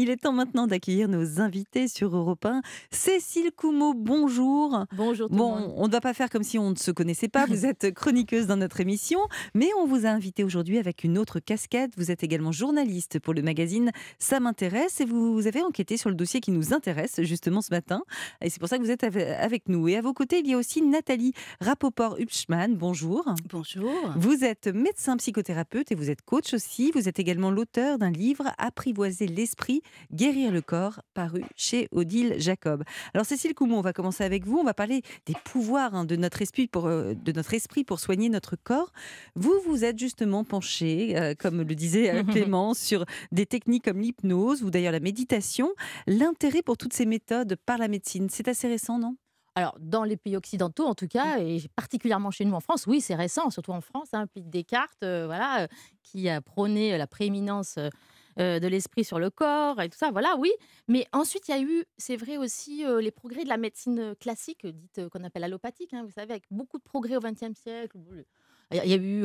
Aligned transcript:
Il 0.00 0.10
est 0.10 0.16
temps 0.18 0.32
maintenant 0.32 0.68
d'accueillir 0.68 1.08
nos 1.08 1.40
invités 1.40 1.88
sur 1.88 2.16
Europe 2.16 2.46
1. 2.46 2.62
Cécile 2.92 3.50
Coumeau, 3.50 3.94
bonjour. 3.94 4.84
Bonjour. 4.92 5.28
Tout 5.28 5.34
bon, 5.34 5.56
monde. 5.56 5.74
on 5.76 5.88
ne 5.88 5.90
va 5.92 6.00
pas 6.00 6.14
faire 6.14 6.30
comme 6.30 6.44
si 6.44 6.56
on 6.56 6.70
ne 6.70 6.76
se 6.76 6.92
connaissait 6.92 7.26
pas. 7.26 7.46
Vous 7.46 7.66
êtes 7.66 7.92
chroniqueuse 7.92 8.46
dans 8.46 8.56
notre 8.56 8.80
émission, 8.80 9.18
mais 9.54 9.70
on 9.76 9.86
vous 9.88 10.06
a 10.06 10.10
invité 10.10 10.44
aujourd'hui 10.44 10.78
avec 10.78 11.02
une 11.02 11.18
autre 11.18 11.40
casquette. 11.40 11.90
Vous 11.96 12.12
êtes 12.12 12.22
également 12.22 12.52
journaliste 12.52 13.18
pour 13.18 13.34
le 13.34 13.42
magazine 13.42 13.90
Ça 14.20 14.38
m'intéresse 14.38 15.00
et 15.00 15.04
vous 15.04 15.48
avez 15.48 15.62
enquêté 15.62 15.96
sur 15.96 16.10
le 16.10 16.14
dossier 16.14 16.38
qui 16.40 16.52
nous 16.52 16.72
intéresse 16.72 17.20
justement 17.22 17.60
ce 17.60 17.72
matin. 17.72 18.04
Et 18.40 18.50
c'est 18.50 18.60
pour 18.60 18.68
ça 18.68 18.78
que 18.78 18.84
vous 18.84 18.92
êtes 18.92 19.02
avec 19.02 19.68
nous. 19.68 19.88
Et 19.88 19.96
à 19.96 20.00
vos 20.00 20.12
côtés, 20.12 20.38
il 20.38 20.48
y 20.48 20.54
a 20.54 20.58
aussi 20.58 20.80
Nathalie 20.80 21.32
Rapoport-Hupschmann. 21.60 22.76
Bonjour. 22.76 23.24
Bonjour. 23.50 23.92
Vous 24.14 24.44
êtes 24.44 24.68
médecin 24.68 25.16
psychothérapeute 25.16 25.90
et 25.90 25.96
vous 25.96 26.08
êtes 26.08 26.22
coach 26.22 26.54
aussi. 26.54 26.92
Vous 26.94 27.08
êtes 27.08 27.18
également 27.18 27.50
l'auteur 27.50 27.98
d'un 27.98 28.12
livre 28.12 28.44
Apprivoiser 28.58 29.26
l'esprit, 29.26 29.82
guérir 30.12 30.52
le 30.52 30.60
corps, 30.60 31.00
paru 31.14 31.44
chez 31.56 31.88
Odile 31.92 32.34
Jacob. 32.38 32.84
Alors 33.14 33.26
Cécile 33.26 33.54
Coumont, 33.54 33.78
on 33.78 33.82
va 33.82 33.92
commencer 33.92 34.24
avec 34.24 34.46
vous. 34.46 34.58
On 34.58 34.64
va 34.64 34.74
parler 34.74 35.02
des 35.26 35.34
pouvoirs 35.44 35.94
hein, 35.94 36.04
de, 36.04 36.16
notre 36.16 36.42
esprit 36.42 36.66
pour, 36.66 36.86
euh, 36.86 37.14
de 37.14 37.32
notre 37.32 37.54
esprit 37.54 37.84
pour 37.84 38.00
soigner 38.00 38.28
notre 38.28 38.56
corps. 38.56 38.92
Vous, 39.34 39.60
vous 39.66 39.84
êtes 39.84 39.98
justement 39.98 40.44
penché, 40.44 41.18
euh, 41.18 41.34
comme 41.38 41.62
le 41.62 41.74
disait 41.74 42.14
euh, 42.14 42.22
Clément, 42.24 42.74
sur 42.74 43.04
des 43.32 43.46
techniques 43.46 43.84
comme 43.84 44.00
l'hypnose 44.00 44.62
ou 44.62 44.70
d'ailleurs 44.70 44.92
la 44.92 45.00
méditation. 45.00 45.70
L'intérêt 46.06 46.62
pour 46.62 46.76
toutes 46.76 46.92
ces 46.92 47.06
méthodes 47.06 47.56
par 47.66 47.78
la 47.78 47.88
médecine, 47.88 48.28
c'est 48.30 48.48
assez 48.48 48.68
récent, 48.68 48.98
non? 48.98 49.16
Alors, 49.58 49.76
dans 49.80 50.04
les 50.04 50.16
pays 50.16 50.36
occidentaux, 50.36 50.86
en 50.86 50.94
tout 50.94 51.08
cas, 51.08 51.40
et 51.40 51.58
particulièrement 51.74 52.30
chez 52.30 52.44
nous 52.44 52.54
en 52.54 52.60
France, 52.60 52.86
oui, 52.86 53.00
c'est 53.00 53.16
récent, 53.16 53.50
surtout 53.50 53.72
en 53.72 53.80
France, 53.80 54.06
hein, 54.12 54.28
puis 54.28 54.40
Descartes, 54.44 55.02
euh, 55.02 55.26
voilà, 55.26 55.62
euh, 55.62 55.66
qui 56.04 56.28
a 56.28 56.40
prôné 56.40 56.96
la 56.96 57.08
prééminence 57.08 57.76
euh, 58.38 58.58
de 58.60 58.66
l'esprit 58.66 59.04
sur 59.04 59.18
le 59.18 59.30
corps 59.30 59.80
et 59.80 59.88
tout 59.88 59.98
ça, 59.98 60.10
voilà, 60.10 60.36
oui. 60.38 60.50
Mais 60.86 61.06
ensuite, 61.12 61.48
il 61.48 61.50
y 61.52 61.54
a 61.54 61.60
eu, 61.60 61.84
c'est 61.96 62.16
vrai 62.16 62.36
aussi, 62.36 62.84
les 63.00 63.10
progrès 63.10 63.44
de 63.44 63.48
la 63.48 63.56
médecine 63.56 64.14
classique, 64.20 64.66
dite 64.66 65.08
qu'on 65.10 65.24
appelle 65.24 65.44
allopathique, 65.44 65.92
hein, 65.92 66.04
vous 66.04 66.12
savez, 66.12 66.32
avec 66.32 66.44
beaucoup 66.50 66.78
de 66.78 66.82
progrès 66.82 67.16
au 67.16 67.20
XXe 67.20 67.58
siècle. 67.58 67.96
Il 68.70 68.84
y 68.84 68.92
a 68.92 68.96
eu 68.96 69.24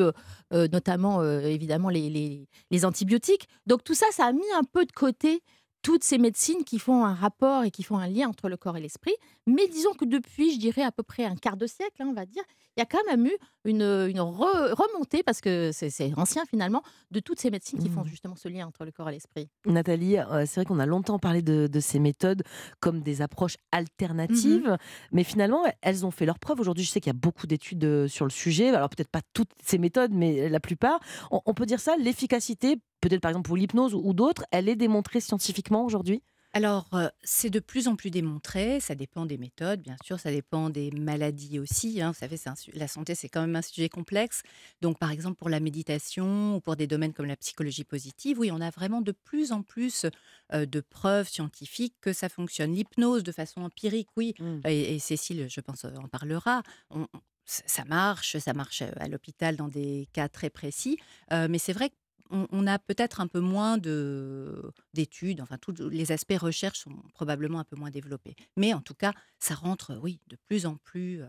notamment, 0.72 1.24
évidemment, 1.42 1.90
les, 1.90 2.48
les, 2.72 2.86
antibiotiques. 2.86 3.48
Donc 3.66 3.84
tout 3.84 3.94
ça, 3.94 4.06
ça 4.12 4.26
a 4.26 4.32
mis 4.32 4.52
un 4.56 4.64
peu 4.64 4.86
de 4.86 4.92
côté 4.92 5.44
toutes 5.84 6.04
ces 6.04 6.18
médecines 6.18 6.64
qui 6.64 6.80
font 6.80 7.06
un 7.06 7.14
rapport 7.14 7.64
et 7.64 7.70
qui 7.70 7.84
font 7.84 7.98
un 7.98 8.08
lien 8.08 8.30
entre 8.30 8.50
le 8.50 8.58
corps 8.58 8.78
et 8.78 8.82
l'esprit. 8.82 9.14
Mais 9.46 9.68
disons 9.68 9.94
que 9.94 10.06
depuis, 10.06 10.54
je 10.54 10.60
dirais, 10.60 10.82
à 10.82 10.92
peu 10.92 11.04
près 11.04 11.26
un 11.26 11.36
quart 11.36 11.58
de 11.58 11.68
siècle, 11.68 11.98
hein, 12.00 12.08
on 12.10 12.14
va 12.14 12.26
dire, 12.26 12.42
il 12.76 12.80
y 12.80 12.84
a 12.84 12.86
quand 12.86 13.04
même 13.06 13.28
eu 13.28 13.38
une, 13.66 13.82
une 13.82 14.20
remontée, 14.22 15.22
parce 15.22 15.42
que 15.42 15.72
c'est 15.74 16.14
ancien 16.18 16.46
finalement, 16.46 16.82
de 17.12 17.20
toutes 17.20 17.40
ces 17.40 17.52
médecines 17.52 17.80
qui 17.80 17.90
font 17.90 18.02
mmh. 18.02 18.08
justement 18.08 18.36
ce 18.36 18.48
lien 18.48 18.66
entre 18.66 18.86
le 18.86 18.92
corps 18.92 19.10
et 19.10 19.12
l'esprit. 19.12 19.50
Nathalie, 19.66 20.18
euh, 20.18 20.46
c'est 20.48 20.62
vrai 20.62 20.66
qu'on 20.66 20.80
a 20.80 20.86
longtemps 20.86 21.20
parlé 21.20 21.42
de, 21.42 21.70
ces 21.82 22.00
méthodes 22.00 22.44
comme 22.80 23.02
des 23.02 23.22
approches 23.22 23.56
mmh 23.56 23.58
alternatives, 23.74 24.78
mais 25.12 25.24
finalement, 25.24 25.64
elles 25.82 26.06
ont 26.06 26.12
fait 26.12 26.28
leur 26.28 26.38
preuve. 26.38 26.60
Aujourd'hui, 26.60 26.84
je 26.84 26.92
sais 26.92 27.00
qu'il 27.00 27.10
y 27.10 27.16
a 27.16 27.20
beaucoup 27.20 27.48
d'études 27.48 27.84
euh, 27.84 28.08
sur 28.08 28.24
le 28.24 28.32
sujet, 28.32 28.70
alors 28.70 28.88
peut-être 28.88 29.10
pas 29.10 29.22
toutes 29.34 29.50
ces 29.64 29.80
méthodes, 29.80 30.12
mais 30.14 30.48
la 30.48 30.60
plupart. 30.60 31.00
on 31.32 31.54
peut 31.56 31.66
dire 31.66 31.80
ça, 31.80 31.96
l'efficacité 31.98 32.78
peut-être 33.04 33.22
par 33.22 33.32
exemple 33.32 33.48
pour 33.48 33.58
l'hypnose 33.58 33.94
ou 33.94 34.14
d'autres, 34.14 34.46
elle 34.52 34.70
est 34.70 34.76
démontrée 34.76 35.20
scientifiquement 35.20 35.86
aujourd'hui? 35.86 36.24
Alors, 36.56 36.88
euh, 36.94 37.10
c'est 37.24 37.50
de 37.50 37.60
plus 37.60 37.88
en 37.88 37.96
plus 37.96 38.12
démontré. 38.12 38.80
Ça 38.80 38.94
dépend 38.94 39.26
des 39.26 39.40
méthodes, 39.40 39.82
bien 39.82 39.96
sûr. 40.04 40.20
Ça 40.20 40.30
dépend 40.30 40.70
des 40.70 40.92
maladies 40.92 41.58
aussi. 41.58 42.00
Hein. 42.00 42.12
Vous 42.12 42.20
savez, 42.20 42.38
la 42.76 42.88
santé, 42.88 43.16
c'est 43.16 43.28
quand 43.28 43.42
même 43.42 43.56
un 43.56 43.64
sujet 43.64 43.90
complexe. 43.90 44.44
Donc, 44.80 45.00
par 45.00 45.10
exemple, 45.10 45.36
pour 45.38 45.50
la 45.50 45.60
méditation 45.60 46.56
ou 46.56 46.62
pour 46.62 46.76
des 46.76 46.86
domaines 46.86 47.12
comme 47.12 47.26
la 47.26 47.36
psychologie 47.36 47.84
positive, 47.84 48.38
oui, 48.40 48.52
on 48.52 48.62
a 48.62 48.70
vraiment 48.70 49.02
de 49.02 49.12
plus 49.12 49.52
en 49.52 49.64
plus 49.64 50.06
euh, 50.54 50.68
de 50.68 50.80
preuves 50.80 51.28
scientifiques 51.28 51.96
que 52.02 52.14
ça 52.14 52.30
fonctionne. 52.30 52.72
L'hypnose, 52.72 53.24
de 53.24 53.32
façon 53.32 53.62
empirique, 53.62 54.10
oui. 54.16 54.36
Mmh. 54.38 54.60
Et, 54.66 55.00
Cécile, 55.00 55.48
je 55.50 55.60
pense, 55.60 55.86
en 55.86 56.08
parlera. 56.08 56.62
ça 57.46 57.84
marche, 57.86 58.38
ça 58.38 58.54
marche 58.54 58.84
à 58.84 59.08
l'hôpital 59.08 59.56
dans 59.56 59.70
des 59.70 60.08
cas 60.14 60.30
très 60.30 60.52
précis. 60.52 61.00
Euh, 61.32 61.48
mais 61.50 61.58
c'est 61.58 61.74
vrai 61.74 61.90
que 61.90 61.96
on, 62.30 62.68
a 62.68 62.80
peut-être 62.80 63.22
un 63.22 63.28
peu 63.28 63.40
moins 63.40 63.78
d'études, 63.78 65.42
enfin 65.42 65.58
tous 65.58 65.74
les 65.90 66.12
aspects 66.12 66.38
recherche 66.38 66.80
sont 66.80 66.96
probablement 67.14 67.60
un 67.60 67.64
peu 67.64 67.76
moins 67.76 67.92
développés. 67.92 68.36
Mais 68.58 68.74
en 68.74 68.82
tout 68.82 68.96
cas, 68.96 69.14
ça 69.40 69.56
rentre, 69.56 69.98
oui, 70.02 70.20
de 70.28 70.38
plus 70.48 70.66
en 70.66 70.76
plus 70.76 71.22
euh, 71.22 71.28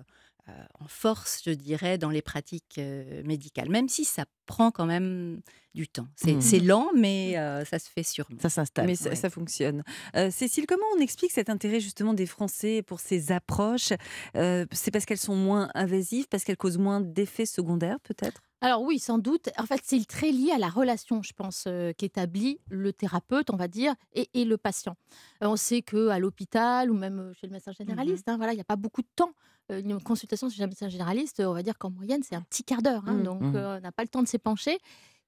euh, 0.48 0.52
en 0.78 0.88
force, 0.88 1.42
je 1.44 1.50
dirais, 1.50 1.98
dans 1.98 2.10
les 2.10 2.22
pratiques 2.22 2.78
euh, 2.78 3.22
médicales, 3.24 3.70
même 3.70 3.88
si 3.88 4.04
ça 4.04 4.24
prend 4.46 4.70
quand 4.70 4.86
même 4.86 5.40
du 5.74 5.88
temps. 5.88 6.06
C'est 6.16 6.34
mmh. 6.34 6.66
lent, 6.66 6.90
mais 6.94 7.34
ça 7.64 7.78
se 7.78 7.88
fait 7.88 8.02
sûrement. 8.02 8.38
Ça 8.40 8.50
s'installe. 8.50 8.86
Mais 8.86 8.94
ça, 8.94 9.30
fonctionne. 9.30 9.82
Cécile, 10.30 10.66
comment 10.66 10.86
on 10.96 11.00
explique 11.00 11.32
cet 11.32 11.50
intérêt 11.50 11.80
justement 11.80 12.14
des 12.14 12.26
Français 12.26 12.82
pour 12.82 13.00
ces 13.00 13.32
approches? 13.32 13.92
C'est 14.34 14.90
parce 14.92 15.04
qu'elles 15.06 15.18
sont 15.18 15.34
moins 15.34 15.70
invasives, 15.74 16.28
parce 16.28 16.44
qu'elles 16.44 16.58
causent 16.58 16.78
moins 16.78 17.00
d'effets 17.00 17.46
secondaires, 17.46 17.98
peut-être? 18.00 18.42
Alors 18.64 18.80
oui, 18.80 18.98
sans 18.98 19.18
doute. 19.18 19.50
En 19.58 19.66
fait, 19.66 19.82
c'est 19.84 20.02
très 20.08 20.32
lié 20.32 20.50
à 20.50 20.56
la 20.56 20.70
relation, 20.70 21.22
je 21.22 21.34
pense, 21.34 21.64
euh, 21.66 21.92
qu'établit 21.92 22.60
le 22.70 22.94
thérapeute, 22.94 23.50
on 23.50 23.56
va 23.56 23.68
dire, 23.68 23.94
et, 24.14 24.44
le 24.46 24.56
patient. 24.56 24.96
Euh, 25.42 25.48
on 25.48 25.56
sait 25.56 25.82
que 25.82 26.08
à 26.08 26.18
l'hôpital 26.18 26.90
ou 26.90 26.94
même 26.94 27.18
euh, 27.18 27.34
chez 27.34 27.46
le 27.46 27.52
médecin 27.52 27.72
mmh 27.72 27.74
généraliste, 27.74 28.26
hein, 28.26 28.38
voilà, 28.38 28.54
il 28.54 28.56
n'y 28.56 28.62
a 28.62 28.64
pas 28.64 28.76
beaucoup 28.76 29.02
de 29.02 29.08
temps. 29.16 29.34
une 29.68 30.00
consultation 30.00 30.48
chez 30.48 30.62
un 30.62 30.66
médecin 30.66 30.88
généraliste, 30.88 31.40
on 31.40 31.52
va 31.52 31.62
dire 31.62 31.76
qu'en 31.76 31.90
moyenne, 31.90 32.22
c'est 32.22 32.36
un 32.36 32.40
petit 32.40 32.64
quart 32.64 32.80
d'heure. 32.80 33.02
Hein, 33.06 33.16
mmh. 33.16 33.22
donc, 33.22 33.42
mmh. 33.42 33.54
on 33.54 33.80
n'a 33.80 33.92
pas 33.92 34.02
le 34.02 34.08
temps 34.08 34.22
de 34.22 34.28
s'épancher. 34.28 34.78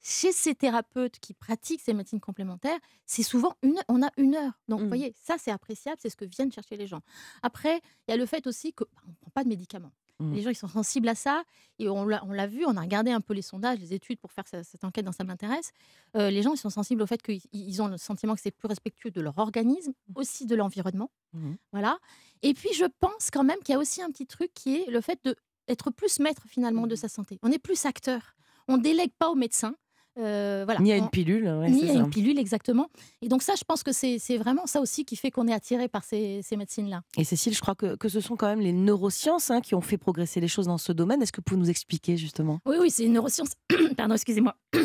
Chez 0.02 0.32
ces 0.32 0.54
thérapeutes 0.54 1.18
qui 1.20 1.34
pratiquent 1.34 1.82
ces 1.82 1.92
médecines 1.92 2.20
complémentaires, 2.20 2.78
c'est 3.04 3.22
souvent 3.22 3.54
une, 3.62 3.82
on 3.88 4.02
a 4.02 4.10
une 4.16 4.34
heure. 4.34 4.52
Donc, 4.68 4.80
vous 4.80 4.88
voyez, 4.88 5.12
ça, 5.14 5.36
c'est 5.38 5.50
appréciable, 5.50 5.98
c'est 6.00 6.08
ce 6.08 6.16
que 6.16 6.24
viennent 6.24 6.52
chercher 6.52 6.78
les 6.78 6.86
gens. 6.86 7.02
Après, 7.42 7.82
il 8.08 8.12
y 8.12 8.14
a 8.14 8.16
le 8.16 8.24
fait 8.24 8.46
aussi 8.46 8.72
qu'on 8.72 8.86
bah, 8.94 9.02
ne 9.08 9.14
prend 9.20 9.30
pas 9.34 9.44
de 9.44 9.48
médicaments. 9.50 9.92
Mmh. 10.18 10.34
Les 10.34 10.42
gens, 10.42 10.50
ils 10.50 10.56
sont 10.56 10.68
sensibles 10.68 11.08
à 11.08 11.14
ça. 11.14 11.44
Et 11.78 11.88
on 11.88 12.04
l'a 12.04 12.46
vu, 12.46 12.64
on 12.66 12.76
a 12.76 12.80
regardé 12.80 13.10
un 13.10 13.20
peu 13.20 13.34
les 13.34 13.42
sondages, 13.42 13.78
les 13.80 13.92
études 13.92 14.18
pour 14.18 14.32
faire 14.32 14.44
cette 14.46 14.84
enquête 14.84 15.04
dans 15.04 15.12
Ça 15.12 15.24
m'intéresse. 15.24 15.72
Euh, 16.16 16.30
les 16.30 16.42
gens, 16.42 16.54
ils 16.54 16.58
sont 16.58 16.70
sensibles 16.70 17.02
au 17.02 17.06
fait 17.06 17.22
qu'ils 17.22 17.82
ont 17.82 17.88
le 17.88 17.98
sentiment 17.98 18.34
que 18.34 18.40
c'est 18.40 18.50
plus 18.50 18.68
respectueux 18.68 19.10
de 19.10 19.20
leur 19.20 19.38
organisme, 19.38 19.90
mmh. 19.90 20.12
aussi 20.16 20.46
de 20.46 20.54
l'environnement. 20.54 21.10
Mmh. 21.32 21.52
Voilà. 21.72 21.98
Et 22.42 22.54
puis, 22.54 22.70
je 22.74 22.84
pense 23.00 23.30
quand 23.30 23.44
même 23.44 23.58
qu'il 23.58 23.72
y 23.72 23.76
a 23.76 23.78
aussi 23.78 24.02
un 24.02 24.10
petit 24.10 24.26
truc 24.26 24.52
qui 24.54 24.76
est 24.76 24.90
le 24.90 25.00
fait 25.00 25.20
d'être 25.68 25.90
plus 25.90 26.18
maître 26.20 26.42
finalement 26.46 26.86
de 26.86 26.94
sa 26.94 27.08
santé. 27.08 27.38
On 27.42 27.52
est 27.52 27.58
plus 27.58 27.84
acteur. 27.84 28.36
On 28.68 28.78
délègue 28.78 29.12
pas 29.18 29.28
aux 29.28 29.34
médecins. 29.34 29.74
Euh, 30.18 30.62
voilà. 30.64 30.80
Ni 30.80 30.92
à 30.92 30.96
une 30.96 31.10
pilule. 31.10 31.44
ni 31.68 31.90
à 31.90 31.94
une 31.94 32.10
pilule, 32.10 32.38
exactement. 32.38 32.88
Et 33.22 33.28
donc 33.28 33.42
ça, 33.42 33.54
je 33.56 33.64
pense 33.64 33.82
que 33.82 33.92
c'est 33.92 34.38
vraiment 34.38 34.66
ça 34.66 34.80
aussi 34.80 35.04
qui 35.04 35.16
fait 35.16 35.30
qu'on 35.30 35.46
est 35.48 35.52
attiré 35.52 35.88
par 35.88 36.04
ces, 36.04 36.42
médecines-là. 36.56 37.02
Et 37.18 37.24
Cécile, 37.24 37.54
je 37.54 37.60
crois 37.60 37.74
que, 37.74 37.96
que, 37.96 38.08
ce 38.08 38.20
sont 38.20 38.36
quand 38.36 38.46
même 38.46 38.60
les 38.60 38.72
neurosciences 38.72 39.50
hein, 39.50 39.60
qui 39.60 39.74
ont 39.74 39.80
fait 39.80 39.98
progresser 39.98 40.40
les 40.40 40.48
choses 40.48 40.66
dans 40.66 40.78
ce 40.78 40.92
domaine. 40.92 41.22
Est-ce 41.22 41.32
que 41.32 41.38
vous 41.38 41.44
pouvez 41.44 41.60
nous 41.60 41.70
expliquer 41.70 42.16
justement? 42.16 42.60
Oui, 42.66 42.76
oui, 42.80 42.90
c'est 42.90 43.04
une 43.04 43.12
neuroscience. 43.12 43.50
Pardon, 43.96 44.14
excusez-moi. 44.14 44.54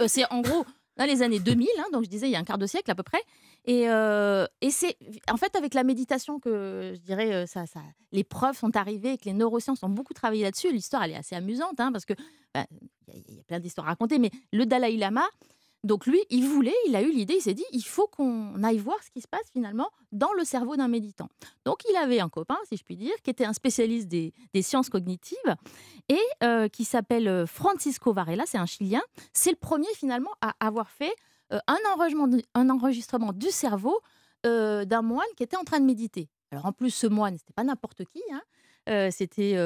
Euh, 0.00 0.06
c'est 0.08 0.24
en 0.30 0.40
gros 0.40 0.64
dans 1.00 1.06
les 1.06 1.22
années 1.22 1.40
2000, 1.40 1.66
hein, 1.78 1.84
donc 1.94 2.04
je 2.04 2.10
disais 2.10 2.28
il 2.28 2.32
y 2.32 2.36
a 2.36 2.38
un 2.38 2.44
quart 2.44 2.58
de 2.58 2.66
siècle 2.66 2.90
à 2.90 2.94
peu 2.94 3.02
près. 3.02 3.22
Et, 3.64 3.88
euh, 3.88 4.46
et 4.60 4.70
c'est 4.70 4.98
en 5.30 5.38
fait 5.38 5.56
avec 5.56 5.72
la 5.72 5.82
méditation 5.82 6.38
que 6.38 6.92
je 6.94 7.00
dirais 7.00 7.46
ça, 7.46 7.64
ça, 7.66 7.80
les 8.12 8.22
preuves 8.22 8.56
sont 8.56 8.76
arrivées 8.76 9.16
que 9.16 9.24
les 9.24 9.32
neurosciences 9.32 9.82
ont 9.82 9.88
beaucoup 9.88 10.12
travaillé 10.12 10.42
là-dessus. 10.42 10.70
L'histoire 10.70 11.04
elle 11.04 11.12
est 11.12 11.16
assez 11.16 11.34
amusante 11.34 11.80
hein, 11.80 11.90
parce 11.90 12.04
que 12.04 12.12
bah, 12.52 12.66
il 13.08 13.36
y, 13.36 13.40
a 13.40 13.42
plein 13.44 13.60
d'histoires 13.60 13.86
à 13.86 13.90
raconter, 13.90 14.18
mais 14.18 14.30
le 14.52 14.66
Dalai 14.66 14.98
Lama, 14.98 15.24
donc 15.82 16.06
lui, 16.06 16.20
il 16.28 16.46
voulait, 16.46 16.74
il 16.86 16.94
a 16.94 17.02
eu 17.02 17.10
l'idée, 17.10 17.34
il 17.34 17.40
s'est 17.40 17.54
dit, 17.54 17.64
il 17.72 17.82
faut 17.82 18.06
qu'on 18.06 18.62
aille 18.62 18.78
voir 18.78 19.02
ce 19.02 19.10
qui 19.10 19.20
se 19.20 19.28
passe 19.28 19.48
finalement 19.52 19.88
dans 20.12 20.32
le 20.34 20.44
cerveau 20.44 20.76
d'un 20.76 20.88
méditant. 20.88 21.28
Donc 21.64 21.80
il 21.88 21.96
avait 21.96 22.20
un 22.20 22.28
copain, 22.28 22.58
si 22.68 22.76
je 22.76 22.84
puis 22.84 22.96
dire, 22.96 23.14
qui 23.22 23.30
était 23.30 23.46
un 23.46 23.54
spécialiste 23.54 24.08
des, 24.08 24.32
sciences 24.62 24.90
cognitives 24.90 25.38
et 26.08 26.20
euh, 26.42 26.68
qui 26.68 26.84
s'appelle 26.84 27.28
euh, 27.28 27.46
Francisco 27.46 28.12
Varela, 28.12 28.44
c'est 28.46 28.58
un 28.58 28.66
Chilien. 28.66 29.00
C'est 29.32 29.50
le 29.50 29.56
premier 29.56 29.88
finalement 29.94 30.32
à 30.42 30.54
avoir 30.60 30.90
fait 30.90 31.14
euh, 31.52 31.58
un, 31.66 32.68
enregistrement, 32.68 33.32
du 33.32 33.50
cerveau 33.50 33.98
d'un 34.42 35.02
moine 35.02 35.26
qui 35.36 35.42
était 35.42 35.56
en 35.56 35.64
train 35.64 35.80
de 35.80 35.84
méditer. 35.84 36.28
Alors 36.50 36.66
en 36.66 36.72
plus, 36.72 36.90
ce 36.90 37.06
moine, 37.06 37.36
c'était 37.36 37.52
pas 37.52 37.64
n'importe 37.64 38.04
qui. 38.04 38.22
Hein, 38.32 38.40
c'était 39.10 39.56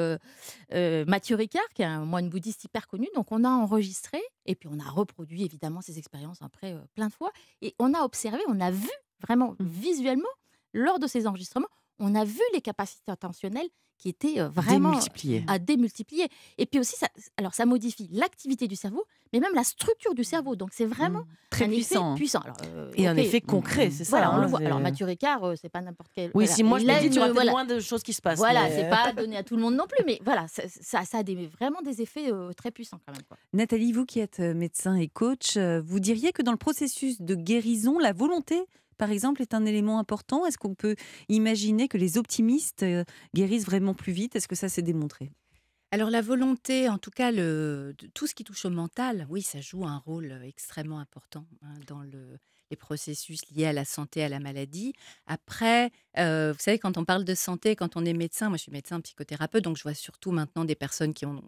Mathieu 1.05 1.35
Ricard, 1.35 1.67
qui 1.73 1.81
est 1.81 1.85
un 1.85 2.05
moine 2.05 2.29
bouddhiste 2.29 2.63
hyper 2.63 2.87
connu. 2.87 3.07
Donc, 3.15 3.31
on 3.31 3.43
a 3.43 3.49
enregistré 3.49 4.21
et 4.45 4.55
puis 4.55 4.69
on 4.71 4.79
a 4.79 4.89
reproduit 4.89 5.43
évidemment 5.43 5.81
ces 5.81 5.97
expériences 5.97 6.41
après 6.41 6.75
plein 6.95 7.07
de 7.07 7.13
fois. 7.13 7.31
Et 7.61 7.75
on 7.79 7.93
a 7.93 8.01
observé, 8.01 8.41
on 8.47 8.59
a 8.59 8.71
vu 8.71 8.89
vraiment 9.21 9.55
mmh. 9.59 9.65
visuellement, 9.65 10.29
lors 10.73 10.99
de 10.99 11.07
ces 11.07 11.27
enregistrements, 11.27 11.69
on 11.99 12.15
a 12.15 12.25
vu 12.25 12.41
les 12.53 12.61
capacités 12.61 13.11
attentionnelles 13.11 13.69
qui 13.97 14.09
étaient 14.09 14.41
vraiment 14.41 14.99
à 15.47 15.59
démultiplier. 15.59 16.27
Et 16.57 16.65
puis 16.65 16.79
aussi, 16.79 16.95
ça, 16.97 17.07
alors 17.37 17.53
ça 17.53 17.65
modifie 17.65 18.09
l'activité 18.11 18.67
du 18.67 18.75
cerveau, 18.75 19.05
mais 19.31 19.39
même 19.39 19.53
la 19.53 19.63
structure 19.63 20.13
du 20.13 20.23
cerveau. 20.23 20.55
Donc 20.55 20.69
c'est 20.73 20.85
vraiment 20.85 21.21
mmh. 21.21 21.27
très 21.49 21.65
un 21.65 21.69
puissant. 21.69 22.15
Effet 22.15 22.19
puissant. 22.19 22.43
et 22.95 23.07
un 23.07 23.15
effet 23.15 23.41
concret, 23.41 23.89
c'est 23.91 24.03
ça. 24.03 24.31
on 24.33 24.37
le 24.37 24.43
hein, 24.43 24.47
voit. 24.47 24.59
Alors 24.59 24.79
Mathieu 24.79 25.05
Ricard, 25.05 25.53
c'est 25.59 25.69
pas 25.69 25.81
n'importe 25.81 26.11
quel. 26.13 26.31
Oui, 26.33 26.47
si 26.47 26.63
moi 26.63 26.79
je 26.79 26.85
me 26.85 26.99
dis, 27.01 27.09
tu 27.09 27.19
vois 27.19 27.33
moins 27.45 27.65
de 27.65 27.79
choses 27.79 28.03
qui 28.03 28.13
se 28.13 28.21
passent. 28.21 28.37
Voilà, 28.37 28.69
c'est 28.69 28.89
pas 28.89 29.13
donné 29.13 29.37
à 29.37 29.43
tout 29.43 29.55
le 29.55 29.61
monde 29.61 29.75
non 29.75 29.87
plus, 29.87 30.03
mais 30.05 30.19
voilà, 30.23 30.45
ça, 30.47 30.63
ça, 31.05 31.17
a 31.17 31.23
des, 31.23 31.47
vraiment 31.47 31.81
des 31.81 32.01
effets 32.01 32.29
très 32.57 32.71
puissants 32.71 32.99
quand 33.05 33.13
même. 33.13 33.23
Nathalie, 33.53 33.93
vous 33.93 34.05
qui 34.05 34.19
êtes 34.19 34.39
médecin 34.39 34.95
et 34.95 35.07
coach, 35.07 35.57
vous 35.57 35.99
diriez 35.99 36.33
que 36.33 36.41
dans 36.41 36.51
le 36.51 36.57
processus 36.57 37.21
de 37.21 37.35
guérison, 37.35 37.97
la 37.97 38.11
volonté 38.11 38.65
par 38.97 39.11
exemple, 39.11 39.41
est 39.41 39.53
un 39.53 39.65
élément 39.65 39.99
important? 39.99 40.45
Est-ce 40.45 40.57
qu'on 40.57 40.75
peut 40.75 40.95
imaginer 41.29 41.87
que 41.87 41.97
les 41.97 42.17
optimistes 42.17 42.83
euh, 42.83 43.03
guérissent 43.33 43.65
vraiment 43.65 43.93
plus 43.93 44.13
vite? 44.13 44.35
Est-ce 44.35 44.47
que 44.47 44.55
ça 44.55 44.69
s'est 44.69 44.81
démontré? 44.81 45.31
Alors 45.91 46.09
la 46.09 46.21
volonté, 46.21 46.89
en 46.89 46.97
tout 46.97 47.11
cas, 47.11 47.31
tout 47.31 48.27
ce 48.27 48.35
qui 48.35 48.43
touche 48.43 48.65
au 48.65 48.69
mental, 48.69 49.27
oui, 49.29 49.41
ça 49.41 49.61
joue 49.61 49.85
un 49.85 49.97
rôle 49.97 50.31
euh, 50.31 50.41
extrêmement 50.43 50.99
important 50.99 51.45
hein, 51.61 51.73
dans 51.87 52.01
le, 52.01 52.37
les 52.69 52.75
processus 52.75 53.49
liés 53.51 53.67
à 53.67 53.73
la 53.73 53.85
santé, 53.85 54.23
à 54.23 54.29
la 54.29 54.39
maladie. 54.39 54.93
Après, 55.27 55.91
euh, 56.17 56.51
vous 56.53 56.59
savez, 56.59 56.79
quand 56.79 56.97
on 56.97 57.05
parle 57.05 57.23
de 57.23 57.35
santé, 57.35 57.75
quand 57.75 57.95
on 57.95 58.03
est 58.03 58.13
médecin, 58.13 58.49
moi 58.49 58.57
je 58.57 58.63
suis 58.63 58.71
médecin 58.71 58.99
psychothérapeute, 59.01 59.63
donc 59.63 59.77
je 59.77 59.83
vois 59.83 59.93
surtout 59.93 60.31
maintenant 60.31 60.65
des 60.65 60.75
personnes 60.75 61.13
qui 61.13 61.25
ont 61.25 61.41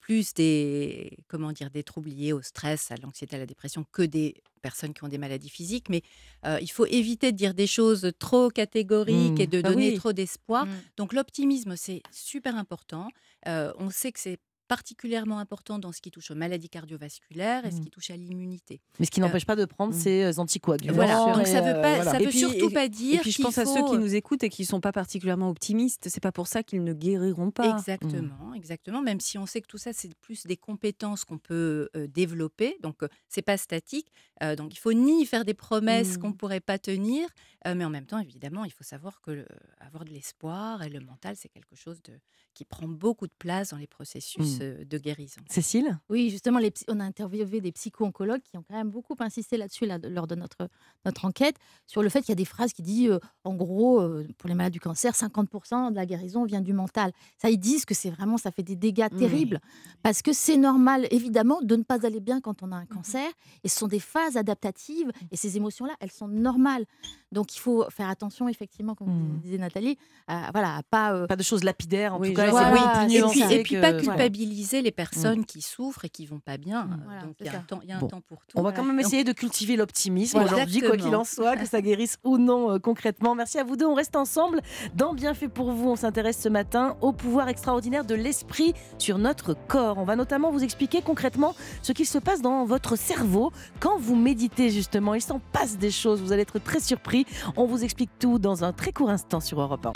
plus 0.00 0.34
des, 0.34 1.16
comment 1.28 1.52
dire, 1.52 1.70
des 1.70 1.82
troubles 1.82 2.10
liés 2.10 2.32
au 2.32 2.42
stress, 2.42 2.90
à 2.90 2.96
l'anxiété, 2.96 3.36
à 3.36 3.38
la 3.38 3.46
dépression 3.46 3.84
que 3.92 4.02
des 4.02 4.42
personnes 4.62 4.92
qui 4.94 5.04
ont 5.04 5.08
des 5.08 5.18
maladies 5.18 5.48
physiques. 5.50 5.88
Mais 5.88 6.02
euh, 6.46 6.58
il 6.60 6.70
faut 6.70 6.86
éviter 6.86 7.32
de 7.32 7.36
dire 7.36 7.54
des 7.54 7.66
choses 7.66 8.10
trop 8.18 8.48
catégoriques 8.50 9.38
et 9.40 9.46
Mmh. 9.46 9.50
de 9.50 9.60
Bah 9.62 9.70
donner 9.70 9.90
oui. 9.90 9.96
trop 9.96 10.12
d'espoir. 10.12 10.66
Mm. 10.66 10.70
Donc 10.96 11.12
l'optimisme, 11.12 11.76
c'est 11.76 12.02
super 12.10 12.56
important. 12.56 13.08
Euh, 13.46 13.72
on 13.78 13.90
sait 13.90 14.12
que 14.12 14.20
c'est 14.20 14.38
particulièrement 14.70 15.40
important 15.40 15.80
dans 15.80 15.90
ce 15.90 16.00
qui 16.00 16.12
touche 16.12 16.30
aux 16.30 16.36
maladies 16.36 16.68
cardiovasculaires 16.68 17.66
et 17.66 17.72
ce 17.72 17.78
Mmh. 17.78 17.80
qui 17.80 17.90
touche 17.90 18.10
à 18.10 18.16
l'immunité. 18.16 18.80
Mais 19.00 19.06
ce 19.06 19.10
qui 19.10 19.18
n'empêche 19.20 19.44
pas 19.44 19.56
de 19.56 19.64
prendre 19.64 19.92
Mm. 19.94 19.98
ces 19.98 20.22
euh, 20.22 20.38
anticoagulants. 20.40 20.94
Voilà. 20.94 21.34
Donc 21.34 21.42
et, 21.42 21.50
ça 21.50 21.60
veut 21.60 21.74
euh, 21.74 21.82
pas, 21.82 21.94
voilà. 21.96 22.10
ça 22.12 22.20
Et 22.20 22.24
veut 22.24 22.30
puis- 22.30 22.38
surtout 22.38 22.70
et- 22.70 22.72
pas 22.72 22.84
Et 22.84 22.88
dire 22.88 23.20
puis 23.22 23.32
je 23.32 23.42
pense 23.42 23.58
à 23.58 23.64
ceux 23.66 23.82
qui 23.84 23.96
euh, 23.96 23.98
nous 23.98 24.14
écoutent 24.14 24.44
et 24.44 24.48
qui 24.48 24.62
ne 24.62 24.66
sont 24.68 24.80
pas 24.80 24.92
particulièrement 24.92 25.50
optimistes. 25.50 26.08
C'est 26.08 26.20
pas 26.22 26.30
pour 26.30 26.46
ça 26.46 26.62
qu'ils 26.62 26.84
ne 26.84 26.92
guériront 26.94 27.50
pas. 27.50 27.76
Exactement, 27.76 28.54
exactement. 28.54 29.02
Même 29.02 29.18
si 29.18 29.38
on 29.38 29.46
sait 29.46 29.60
que 29.60 29.66
tout 29.66 29.78
ça, 29.78 29.92
c'est 29.92 30.14
plus 30.20 30.46
des 30.46 30.56
compétences 30.56 31.24
qu'on 31.24 31.38
peut 31.38 31.88
euh, 31.96 32.06
développer. 32.06 32.76
Donc, 32.80 33.02
euh, 33.02 33.08
c'est 33.28 33.42
pas 33.42 33.56
statique. 33.56 34.06
Euh, 34.44 34.54
donc, 34.54 34.72
il 34.72 34.78
faut 34.78 34.92
ni 34.92 35.26
faire 35.26 35.44
des 35.44 35.54
promesses 35.54 36.16
qu'on 36.16 36.32
pourrait 36.32 36.60
pas 36.60 36.78
tenir, 36.78 37.28
euh, 37.66 37.74
mais 37.74 37.84
en 37.84 37.90
même 37.90 38.06
temps, 38.06 38.20
évidemment, 38.20 38.64
il 38.64 38.72
faut 38.72 38.84
savoir 38.84 39.20
que 39.20 39.32
le- 39.32 39.46
avoir 39.80 40.04
de 40.04 40.10
l'espoir 40.10 40.82
et 40.84 40.88
le 40.88 41.00
mental, 41.00 41.34
c'est 41.36 41.48
quelque 41.48 41.74
chose 41.76 42.00
de, 42.04 42.12
qui 42.54 42.64
prend 42.64 42.86
beaucoup 42.88 43.26
de 43.26 43.32
place 43.38 43.70
dans 43.70 43.76
les 43.78 43.86
processus. 43.86 44.59
Euh, 44.62 44.84
de 44.84 44.98
guérison. 44.98 45.40
Cécile? 45.48 45.98
Oui, 46.08 46.30
justement, 46.30 46.58
les 46.58 46.72
on 46.88 47.00
a 47.00 47.04
interviewé 47.04 47.60
des 47.60 47.72
psycho-oncologues 47.72 48.42
qui 48.42 48.56
ont 48.56 48.64
quand 48.68 48.74
même 48.76 48.90
beaucoup 48.90 49.14
insisté 49.20 49.56
là-dessus 49.56 49.86
là, 49.86 49.98
de- 49.98 50.08
lors 50.08 50.26
de 50.26 50.34
notre, 50.34 50.68
notre 51.04 51.24
enquête, 51.24 51.56
sur 51.86 52.02
le 52.02 52.08
fait 52.08 52.20
qu'il 52.20 52.30
y 52.30 52.32
a 52.32 52.36
des 52.36 52.44
phrases 52.44 52.72
qui 52.72 52.82
disent, 52.82 53.10
euh, 53.10 53.18
en 53.44 53.54
gros, 53.54 54.00
euh, 54.00 54.26
pour 54.38 54.48
les 54.48 54.54
malades 54.54 54.72
du 54.72 54.80
cancer, 54.80 55.14
50% 55.14 55.90
de 55.90 55.96
la 55.96 56.06
guérison 56.06 56.44
vient 56.44 56.60
du 56.60 56.72
mental. 56.72 57.12
Ça, 57.38 57.50
ils 57.50 57.58
disent 57.58 57.84
que 57.84 57.94
c'est 57.94 58.10
vraiment, 58.10 58.36
ça 58.38 58.50
fait 58.50 58.62
des 58.62 58.76
dégâts 58.76 59.08
Oui. 59.12 59.18
terribles, 59.18 59.60
parce 60.02 60.22
que 60.22 60.32
c'est 60.32 60.56
normal, 60.56 61.06
évidemment, 61.10 61.60
de 61.62 61.76
ne 61.76 61.82
pas 61.82 62.06
aller 62.06 62.20
bien 62.20 62.40
quand 62.40 62.62
on 62.62 62.72
a 62.72 62.76
un 62.76 62.86
cancer, 62.86 63.28
et 63.64 63.68
ce 63.68 63.78
sont 63.78 63.88
des 63.88 64.00
phases 64.00 64.36
adaptatives, 64.36 65.10
et 65.30 65.36
ces 65.36 65.56
émotions-là, 65.56 65.94
elles 66.00 66.10
sont 66.12 66.28
normales. 66.28 66.84
Donc, 67.32 67.54
il 67.54 67.60
faut 67.60 67.84
faire 67.90 68.08
attention, 68.08 68.48
effectivement, 68.48 68.94
comme 68.94 69.08
Mm. 69.10 69.40
disait 69.40 69.58
Nathalie, 69.58 69.96
à, 70.26 70.50
voilà, 70.52 70.76
à 70.78 70.82
pas... 70.82 71.12
euh, 71.14 71.26
Pas 71.26 71.36
de 71.36 71.42
choses 71.44 71.62
lapidaires, 71.64 72.14
en 72.14 72.18
Oui, 72.20 72.28
tout 72.30 72.34
cas. 72.34 72.50
Voilà, 72.50 73.04
Et 73.04 73.06
puis, 73.08 73.18
nuancé 73.18 73.40
et 73.54 73.62
puis 73.62 73.74
que- 73.76 73.80
pas 73.80 73.92
voilà. 73.92 74.16
Culpabiliser 74.50 74.82
les 74.82 74.90
personnes 74.90 75.44
qui 75.44 75.62
souffrent 75.62 76.04
et 76.04 76.08
qui 76.08 76.26
vont 76.26 76.40
pas 76.40 76.56
bien. 76.56 76.84
Mm. 76.84 76.92
Euh, 76.92 76.96
Voilà, 77.04 77.22
Donc, 77.22 77.34
il 77.40 77.46
y 77.46 77.48
a 77.48 77.58
un 77.58 77.60
temps, 77.62 77.80
il 77.82 77.88
y 77.88 77.92
a 77.92 77.96
un 77.96 78.00
temps 78.00 78.20
pour 78.20 78.38
tout. 78.46 78.58
On 78.58 78.62
va 78.62 78.72
quand 78.72 78.84
même 78.84 78.96
Donc, 78.96 79.06
essayer 79.06 79.24
de 79.24 79.32
cultiver 79.32 79.76
l'optimisme 79.76 80.38
Voilà. 80.38 80.52
aujourd'hui, 80.54 80.80
quoi 80.80 80.96
qu'il 80.96 81.14
en 81.14 81.24
soit, 81.24 81.56
que 81.56 81.66
ça 81.66 81.80
guérisse 81.80 82.18
ou 82.24 82.38
non 82.38 82.72
euh, 82.72 82.78
concrètement. 82.78 83.34
Merci 83.34 83.58
à 83.58 83.64
vous 83.64 83.76
deux. 83.76 83.86
On 83.86 83.94
reste 83.94 84.16
ensemble 84.16 84.60
dans 84.94 85.14
Bienfait 85.14 85.48
pour 85.48 85.72
vous. 85.72 85.90
On 85.90 85.96
s'intéresse 85.96 86.40
ce 86.40 86.48
matin 86.48 86.96
au 87.00 87.12
pouvoir 87.12 87.48
extraordinaire 87.48 88.04
de 88.04 88.14
l'esprit 88.14 88.74
sur 88.98 89.18
notre 89.18 89.54
corps. 89.68 89.98
On 89.98 90.04
va 90.04 90.16
notamment 90.16 90.50
vous 90.50 90.64
expliquer 90.64 91.02
concrètement 91.02 91.54
ce 91.82 91.92
qu'il 91.92 92.06
se 92.06 92.18
passe 92.18 92.42
dans 92.42 92.64
votre 92.64 92.96
cerveau 92.96 93.52
quand 93.78 93.98
vous 93.98 94.16
méditez 94.16 94.70
justement. 94.70 95.14
Il 95.14 95.22
s'en 95.22 95.40
passe 95.52 95.78
des 95.78 95.90
choses. 95.90 96.20
Vous 96.20 96.32
allez 96.32 96.42
être 96.42 96.58
très 96.58 96.80
surpris. 96.80 97.26
On 97.56 97.66
vous 97.66 97.84
explique 97.84 98.10
tout 98.18 98.38
dans 98.38 98.64
un 98.64 98.72
très 98.72 98.92
court 98.92 99.10
instant 99.10 99.40
sur 99.40 99.60
Europe 99.60 99.86
1. 99.86 99.92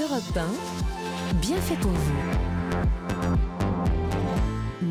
Europe 0.00 0.36
1, 0.36 1.36
bien 1.40 1.56
fait 1.60 1.76
pour 1.76 1.90
vous. 1.90 3.55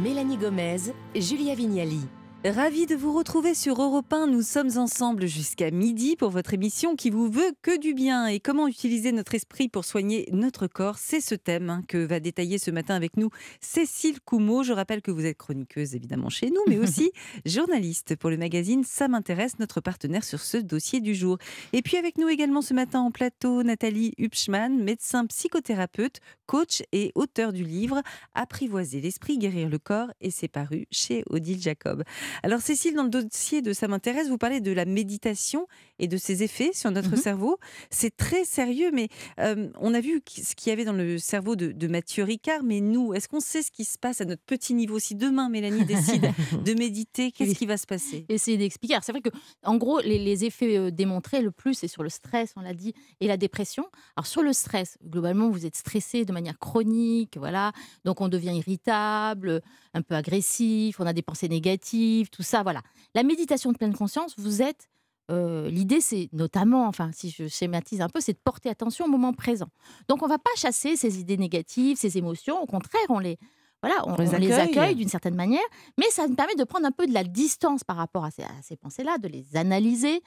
Mélanie 0.06 0.38
Gomez, 0.38 0.94
Julia 1.16 1.56
Vignali. 1.56 2.02
Ravi 2.48 2.86
de 2.86 2.94
vous 2.94 3.12
retrouver 3.12 3.56
sur 3.56 3.82
Europe 3.82 4.14
1. 4.14 4.28
Nous 4.28 4.44
sommes 4.44 4.78
ensemble 4.78 5.26
jusqu'à 5.26 5.72
midi 5.72 6.16
pour 6.16 6.30
votre 6.30 6.54
émission 6.54 6.96
qui 6.96 7.10
vous 7.10 7.28
veut 7.28 7.52
que 7.64 7.76
du 7.80 7.96
bien. 7.96 8.28
Et 8.28 8.40
comment 8.40 8.68
utiliser 8.68 9.12
notre 9.12 9.34
esprit 9.34 9.68
pour 9.68 9.84
soigner 9.84 10.30
notre 10.32 10.68
corps? 10.68 11.00
C'est 11.00 11.22
ce 11.22 11.34
thème 11.34 11.72
hein, 11.72 11.82
que 11.88 11.98
va 11.98 12.20
détailler 12.20 12.60
ce 12.60 12.70
matin 12.70 12.94
avec 12.94 13.18
nous 13.18 13.32
Cécile 13.62 14.22
Coumeau. 14.22 14.62
Je 14.62 14.74
rappelle 14.74 15.02
que 15.02 15.10
vous 15.10 15.26
êtes 15.26 15.40
chroniqueuse 15.40 15.96
évidemment 15.96 16.30
chez 16.30 16.52
nous, 16.52 16.62
mais 16.68 16.78
aussi 16.84 17.12
journaliste 17.48 18.16
pour 18.16 18.30
le 18.30 18.38
magazine 18.38 18.84
Ça 18.84 19.08
m'intéresse, 19.08 19.58
notre 19.58 19.82
partenaire 19.82 20.24
sur 20.24 20.40
ce 20.40 20.58
dossier 20.58 21.02
du 21.02 21.16
jour. 21.16 21.40
Et 21.74 21.82
puis 21.82 21.98
avec 21.98 22.20
nous 22.20 22.30
également 22.30 22.62
ce 22.62 22.76
matin 22.76 23.00
en 23.00 23.10
plateau, 23.10 23.64
Nathalie 23.64 24.14
Hupschmann, 24.20 24.84
médecin 24.84 25.26
psychothérapeute, 25.26 26.20
coach 26.46 26.84
et 26.92 27.12
auteur 27.16 27.54
du 27.54 27.64
livre 27.64 28.04
Apprivoiser 28.36 29.02
l'esprit, 29.02 29.40
guérir 29.40 29.68
le 29.68 29.80
corps 29.80 30.12
et 30.22 30.30
c'est 30.30 30.48
paru 30.48 30.86
chez 30.92 31.24
Odile 31.32 31.60
Jacob. 31.60 32.04
Alors 32.44 32.62
Cécile, 32.62 32.96
dans 32.96 33.04
le 33.04 33.10
dossier 33.10 33.62
de 33.62 33.74
Ça 33.74 33.88
m'intéresse, 33.88 34.28
vous 34.30 34.38
parlez 34.38 34.62
de 34.62 34.72
la 34.72 34.86
méditation 34.86 35.68
et 36.00 36.08
de 36.08 36.18
ses 36.18 36.44
effets 36.44 36.72
sur 36.74 36.92
notre 36.92 37.12
Mhm. 37.12 37.18
cerveau. 37.18 37.58
C'est 37.90 38.16
très 38.16 38.44
sérieux, 38.46 38.92
mais 38.94 39.08
euh, 39.40 39.70
on 39.80 39.94
a 39.94 40.00
vu 40.02 40.22
ce 40.28 40.56
qu'il 40.56 40.70
y 40.70 40.74
avait 40.74 40.86
dans 40.86 40.94
le 40.94 41.18
cerveau 41.18 41.56
de, 41.56 41.72
de 41.72 41.88
Mathieu 41.88 42.24
Ricard, 42.24 42.64
mais 42.64 42.82
nous, 42.82 43.14
est-ce 43.14 43.28
qu'on 43.28 43.40
sait 43.40 43.62
ce 43.64 43.72
qui 43.72 43.86
se 43.86 43.98
passe 43.98 44.22
à 44.22 44.26
notre 44.26 44.44
petit 44.44 44.74
niveau 44.74 45.00
Si 45.00 45.16
demain, 45.16 45.50
Mélanie 45.50 45.86
décide 45.86 46.32
de 46.64 46.74
méditer, 46.74 47.32
qu'est-ce 47.32 47.52
Oui. 47.52 47.56
qui 47.56 47.66
va 47.66 47.78
se 47.78 47.86
passer? 47.86 48.26
Essayer 48.30 48.58
d'expliquer. 48.58 48.98
C'est 49.02 49.12
vrai 49.12 49.22
que, 49.22 49.30
en 49.64 49.78
gros, 49.78 50.00
les, 50.02 50.20
les 50.20 50.46
effets 50.46 50.78
euh, 50.78 50.92
démontrés 50.92 51.42
le 51.42 51.52
plus, 51.52 51.74
c'est 51.76 51.88
sur 51.88 52.04
le 52.04 52.10
stress, 52.10 52.52
on 52.56 52.62
l'a 52.62 52.74
dit, 52.74 52.94
et 53.22 53.28
la 53.28 53.38
dépression. 53.38 53.86
Alors, 54.16 54.26
sur 54.28 54.42
le 54.42 54.54
stress, 54.54 54.98
globalement, 55.06 55.50
vous 55.50 55.66
êtes 55.66 55.76
stressé 55.76 56.26
de 56.26 56.34
manière 56.34 56.60
chronique, 56.60 57.38
voilà. 57.38 57.72
Donc, 58.04 58.22
on 58.22 58.28
devient 58.28 58.56
irritable, 58.56 59.62
un 59.94 60.02
peu 60.02 60.16
agressif, 60.16 61.00
on 61.00 61.06
a 61.06 61.14
des 61.14 61.22
pensées 61.22 61.48
négatives, 61.50 62.30
tout 62.30 62.44
ça, 62.44 62.64
voilà. 62.64 62.82
La 63.14 63.24
méditation 63.24 63.72
de 63.72 63.78
pleine 63.78 63.94
conscience, 63.94 64.34
vous 64.38 64.62
êtes. 64.62 64.90
Euh, 65.32 65.70
L'idée, 65.70 66.02
c'est 66.02 66.30
notamment, 66.34 66.88
enfin, 66.88 67.10
si 67.14 67.30
je 67.30 67.48
schématise 67.48 68.02
un 68.02 68.10
peu, 68.10 68.20
c'est 68.22 68.34
de 68.34 68.40
porter 68.44 68.70
attention 68.70 69.06
au 69.06 69.08
moment 69.10 69.34
présent. 69.34 69.68
Donc, 70.08 70.22
on 70.22 70.26
ne 70.26 70.30
va 70.32 70.38
pas 70.38 70.52
chasser 70.56 70.96
ces 70.96 71.20
idées 71.20 71.38
négatives, 71.38 71.98
ces 71.98 72.18
émotions. 72.18 72.62
Au 72.62 72.66
contraire, 72.66 73.02
on 73.10 73.20
les, 73.20 73.38
voilà, 73.82 74.04
on, 74.08 74.14
On 74.14 74.18
les 74.18 74.30
on 74.30 74.34
accueille. 74.34 74.52
accueille 74.60 74.96
d'une 74.96 75.10
certaine 75.10 75.36
manière, 75.36 75.66
mais 75.98 76.06
ça 76.10 76.28
nous 76.28 76.36
permet 76.36 76.56
de 76.56 76.64
prendre 76.64 76.86
un 76.86 76.92
peu 76.92 77.08
de 77.08 77.14
la 77.14 77.24
distance 77.24 77.84
par 77.84 77.98
rapport 77.98 78.26
à 78.26 78.30
ces, 78.32 78.76
pensées-là, 78.76 79.18
de 79.18 79.28
les 79.28 79.56
analyser. 79.56 80.22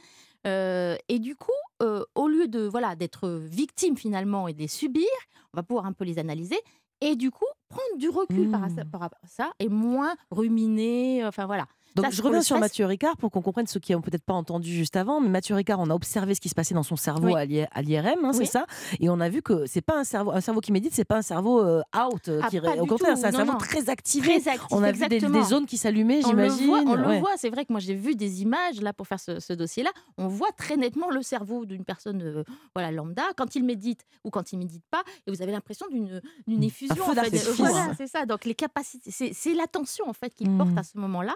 Euh, 0.47 0.97
et 1.09 1.19
du 1.19 1.35
coup, 1.35 1.51
euh, 1.83 2.05
au 2.15 2.29
lieu 2.29 2.47
de 2.47 2.61
voilà 2.61 2.95
d'être 2.95 3.29
victime 3.29 3.97
finalement 3.97 4.47
et 4.47 4.53
de 4.53 4.61
les 4.61 4.69
subir, 4.69 5.09
on 5.53 5.57
va 5.59 5.63
pouvoir 5.65 5.87
un 5.87 5.93
peu 5.93 6.05
les 6.05 6.19
analyser 6.21 6.59
et 7.01 7.17
du 7.17 7.31
coup 7.33 7.45
prendre 7.69 7.99
du 7.99 8.09
recul 8.09 8.49
par, 8.51 8.61
Mmh. 8.61 8.85
par 8.91 9.01
rapport 9.01 9.19
à 9.25 9.27
ça 9.27 9.51
et 9.59 9.69
moins 9.69 10.15
ruminer. 10.31 11.25
Enfin 11.25 11.47
voilà. 11.47 11.67
Donc, 11.95 12.07
Ça, 12.07 12.11
je 12.13 12.23
reviens 12.23 12.43
sur. 12.43 12.59
Mathieu 12.59 12.87
Ricard 12.87 13.17
pour 13.17 13.31
qu'on 13.31 13.41
comprenne 13.43 13.67
ceux 13.67 13.81
qui 13.81 13.93
n'ont 13.93 14.01
peut-être 14.01 14.23
pas 14.25 14.35
entendu 14.35 14.73
juste 14.73 14.97
avant. 14.97 15.21
Mais 15.21 15.29
Mathieu 15.29 15.55
Ricard, 15.55 15.81
on 15.81 15.91
a 15.91 15.95
observé 15.95 16.35
ce 16.35 16.41
qui 16.41 16.49
se 16.49 16.55
passait 16.55 16.75
dans 16.75 16.83
son 16.83 16.97
cerveau 16.97 17.27
Oui. 17.29 17.35
à 17.35 17.45
l'I- 17.45 17.67
à 17.71 17.83
l'IRM, 17.83 18.25
hein, 18.25 18.33
c'est 18.33 18.45
ça 18.45 18.67
Et 19.01 19.09
on 19.09 19.21
a 19.21 19.29
vu 19.29 19.43
que 19.43 19.67
c'est 19.67 19.81
pas 19.81 19.99
un 19.99 20.05
cerveau, 20.05 20.33
un 20.33 20.41
cerveau 20.41 20.61
qui 20.61 20.73
médite, 20.73 20.93
c'est 20.95 21.05
pas 21.05 21.17
un 21.17 21.23
cerveau 21.23 21.61
euh, 21.61 21.81
out. 21.97 22.29
euh, 22.29 22.41
Ah, 22.43 22.49
qui, 22.51 22.59
au 22.61 22.87
contraire, 22.87 23.17
c'est 23.17 23.27
un 23.27 23.31
Non, 23.31 23.37
cerveau 23.39 23.53
non. 23.53 23.59
très 23.59 23.89
activé. 23.91 24.41
Très 24.41 24.51
actif, 24.53 24.67
on 24.71 24.83
a 24.83 24.93
vu 24.93 25.07
des, 25.09 25.21
zones 25.43 25.67
qui 25.67 25.77
s'allumaient, 25.79 26.21
On 26.25 26.33
le 26.33 26.49
j'imagine. 26.49 26.67
voit, 26.67 26.81
on 26.81 26.95
le 26.95 27.07
Ouais. 27.07 27.21
voit. 27.21 27.31
C'est 27.37 27.51
vrai 27.51 27.65
que 27.65 27.73
moi 27.73 27.81
j'ai 27.81 27.95
vu 27.95 28.15
des 28.17 28.43
images 28.43 28.81
là 28.81 28.93
pour 28.93 29.07
faire 29.07 29.21
ce, 29.21 29.41
ce 29.41 29.53
dossier-là. 29.53 29.91
On 30.19 30.29
voit 30.29 30.53
très 30.57 30.77
nettement 30.77 31.11
le 31.11 31.23
cerveau 31.23 31.65
d'une 31.65 31.85
personne, 31.85 32.23
euh, 32.23 32.45
voilà, 32.75 32.91
lambda, 32.93 33.23
quand 33.37 33.55
il 33.55 33.65
médite 33.65 34.05
ou 34.25 34.31
quand 34.31 34.53
il 34.53 34.59
médite 34.59 34.85
pas, 34.91 35.03
et 35.27 35.31
vous 35.31 35.43
avez 35.43 35.53
l'impression 35.53 35.87
d'une 35.91 36.63
effusion. 36.63 36.95
en 37.03 37.15
fait. 37.15 37.39
Voilà, 37.57 37.95
c'est 37.97 38.07
ça. 38.07 38.27
Donc 38.27 38.45
les 38.45 38.55
capacités, 38.55 39.11
c'est 39.11 39.55
l'attention 39.55 40.09
en 40.09 40.13
fait 40.13 40.35
qu'il 40.35 40.51
porte 40.57 40.77
à 40.77 40.83
ce 40.83 40.99
moment-là, 40.99 41.35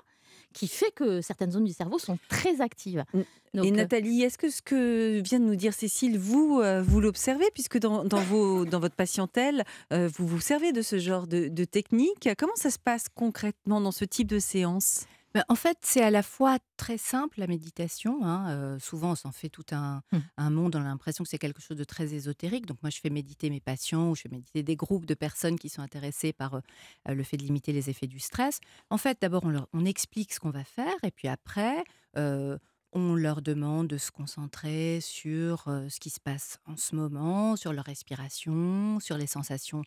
qui 0.53 0.69
fait 0.69 0.93
que 0.95 1.21
certaines 1.21 1.53
zones 1.53 1.65
du 1.65 1.73
cerveau 1.73 1.99
sont 1.99 2.19
très 2.29 2.61
actives. 2.61 3.05
Mm. 3.15 3.21
Donc, 3.55 3.67
Et 3.67 3.69
euh, 3.71 3.75
Nathalie, 3.75 4.23
est-ce 4.23 4.39
que 4.39 4.49
ce 4.49 4.63
que 4.63 5.21
vient 5.21 5.39
de 5.39 5.45
nous 5.45 5.57
dire 5.57 5.75
Cécile, 5.75 6.19
vous, 6.19 6.61
euh, 6.63 6.83
vous 6.83 7.01
l'observez, 7.01 7.45
puisque 7.53 7.79
dans, 7.79 8.05
dans 8.05 8.21
vos, 8.21 8.65
dans 8.65 8.81
votre 8.81 8.95
patientèle, 8.95 9.65
euh, 9.93 10.09
vous 10.17 10.27
vous 10.27 10.41
servez 10.41 10.73
de 10.73 10.81
ce 10.81 10.99
genre 10.99 11.27
de, 11.27 11.49
de 11.49 11.65
technique 11.65 12.29
Comment 12.39 12.57
ça 12.57 12.71
se 12.71 12.79
passe 12.79 13.07
concrètement 13.15 13.81
dans 13.81 13.93
ce 13.93 14.07
type 14.07 14.29
de 14.29 14.39
séance? 14.39 15.05
Ben, 15.35 15.45
en 15.49 15.55
fait, 15.55 15.79
c'est 15.83 16.03
à 16.03 16.11
la 16.11 16.23
fois 16.23 16.59
très 16.77 16.99
simple, 16.99 17.41
la 17.41 17.47
méditation. 17.47 18.25
hein, 18.25 18.51
euh, 18.51 18.79
souvent, 18.79 19.13
on 19.13 19.15
s'en 19.15 19.33
fait 19.33 19.49
tout 19.49 19.65
un, 19.73 20.03
Hmm. 20.13 20.19
un 20.37 20.51
monde. 20.51 20.77
On 20.77 20.81
a 20.81 20.85
l'impression 20.85 21.25
que 21.25 21.31
c'est 21.31 21.39
quelque 21.39 21.63
chose 21.63 21.77
de 21.79 21.85
très 21.85 22.13
ésotérique. 22.15 22.67
Donc, 22.67 22.83
moi, 22.83 22.91
je 22.91 23.01
fais 23.01 23.09
méditer 23.11 23.49
mes 23.49 23.61
patients 23.61 24.11
ou 24.11 24.15
je 24.17 24.23
fais 24.23 24.29
méditer 24.29 24.63
des 24.63 24.77
groupes 24.77 25.07
de 25.07 25.15
personnes 25.15 25.59
qui 25.59 25.69
sont 25.71 25.81
intéressées 25.83 26.33
par 26.33 26.55
euh, 26.55 26.61
le 27.07 27.23
fait 27.23 27.37
de 27.39 27.45
limiter 27.45 27.73
les 27.73 27.89
effets 27.89 28.07
du 28.07 28.21
stress. 28.21 28.61
En 28.91 28.99
fait, 28.99 29.19
d'abord, 29.23 29.45
on, 29.45 29.49
leur- 29.51 29.69
on 29.73 29.85
explique 29.87 30.33
ce 30.35 30.41
qu'on 30.41 30.51
va 30.51 30.65
faire. 30.65 30.95
Et 31.03 31.11
puis 31.11 31.29
après, 31.29 31.83
euh, 32.19 32.59
on 32.93 33.15
leur 33.15 33.43
demande 33.43 33.89
de 33.89 33.99
se 33.99 34.11
concentrer 34.11 35.01
sur 35.01 35.65
ce 35.89 35.99
qui 35.99 36.11
se 36.11 36.21
passe 36.21 36.59
en 36.67 36.77
ce 36.77 36.95
moment, 36.95 37.57
sur 37.57 37.73
leur 37.73 37.85
respiration, 37.85 39.01
sur 39.01 39.17
les 39.17 39.27
sensations 39.27 39.83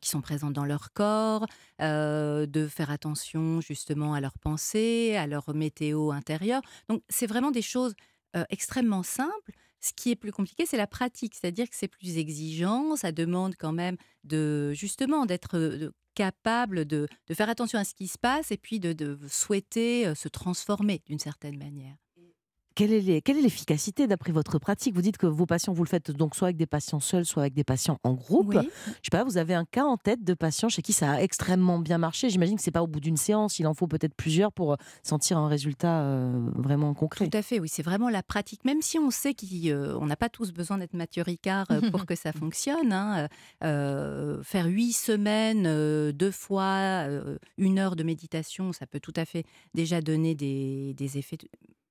qui 0.00 0.08
sont 0.08 0.20
présentes 0.20 0.52
dans 0.52 0.64
leur 0.64 0.92
corps, 0.92 1.46
de 1.78 2.68
faire 2.70 2.90
attention 2.90 3.60
justement 3.60 4.14
à 4.14 4.20
leurs 4.20 4.38
pensées, 4.38 5.16
à 5.16 5.26
leur 5.26 5.54
météo 5.54 6.10
intérieure. 6.10 6.62
Donc 6.88 7.02
c'est 7.08 7.26
vraiment 7.26 7.50
des 7.50 7.62
choses 7.62 7.94
extrêmement 8.50 9.02
simple. 9.02 9.52
Ce 9.80 9.92
qui 9.94 10.10
est 10.10 10.16
plus 10.16 10.32
compliqué, 10.32 10.66
c'est 10.66 10.76
la 10.76 10.86
pratique, 10.86 11.34
c'est-à-dire 11.34 11.68
que 11.68 11.74
c'est 11.74 11.88
plus 11.88 12.18
exigeant, 12.18 12.96
ça 12.96 13.12
demande 13.12 13.54
quand 13.58 13.72
même 13.72 13.96
de 14.24 14.72
justement 14.74 15.24
d'être 15.24 15.92
capable 16.14 16.84
de, 16.84 17.08
faire 17.32 17.48
attention 17.48 17.78
à 17.78 17.84
ce 17.84 17.94
qui 17.94 18.06
se 18.06 18.18
passe 18.18 18.50
et 18.50 18.58
puis 18.58 18.78
de, 18.78 19.18
souhaiter 19.28 20.14
se 20.14 20.28
transformer 20.28 21.02
d'une 21.06 21.18
certaine 21.18 21.56
manière. 21.56 21.96
Quelle 22.74 22.92
est 22.92 23.42
l'efficacité 23.42 24.06
d'après 24.06 24.32
votre 24.32 24.58
pratique? 24.58 24.94
Vous 24.94 25.02
dites 25.02 25.18
que 25.18 25.26
vos 25.26 25.46
patients, 25.46 25.72
vous 25.72 25.84
le 25.84 25.88
faites 25.88 26.10
donc 26.10 26.34
soit 26.34 26.48
avec 26.48 26.56
des 26.56 26.66
patients 26.66 27.00
seuls, 27.00 27.24
soit 27.24 27.42
avec 27.42 27.54
des 27.54 27.64
patients 27.64 27.98
en 28.04 28.14
groupe. 28.14 28.48
Oui. 28.48 28.68
Je 28.86 28.90
sais 28.92 29.10
pas, 29.10 29.24
vous 29.24 29.38
avez 29.38 29.54
un 29.54 29.64
cas 29.64 29.84
en 29.84 29.96
tête 29.96 30.24
de 30.24 30.34
patients 30.34 30.68
chez 30.68 30.82
qui 30.82 30.92
ça 30.92 31.12
a 31.12 31.20
extrêmement 31.20 31.78
bien 31.78 31.98
marché? 31.98 32.30
J'imagine 32.30 32.56
que 32.56 32.62
c'est 32.62 32.70
pas 32.70 32.82
au 32.82 32.86
bout 32.86 33.00
d'une 33.00 33.16
séance, 33.16 33.58
il 33.58 33.66
en 33.66 33.74
faut 33.74 33.86
peut-être 33.86 34.14
plusieurs 34.14 34.52
pour 34.52 34.72
euh, 34.72 34.76
sentir 35.02 35.38
un 35.38 35.48
résultat 35.48 36.00
euh, 36.00 36.50
vraiment 36.54 36.94
concret. 36.94 37.28
Tout 37.28 37.36
à 37.36 37.42
fait, 37.42 37.60
oui, 37.60 37.68
c'est 37.68 37.82
vraiment 37.82 38.08
la 38.08 38.22
pratique. 38.22 38.64
Même 38.64 38.82
si 38.82 38.98
on 38.98 39.10
sait 39.10 39.34
qu'on 39.34 40.06
n'a 40.06 40.16
pas 40.16 40.28
tous 40.28 40.52
besoin 40.52 40.78
d'être 40.78 40.94
Mathieu 40.94 41.22
Ricard 41.22 41.66
euh, 41.70 41.90
pour 41.90 42.06
que 42.06 42.14
ça 42.14 42.32
fonctionne, 42.32 42.92
hein, 42.92 43.28
euh, 43.64 44.42
faire 44.42 44.66
huit 44.66 44.92
semaines, 44.92 45.64
euh, 45.66 46.12
deux 46.12 46.30
fois 46.30 47.04
euh, 47.08 47.38
une 47.58 47.78
heure 47.78 47.96
de 47.96 48.02
méditation, 48.02 48.72
ça 48.72 48.86
peut 48.86 49.00
tout 49.00 49.12
à 49.16 49.24
fait 49.24 49.44
déjà 49.74 50.00
donner 50.00 50.34
des, 50.34 50.94
des 50.94 51.18
effets 51.18 51.38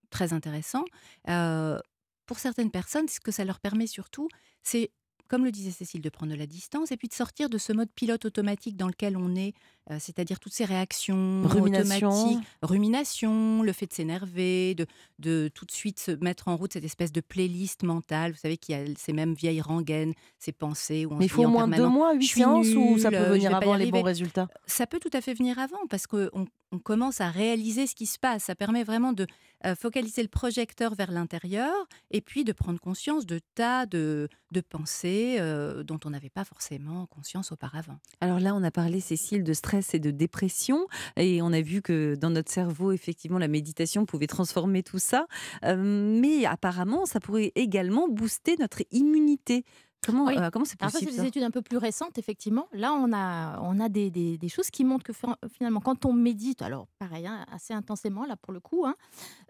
très 0.10 0.34
intéressants. 0.34 0.86
Euh, 1.30 1.80
pour 2.26 2.40
certaines 2.40 2.72
personnes, 2.72 3.08
ce 3.08 3.20
que 3.20 3.32
ça 3.32 3.44
leur 3.46 3.60
permet 3.60 3.88
surtout, 3.88 4.28
c'est 4.64 4.92
comme 5.30 5.46
le 5.46 5.52
disait 5.52 5.72
Cécile, 5.72 6.02
de 6.02 6.10
prendre 6.10 6.34
de 6.34 6.38
la 6.38 6.48
distance 6.48 6.92
et 6.92 6.98
puis 6.98 7.08
de 7.08 7.14
sortir 7.14 7.50
de 7.50 7.58
ce 7.58 7.72
mode 7.72 7.90
pilote 7.92 8.26
automatique 8.26 8.76
dans 8.76 8.88
lequel 8.88 9.16
on 9.16 9.36
est, 9.36 9.54
euh, 9.92 9.98
c'est-à-dire 10.00 10.40
toutes 10.40 10.54
ces 10.54 10.66
réactions 10.66 11.44
Rumination. 11.44 12.10
automatiques, 12.10 12.48
rumination, 12.64 13.62
le 13.62 13.72
fait 13.72 13.86
de 13.86 13.94
s'énerver, 13.94 14.74
de, 14.74 14.88
de 15.20 15.50
tout 15.54 15.66
de 15.66 15.72
suite 15.72 16.00
se 16.00 16.12
mettre 16.12 16.48
en 16.48 16.58
route 16.58 16.74
cette 16.74 16.84
espèce 16.84 17.12
de 17.12 17.22
playlist 17.22 17.84
mentale, 17.84 18.32
vous 18.32 18.40
savez, 18.40 18.58
qui 18.58 18.74
a 18.74 18.84
ces 18.98 19.14
mêmes 19.14 19.36
vieilles 19.36 19.62
rengaines, 19.62 20.14
ces 20.40 20.52
pensées 20.52 21.06
où 21.06 21.14
on 21.14 21.18
Mais 21.18 21.26
il 21.26 21.30
faut 21.30 21.44
au 21.44 21.48
moins 21.48 21.68
deux 21.68 21.88
mois, 21.88 22.16
huit 22.16 22.28
séances, 22.28 22.68
ou 22.70 22.98
ça 22.98 23.12
peut 23.12 23.18
venir 23.18 23.52
y 23.52 23.54
avant 23.54 23.76
les 23.76 23.92
bons 23.92 24.02
résultats? 24.02 24.48
Ça 24.66 24.88
peut 24.88 25.00
tout 25.00 25.12
à 25.14 25.22
fait 25.22 25.36
venir 25.36 25.60
avant 25.60 25.86
parce 25.90 26.08
qu'on 26.08 26.48
on 26.72 26.80
commence 26.80 27.22
à 27.22 27.30
réaliser 27.30 27.88
ce 27.88 27.96
qui 27.96 28.06
se 28.06 28.20
passe. 28.20 28.44
Ça 28.44 28.56
permet 28.56 28.84
vraiment 28.84 29.14
de 29.14 29.28
euh, 29.66 29.76
focaliser 29.76 30.22
le 30.22 30.28
projecteur 30.28 30.96
vers 30.96 31.12
l'intérieur 31.12 31.74
et 32.12 32.22
puis 32.22 32.44
de 32.44 32.54
prendre 32.54 32.80
conscience 32.80 33.26
de 33.26 33.40
tas 33.56 33.86
de, 33.86 34.30
pensées 34.70 35.38
euh, 35.40 35.84
dont 35.84 36.00
on 36.06 36.12
n'avait 36.12 36.30
pas 36.30 36.46
forcément 36.46 37.06
conscience 37.08 37.52
auparavant. 37.52 38.00
Alors 38.22 38.40
là, 38.40 38.56
on 38.56 38.64
a 38.64 38.72
parlé, 38.72 39.00
Cécile, 39.00 39.44
de 39.44 39.54
stress 39.54 39.94
et 39.94 40.00
de 40.00 40.12
dépression. 40.12 40.88
Et 41.18 41.42
on 41.42 41.52
a 41.52 41.62
vu 41.62 41.82
que 41.82 42.16
dans 42.16 42.30
notre 42.30 42.52
cerveau, 42.52 42.92
effectivement, 42.92 43.40
la 43.40 43.48
méditation 43.48 44.06
pouvait 44.06 44.28
transformer 44.28 44.84
tout 44.84 45.00
ça. 45.00 45.28
Euh, 45.66 45.76
mais 45.76 46.46
apparemment, 46.46 47.06
ça 47.06 47.20
pourrait 47.20 47.52
également 47.56 48.08
booster 48.08 48.56
notre 48.60 48.84
immunité. 48.92 49.66
Comment 50.06 50.26
Oui. 50.28 50.38
euh, 50.38 50.50
comment 50.50 50.64
c'est 50.66 50.82
Alors 50.82 50.92
ça, 50.92 50.98
possible 51.00 51.12
c'est 51.12 51.18
ça? 51.18 51.24
des 51.24 51.28
études 51.28 51.44
un 51.44 51.52
peu 51.52 51.62
plus 51.62 51.78
récentes, 51.78 52.18
effectivement. 52.18 52.68
Là, 52.72 52.94
on 52.94 53.12
a, 53.12 53.60
on 53.62 53.80
a 53.82 53.90
des, 53.90 54.10
des- 54.10 54.38
des 54.38 54.48
choses 54.50 54.70
qui 54.72 54.86
montrent 54.86 55.04
que 55.04 55.12
fin- 55.14 55.36
finalement, 55.52 55.82
quand 55.82 56.06
on 56.06 56.14
médite, 56.14 56.62
alors 56.62 56.88
pareil, 57.00 57.28
hein, 57.28 57.46
assez 57.52 57.74
intensément, 57.74 58.26
là 58.26 58.38
pour 58.38 58.54
le 58.54 58.60
coup, 58.62 58.86
hein, 58.86 58.96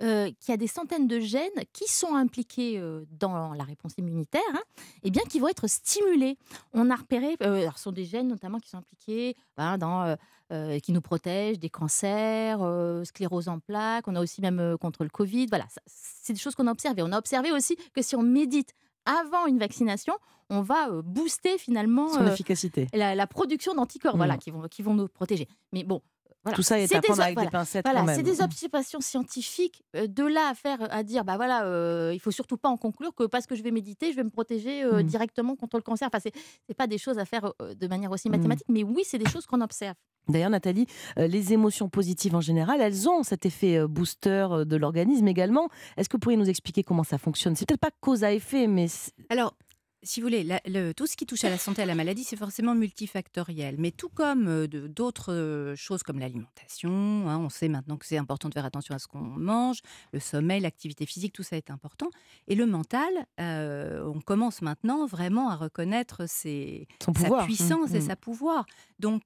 euh, 0.01 0.25
qu'il 0.39 0.49
y 0.49 0.53
a 0.53 0.57
des 0.57 0.67
centaines 0.67 1.07
de 1.07 1.19
gènes 1.19 1.51
qui 1.71 1.87
sont 1.87 2.15
impliqués 2.15 2.79
euh, 2.79 3.05
dans 3.19 3.53
la 3.53 3.63
réponse 3.63 3.93
immunitaire, 3.99 4.41
hein, 4.53 4.61
et 5.03 5.11
bien 5.11 5.21
qui 5.29 5.39
vont 5.39 5.49
être 5.49 5.67
stimulés. 5.67 6.37
On 6.73 6.89
a 6.89 6.95
repéré, 6.95 7.37
euh, 7.43 7.61
alors, 7.61 7.77
ce 7.77 7.83
sont 7.83 7.91
des 7.91 8.05
gènes 8.05 8.27
notamment 8.27 8.59
qui 8.59 8.69
sont 8.69 8.77
impliqués 8.77 9.35
ben, 9.55 9.77
dans... 9.77 10.15
euh, 10.51 10.79
qui 10.79 10.93
nous 10.93 11.01
protègent 11.01 11.59
des 11.59 11.69
cancers, 11.69 12.59
euh, 12.63 13.03
sclérose 13.03 13.49
en 13.49 13.59
plaques, 13.59 14.07
on 14.07 14.15
a 14.15 14.19
aussi 14.21 14.41
même 14.41 14.59
euh, 14.59 14.77
contre 14.77 15.03
le 15.03 15.09
Covid. 15.11 15.45
Voilà, 15.45 15.65
c'est 15.85 16.33
des 16.33 16.39
choses 16.39 16.55
qu'on 16.55 16.65
a 16.65 16.71
observées. 16.71 17.03
On 17.03 17.11
a 17.11 17.19
observé 17.19 17.51
aussi 17.51 17.75
que 17.93 18.01
si 18.01 18.15
on 18.15 18.23
médite 18.23 18.73
avant 19.05 19.45
une 19.45 19.59
vaccination, 19.59 20.15
on 20.49 20.61
va 20.61 20.89
euh, 20.89 21.01
booster 21.03 21.57
finalement 21.57 22.09
Son 22.09 22.21
euh, 22.25 22.31
efficacité. 22.33 22.87
la, 22.93 23.15
la 23.15 23.27
production 23.27 23.73
d'anticorps, 23.73 24.15
Mm. 24.15 24.17
voilà, 24.17 24.37
qui 24.37 24.51
vont, 24.51 24.67
qui 24.67 24.81
vont 24.81 24.93
nous 24.93 25.07
protéger. 25.07 25.47
Mais 25.73 25.83
bon, 25.83 26.01
voilà. 26.45 26.55
Tout 26.55 26.61
ça 26.63 26.79
est 26.79 26.87
C'est 26.87 26.95
à 26.95 27.01
des 27.01 27.07
prendre 27.07 27.21
avec 27.21 27.33
voilà. 27.35 27.49
des 27.49 27.51
pincettes 27.51 27.85
Voilà, 27.85 27.99
quand 27.99 28.05
même. 28.05 28.15
c'est 28.15 28.23
des 28.23 28.41
observations 28.41 29.01
scientifiques. 29.01 29.83
euh, 29.97 30.07
De 30.07 30.23
là 30.23 30.47
à 30.49 30.53
faire, 30.55 30.77
à 30.89 31.03
dire, 31.03 31.25
bah 31.25 31.35
voilà, 31.35 31.65
euh, 31.65 32.11
il 32.13 32.19
faut 32.19 32.31
surtout 32.31 32.55
pas 32.57 32.69
en 32.69 32.77
conclure 32.77 33.13
que 33.13 33.25
parce 33.25 33.45
que 33.45 33.55
je 33.55 33.61
vais 33.63 33.71
méditer, 33.71 34.11
je 34.11 34.15
vais 34.15 34.23
me 34.23 34.29
protéger 34.29 34.83
euh, 34.83 34.99
Mm. 35.01 35.03
directement 35.03 35.55
contre 35.57 35.75
le 35.77 35.83
cancer. 35.83 36.07
Enfin, 36.11 36.19
c'est 36.21 36.73
pas 36.75 36.87
des 36.87 36.97
choses 36.97 37.19
à 37.19 37.25
faire 37.25 37.51
euh, 37.61 37.73
de 37.75 37.87
manière 37.87 38.09
aussi 38.11 38.29
Mm. 38.29 38.31
mathématique, 38.31 38.67
mais 38.69 38.83
oui, 38.83 39.03
c'est 39.05 39.17
des 39.17 39.29
choses 39.29 39.45
qu'on 39.45 39.59
observe. 39.61 39.95
D'ailleurs, 40.29 40.49
Nathalie, 40.51 40.85
les 41.17 41.53
émotions 41.53 41.89
positives 41.89 42.35
en 42.35 42.41
général, 42.41 42.79
elles 42.81 43.09
ont 43.09 43.23
cet 43.23 43.45
effet 43.47 43.85
booster 43.87 44.47
de 44.65 44.75
l'organisme 44.75 45.27
également. 45.27 45.69
Est-ce 45.97 46.07
que 46.07 46.17
vous 46.17 46.19
pourriez 46.19 46.37
nous 46.37 46.49
expliquer 46.49 46.83
comment 46.83 47.03
ça 47.03 47.17
fonctionne? 47.17 47.55
C'est 47.55 47.67
peut-être 47.67 47.79
pas 47.81 47.89
cause 47.99 48.23
à 48.23 48.31
effet, 48.31 48.67
mais 48.67 48.85
Alors, 49.29 49.55
si 50.03 50.21
vous 50.21 50.27
voulez, 50.27 50.43
la- 50.43 50.61
le- 50.65 50.93
tout 50.93 51.07
ce 51.07 51.15
qui 51.17 51.25
touche 51.25 51.43
à 51.43 51.49
la 51.49 51.57
santé 51.57 51.81
et 51.81 51.83
à 51.83 51.85
la 51.85 51.95
maladie, 51.95 52.23
c'est 52.23 52.37
forcément 52.37 52.73
multifactoriel. 52.75 53.75
Mais 53.79 53.91
tout 53.91 54.09
comme 54.09 54.47
euh, 54.47 54.67
d'autres 54.67 55.33
euh, 55.33 55.75
choses 55.75 56.03
comme 56.03 56.19
l'alimentation, 56.19 56.89
hein, 57.27 57.37
on 57.37 57.49
sait 57.49 57.67
maintenant 57.69 57.97
que 57.97 58.05
c'est 58.05 58.17
important 58.17 58.49
de 58.49 58.53
faire 58.53 58.65
attention 58.65 58.95
à 58.95 58.99
ce 58.99 59.07
qu'on 59.07 59.19
mange, 59.19 59.79
le 60.13 60.19
sommeil, 60.19 60.61
l'activité 60.61 61.05
physique, 61.05 61.33
tout 61.33 61.43
ça 61.43 61.57
est 61.57 61.69
important. 61.69 62.09
Et 62.47 62.55
le 62.55 62.65
mental, 62.65 63.09
euh, 63.39 64.03
on 64.05 64.21
commence 64.21 64.61
maintenant 64.61 65.05
vraiment 65.05 65.49
à 65.49 65.55
reconnaître 65.55 66.27
ses, 66.27 66.87
son 67.03 67.13
sa 67.13 67.21
pouvoir. 67.23 67.45
puissance 67.45 67.93
et 67.93 67.99
mm. 67.99 68.07
sa 68.07 68.15
pouvoir. 68.15 68.65
Donc, 68.99 69.21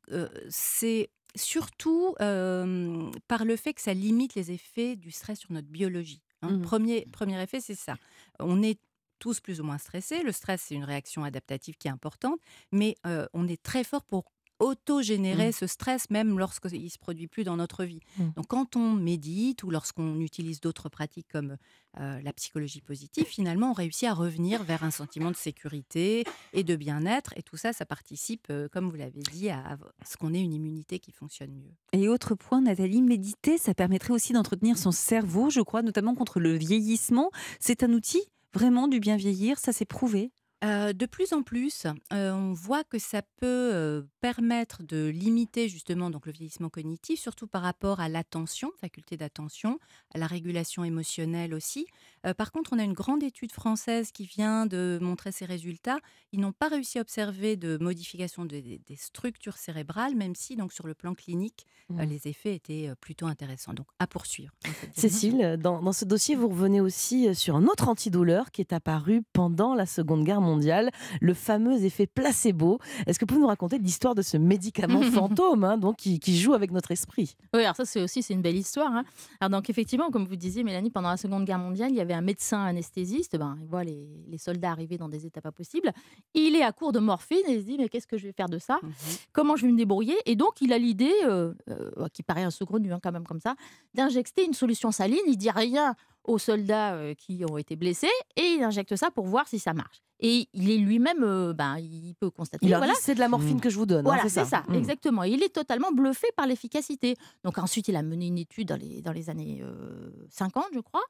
c'est 0.49 1.09
surtout 1.35 2.13
par 2.17 3.45
le 3.45 3.55
fait 3.55 3.73
que 3.73 3.81
ça 3.81 3.93
limite 3.93 4.35
les 4.35 4.51
effets 4.51 4.95
du 4.95 5.11
stress 5.11 5.39
sur 5.39 5.51
notre 5.51 5.67
biologie. 5.67 6.21
hein. 6.41 6.49
Mm. 6.49 6.55
Mhm. 6.57 6.61
Premier, 6.61 7.07
premier 7.11 7.41
effet, 7.41 7.59
c'est 7.61 7.75
ça. 7.75 7.95
On 8.39 8.61
est 8.61 8.79
tous 9.19 9.39
plus 9.39 9.61
ou 9.61 9.63
moins 9.63 9.77
stressés. 9.77 10.23
Le 10.23 10.31
stress, 10.31 10.63
c'est 10.67 10.75
une 10.75 10.83
réaction 10.83 11.23
adaptative 11.23 11.75
qui 11.77 11.87
est 11.87 11.91
importante, 11.91 12.39
mais 12.71 12.95
euh, 13.05 13.25
on 13.33 13.47
est 13.47 13.61
très 13.61 13.83
fort 13.83 14.03
pour 14.03 14.25
auto-générer 14.59 15.51
ce 15.51 15.67
stress, 15.67 16.09
même 16.09 16.39
lorsqu'il 16.39 16.83
ne 16.83 16.89
se 16.89 16.97
produit 16.97 17.27
plus 17.27 17.43
dans 17.43 17.57
notre 17.57 17.83
vie. 17.83 17.99
Mm. 18.17 18.29
Donc, 18.35 18.47
quand 18.47 18.75
on 18.75 18.93
médite 18.93 19.63
ou 19.63 19.69
lorsqu'on 19.69 20.19
utilise 20.19 20.61
d'autres 20.61 20.89
pratiques 20.89 21.27
comme 21.31 21.57
euh, 21.99 22.21
la 22.21 22.33
psychologie 22.33 22.81
positive, 22.81 23.25
finalement, 23.25 23.71
on 23.71 23.73
réussit 23.73 24.07
à 24.07 24.13
revenir 24.13 24.63
vers 24.63 24.83
un 24.83 24.91
sentiment 24.91 25.31
de 25.31 25.35
sécurité 25.35 26.23
et 26.53 26.63
de 26.63 26.75
bien-être. 26.75 27.33
Et 27.35 27.43
tout 27.43 27.57
ça, 27.57 27.73
ça 27.73 27.85
participe, 27.85 28.47
euh, 28.49 28.67
comme 28.69 28.89
vous 28.89 28.95
l'avez 28.95 29.21
dit, 29.21 29.49
à, 29.49 29.59
à 29.59 29.77
ce 30.05 30.17
qu'on 30.17 30.33
ait 30.33 30.41
une 30.41 30.53
immunité 30.53 30.99
qui 30.99 31.11
fonctionne 31.11 31.51
mieux. 31.51 31.73
Et 31.91 32.07
autre 32.07 32.35
point, 32.35 32.61
Nathalie, 32.61 33.01
méditer, 33.01 33.57
ça 33.57 33.73
permettrait 33.73 34.13
aussi 34.13 34.33
d'entretenir 34.33 34.77
son 34.77 34.91
cerveau, 34.91 35.49
je 35.49 35.61
crois, 35.61 35.81
notamment 35.81 36.15
contre 36.15 36.39
le 36.39 36.53
vieillissement. 36.55 37.31
C'est 37.59 37.83
un 37.83 37.91
outil 37.91 38.23
vraiment 38.53 38.87
du 38.87 38.99
bien 38.99 39.15
vieillir, 39.17 39.59
ça 39.59 39.73
c'est 39.73 39.85
prouvé? 39.85 40.31
De 40.61 41.05
plus 41.05 41.33
en 41.33 41.43
plus, 41.43 41.87
on 42.09 42.53
voit 42.53 42.85
que 42.85 42.97
ça 42.97 43.21
peut 43.35 44.07
permettre 44.21 44.81
de 44.81 45.07
limiter 45.13 45.67
justement 45.67 46.09
le 46.09 46.31
vieillissement 46.31 46.69
cognitif, 46.69 47.19
surtout 47.19 47.47
par 47.47 47.63
rapport 47.63 47.99
à 47.99 48.07
l'attention, 48.07 48.71
faculté 48.79 49.17
d'attention, 49.17 49.77
à 50.13 50.19
la 50.19 50.25
régulation 50.27 50.85
émotionnelle 50.85 51.53
aussi. 51.53 51.85
Euh, 52.25 52.33
par 52.33 52.51
contre, 52.51 52.71
on 52.73 52.79
a 52.79 52.83
une 52.83 52.93
grande 52.93 53.23
étude 53.23 53.51
française 53.51 54.11
qui 54.11 54.25
vient 54.25 54.65
de 54.65 54.97
montrer 55.01 55.31
ces 55.31 55.45
résultats. 55.45 55.97
Ils 56.31 56.39
n'ont 56.39 56.51
pas 56.53 56.67
réussi 56.69 56.97
à 56.97 57.01
observer 57.01 57.55
de 57.57 57.77
modification 57.81 58.45
de- 58.45 58.59
des- 58.59 58.81
des 58.87 58.95
structures 58.95 59.57
cérébrales, 59.57 60.15
même 60.15 60.35
si 60.35 60.55
donc 60.55 60.71
sur 60.73 60.87
le 60.87 60.93
plan 60.93 61.13
clinique, 61.13 61.65
euh, 61.91 62.05
Mm. 62.05 62.09
les 62.09 62.27
effets 62.27 62.55
étaient 62.55 62.87
euh, 62.89 62.95
plutôt 62.95 63.27
intéressants. 63.27 63.73
Donc 63.73 63.87
à 63.99 64.07
poursuivre. 64.07 64.53
Cécile, 64.95 65.57
dans, 65.61 65.81
dans 65.81 65.91
ce 65.93 66.05
dossier, 66.05 66.35
vous 66.35 66.47
revenez 66.49 66.81
aussi 66.81 67.33
sur 67.35 67.55
un 67.55 67.65
autre 67.65 67.87
antidouleur 67.89 68.51
qui 68.51 68.61
est 68.61 68.73
apparu 68.73 69.23
pendant 69.33 69.73
la 69.75 69.85
Seconde 69.85 70.23
Guerre 70.23 70.41
mondiale, 70.41 70.91
le 71.21 71.33
fameux 71.33 71.83
effet 71.83 72.07
placebo. 72.07 72.79
Est-ce 73.07 73.19
que 73.19 73.23
vous 73.25 73.27
pouvez 73.27 73.41
nous 73.41 73.47
raconter 73.47 73.77
l'histoire 73.79 74.15
de 74.15 74.21
ce 74.21 74.37
médicament 74.37 75.01
fantôme 75.37 75.63
hein, 75.63 75.77
donc, 75.77 75.97
qui, 75.97 76.19
qui 76.19 76.37
joue 76.39 76.53
avec 76.53 76.71
notre 76.71 76.91
esprit? 76.91 77.35
Oui, 77.53 77.61
alors 77.63 77.75
ça 77.75 77.85
c'est 77.85 78.01
aussi 78.01 78.23
c'est 78.23 78.33
une 78.33 78.41
belle 78.41 78.57
histoire. 78.57 78.91
hein. 78.91 79.03
Alors 79.39 79.49
donc 79.49 79.69
effectivement, 79.69 80.09
comme 80.11 80.25
vous 80.25 80.35
disiez, 80.35 80.63
Mélanie, 80.63 80.89
pendant 80.89 81.09
la 81.09 81.17
Seconde 81.17 81.45
Guerre 81.45 81.59
mondiale, 81.59 81.91
il 81.91 81.95
y 81.97 82.01
avait 82.01 82.12
un 82.13 82.21
médecin 82.21 82.63
anesthésiste. 82.63 83.37
Ben, 83.37 83.57
il 83.61 83.67
voit 83.67 83.83
les, 83.83 84.07
les 84.27 84.37
soldats 84.37 84.71
arriver 84.71 84.97
dans 84.97 85.09
des 85.09 85.25
états 85.25 85.41
pas 85.41 85.51
possibles. 85.51 85.91
Il 86.33 86.55
est 86.55 86.63
à 86.63 86.71
court 86.71 86.91
de 86.91 86.99
morphine 86.99 87.43
et 87.47 87.53
il 87.53 87.61
se 87.61 87.65
dit 87.65 87.77
mais 87.77 87.89
qu'est-ce 87.89 88.07
que 88.07 88.17
je 88.17 88.27
vais 88.27 88.33
faire 88.33 88.49
de 88.49 88.59
ça? 88.59 88.79
Mhm. 88.81 88.91
Comment 89.31 89.55
je 89.55 89.65
vais 89.65 89.71
me 89.71 89.77
débrouiller? 89.77 90.15
Et 90.25 90.35
donc 90.35 90.61
il 90.61 90.73
a 90.73 90.77
l'idée, 90.77 91.13
euh, 91.25 91.53
euh, 91.69 92.07
qui 92.13 92.23
paraît 92.23 92.43
un 92.43 92.51
saugrenu 92.51 92.93
hein, 92.93 92.99
quand 93.01 93.11
même 93.11 93.25
comme 93.25 93.39
ça, 93.39 93.55
d'injecter 93.93 94.45
une 94.45 94.53
solution 94.53 94.91
saline. 94.91 95.19
Il 95.27 95.37
dit 95.37 95.51
rien 95.51 95.95
aux 96.25 96.37
soldats 96.37 96.93
euh, 96.93 97.13
qui 97.13 97.43
ont 97.49 97.57
été 97.57 97.75
blessés 97.75 98.09
et 98.35 98.55
il 98.57 98.63
injecte 98.63 98.95
ça 98.95 99.11
pour 99.11 99.25
voir 99.25 99.47
si 99.47 99.59
ça 99.59 99.73
marche. 99.73 100.01
Et 100.25 100.47
il 100.53 100.69
est 100.71 100.77
lui-même, 100.77 101.21
euh, 101.23 101.51
ben, 101.53 101.77
il 101.79 102.13
peut 102.17 102.29
constater. 102.29 102.65
Il 102.65 102.69
leur 102.69 102.79
voilà, 102.79 102.93
dit 102.93 102.99
c'est 103.01 103.13
de 103.15 103.19
la 103.19 103.27
morphine 103.27 103.57
Mm. 103.57 103.61
que 103.61 103.69
je 103.69 103.75
vous 103.77 103.85
donne. 103.85 103.99
hein, 104.07 104.09
voilà, 104.09 104.29
c'est 104.29 104.45
ça, 104.45 104.63
Mm. 104.69 104.75
exactement. 104.75 105.23
Il 105.23 105.43
est 105.43 105.53
totalement 105.53 105.91
bluffé 105.91 106.27
par 106.37 106.47
l'efficacité. 106.47 107.17
Donc 107.43 107.57
ensuite, 107.57 107.89
il 107.89 107.95
a 107.97 108.01
mené 108.03 108.27
une 108.27 108.37
étude 108.37 108.69
dans 108.69 108.77
les, 108.77 109.01
dans 109.01 109.11
les 109.11 109.29
années 109.29 109.59
euh, 109.63 110.11
50, 110.29 110.63
je 110.73 110.79
crois, 110.79 111.03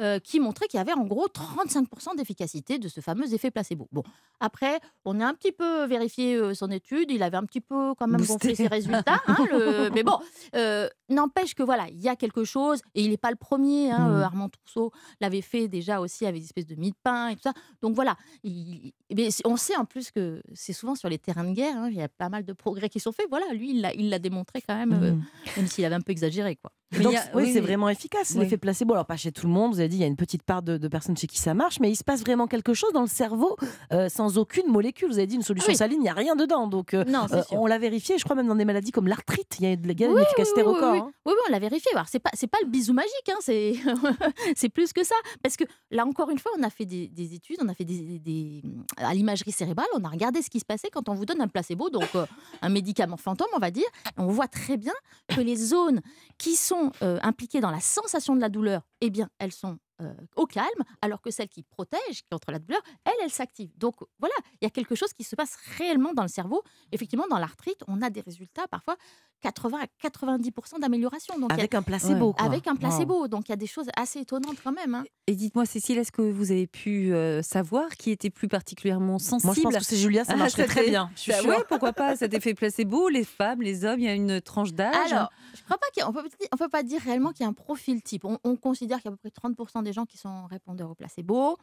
euh, 0.00 0.18
qui 0.18 0.40
montrait 0.40 0.66
qu'il 0.66 0.78
y 0.78 0.80
avait 0.80 0.94
en 0.94 1.04
gros 1.04 1.28
35% 1.28 2.16
d'efficacité 2.16 2.78
de 2.78 2.88
ce 2.88 3.00
fameux 3.00 3.32
effet 3.32 3.52
placebo. 3.52 3.86
Bon, 3.92 4.02
après, 4.40 4.80
on 5.04 5.20
a 5.20 5.26
un 5.26 5.34
petit 5.34 5.52
peu 5.52 5.84
vérifié 5.86 6.34
euh, 6.34 6.52
son 6.54 6.70
étude. 6.72 7.10
Il 7.12 7.22
avait 7.22 7.36
un 7.36 7.44
petit 7.44 7.60
peu 7.60 7.94
quand 7.94 8.08
même 8.08 8.16
Boosté. 8.16 8.32
gonflé 8.32 8.54
ses 8.56 8.66
résultats. 8.66 9.20
hein, 9.28 9.36
le- 9.52 9.90
Mais 9.90 10.02
bon, 10.02 10.18
euh, 10.56 10.88
n'empêche 11.08 11.54
que 11.54 11.62
voilà, 11.62 11.86
il 11.88 12.00
y 12.00 12.08
a 12.08 12.16
quelque 12.16 12.42
chose, 12.42 12.80
et 12.96 13.02
il 13.04 13.10
n'est 13.10 13.16
pas 13.16 13.30
le 13.30 13.36
premier. 13.36 13.92
Hein, 13.92 14.08
Mm. 14.08 14.12
euh, 14.14 14.22
Armand 14.24 14.48
Trousseau 14.56 14.90
l'avait 15.20 15.40
fait 15.42 15.68
déjà 15.68 16.00
aussi 16.00 16.26
avec 16.26 16.40
des 16.40 16.46
espèces 16.46 16.66
de 16.66 16.74
mie 16.74 16.90
de 16.90 16.96
pain 17.02 17.28
et 17.28 17.34
tout 17.36 17.42
ça. 17.44 17.52
Donc 17.82 17.94
voilà, 17.94 18.16
il- 18.44 18.92
mais 19.14 19.30
c'est- 19.30 19.46
on 19.46 19.56
sait 19.56 19.76
en 19.76 19.84
plus 19.84 20.10
que 20.10 20.40
c'est 20.54 20.72
souvent 20.72 20.94
sur 20.94 21.08
les 21.08 21.18
terrains 21.18 21.44
de 21.44 21.52
guerre, 21.54 21.76
hein, 21.76 21.88
il 21.90 21.96
y 21.96 22.02
a 22.02 22.08
pas 22.08 22.28
mal 22.28 22.44
de 22.44 22.52
progrès 22.52 22.88
qui 22.88 23.00
sont 23.00 23.12
faits. 23.12 23.26
Voilà, 23.30 23.46
lui, 23.52 23.70
il 23.70 23.80
l'a 23.80 23.94
il 23.94 24.10
l'a 24.10 24.18
démontré 24.18 24.62
quand 24.66 24.76
même, 24.76 24.92
euh, 24.92 25.12
Mhm. 25.12 25.22
même 25.56 25.66
s'il 25.66 25.84
avait 25.84 25.94
un 25.94 26.00
peu 26.00 26.12
exagéré. 26.12 26.56
Quoi. 26.56 26.70
Mais 26.92 27.00
Donc, 27.00 27.12
il 27.12 27.14
y 27.16 27.18
a- 27.18 27.24
oui, 27.34 27.42
oui, 27.44 27.52
c'est 27.52 27.58
oui. 27.60 27.66
vraiment 27.66 27.88
efficace, 27.88 28.32
Oui. 28.34 28.40
l'effet 28.40 28.56
placebo. 28.58 28.94
Alors, 28.94 29.06
pas 29.06 29.16
chez 29.16 29.32
tout 29.32 29.46
le 29.46 29.52
monde, 29.52 29.72
vous 29.74 29.80
avez 29.80 29.88
dit, 29.88 29.96
il 29.96 30.00
y 30.00 30.04
a 30.04 30.06
une 30.06 30.14
petite 30.16 30.42
part 30.44 30.62
de, 30.62 30.76
de 30.78 30.88
personnes 30.88 31.16
chez 31.16 31.26
qui 31.26 31.38
ça 31.38 31.52
marche, 31.54 31.80
mais 31.80 31.90
il 31.90 31.96
se 31.96 32.04
passe 32.04 32.20
vraiment 32.20 32.46
quelque 32.46 32.74
chose 32.74 32.92
dans 32.92 33.00
le 33.00 33.08
cerveau 33.08 33.56
euh, 33.92 34.08
sans 34.08 34.38
aucune 34.38 34.68
molécule. 34.68 35.08
Vous 35.08 35.18
avez 35.18 35.26
dit 35.26 35.34
une 35.34 35.42
solution 35.42 35.66
Ah 35.70 35.72
oui. 35.72 35.76
saline, 35.76 35.98
il 35.98 36.02
n'y 36.02 36.08
a 36.08 36.14
rien 36.14 36.36
dedans. 36.36 36.66
Donc, 36.68 36.94
euh, 36.94 37.04
Non, 37.04 37.26
euh, 37.32 37.42
on 37.50 37.66
l'a 37.66 37.78
vérifié, 37.78 38.18
je 38.18 38.24
crois 38.24 38.36
même 38.36 38.46
dans 38.46 38.54
des 38.54 38.64
maladies 38.64 38.92
comme 38.92 39.08
l'arthrite, 39.08 39.56
il 39.58 39.64
y 39.64 39.66
a, 39.66 39.72
il 39.72 40.00
y 40.00 40.04
a 40.04 40.06
une 40.06 40.12
Oui, 40.14 40.22
efficacité 40.22 40.62
oui, 40.62 40.68
oui, 40.68 40.74
record. 40.74 40.92
Oui, 40.92 40.98
hein. 41.00 41.12
oui, 41.26 41.32
oui, 41.34 41.40
on 41.48 41.52
l'a 41.52 41.58
vérifié. 41.58 41.90
Alors, 41.92 42.06
c'est 42.08 42.18
pas, 42.20 42.30
c'est 42.34 42.46
pas 42.46 42.58
le 42.62 42.68
bisou 42.68 42.92
magique, 42.92 43.10
hein, 43.30 43.38
c'est, 43.40 43.72
c'est 44.54 44.68
plus 44.68 44.92
que 44.92 45.04
ça. 45.04 45.14
Parce 45.42 45.56
que 45.56 45.64
là, 45.90 46.04
encore 46.06 46.30
une 46.30 46.38
fois, 46.38 46.52
on 46.58 46.62
a 46.62 46.70
fait 46.70 46.84
des, 46.84 47.08
des 47.08 47.34
études, 47.34 47.58
on 47.62 47.68
a 47.68 47.74
fait 47.74 47.84
des, 47.84 48.62
à 48.96 49.14
l'imagerie 49.14 49.52
cérébrale, 49.52 49.86
on 49.94 50.04
a 50.04 50.08
regardé 50.08 50.42
ce 50.42 50.50
qui 50.50 50.60
se 50.60 50.64
passait 50.64 50.90
quand 50.90 51.08
on 51.08 51.14
vous 51.14 51.24
donne 51.24 51.40
un 51.40 51.48
placebo, 51.48 51.90
donc 51.90 52.14
euh, 52.14 52.26
un 52.62 52.68
médicament 52.68 53.16
fantôme, 53.16 53.48
on 53.54 53.58
va 53.58 53.70
dire. 53.70 53.86
On 54.16 54.26
voit 54.26 54.48
très 54.48 54.76
bien 54.76 54.94
que 55.28 55.40
les 55.40 55.56
zones 55.56 56.00
qui 56.38 56.56
sont 56.56 56.92
euh, 57.02 57.18
impliquées 57.22 57.60
dans 57.60 57.70
la 57.70 57.80
sensation 57.80 58.34
de 58.34 58.40
la 58.40 58.48
douleur, 58.48 58.82
eh 59.00 59.10
bien, 59.10 59.28
elles 59.38 59.52
sont 59.52 59.78
euh, 60.02 60.12
au 60.36 60.46
calme, 60.46 60.66
alors 61.02 61.20
que 61.22 61.30
celles 61.30 61.48
qui 61.48 61.62
protègent 61.62 62.22
contre 62.30 62.50
la 62.50 62.58
douleur, 62.58 62.80
elles, 63.04 63.12
elles 63.22 63.30
s'activent. 63.30 63.76
Donc 63.78 63.94
voilà, 64.18 64.34
il 64.60 64.64
y 64.64 64.66
a 64.66 64.70
quelque 64.70 64.94
chose 64.94 65.12
qui 65.12 65.24
se 65.24 65.34
passe 65.36 65.56
réellement 65.78 66.12
dans 66.12 66.22
le 66.22 66.28
cerveau. 66.28 66.62
Effectivement, 66.92 67.26
dans 67.30 67.38
l'arthrite, 67.38 67.82
on 67.88 68.02
a 68.02 68.10
des 68.10 68.20
résultats 68.20 68.66
parfois 68.68 68.96
80 69.42 69.78
à 69.82 70.08
90% 70.08 70.80
d'amélioration. 70.80 71.38
Donc, 71.38 71.52
Avec 71.52 71.74
un 71.74 71.82
placebo. 71.82 72.32
quoi. 72.32 72.44
avec 72.46 72.66
un 72.66 72.74
placebo. 72.74 73.28
Donc 73.28 73.48
il 73.48 73.50
y 73.50 73.52
a 73.52 73.56
des 73.56 73.66
choses 73.66 73.86
assez 73.96 74.20
étonnantes 74.20 74.56
quand 74.64 74.72
même. 74.72 74.94
hein. 74.94 75.04
Et 75.26 75.34
dites-moi, 75.34 75.66
Cécile, 75.66 75.98
est-ce 75.98 76.10
que 76.12 76.22
vous 76.22 76.52
avez 76.52 76.66
pu 76.66 77.12
euh, 77.12 77.42
savoir 77.42 77.90
qui 77.96 78.10
était 78.10 78.30
plus 78.30 78.48
particulièrement 78.48 79.18
sensible 79.18 79.46
Moi, 79.46 79.54
je 79.56 79.60
pense 79.62 79.76
que 79.76 79.84
c'est 79.84 79.96
Julia, 79.96 80.24
ça 80.24 80.34
Ah, 80.40 80.48
ça 80.48 80.64
très 80.64 80.88
bien. 80.88 81.10
Je 81.16 81.20
suis 81.20 81.32
Bah 81.32 81.42
ouais, 81.42 81.64
pourquoi 81.68 81.92
pas 81.92 82.16
Cet 82.16 82.32
effet 82.32 82.54
placebo, 82.54 83.08
les 83.08 83.24
femmes, 83.24 83.60
les 83.62 83.84
hommes, 83.84 84.00
il 84.00 84.04
y 84.06 84.08
a 84.08 84.14
une 84.14 84.40
tranche 84.40 84.72
d'âge. 84.72 85.12
Alors, 85.12 85.30
je 85.54 85.62
crois 85.64 85.78
pas 85.78 85.86
qu'on 86.02 86.12
peut, 86.12 86.28
on 86.52 86.56
peut 86.56 86.68
pas 86.68 86.82
dire 86.82 87.00
réellement 87.02 87.32
qu'il 87.32 87.42
y 87.44 87.46
a 87.46 87.50
un 87.50 87.52
profil 87.54 88.02
type. 88.02 88.24
On, 88.24 88.38
on 88.44 88.56
considère 88.56 88.98
qu'il 89.02 89.10
y 89.10 89.12
a 89.12 89.14
à 89.14 89.16
peu 89.16 89.30
près 89.30 89.50
30% 89.50 89.82
des 89.86 89.92
gens 89.92 90.04
qui 90.04 90.18
sont 90.18 90.46
répondeurs 90.46 90.90
au 90.90 90.94
placebo. 90.94 91.56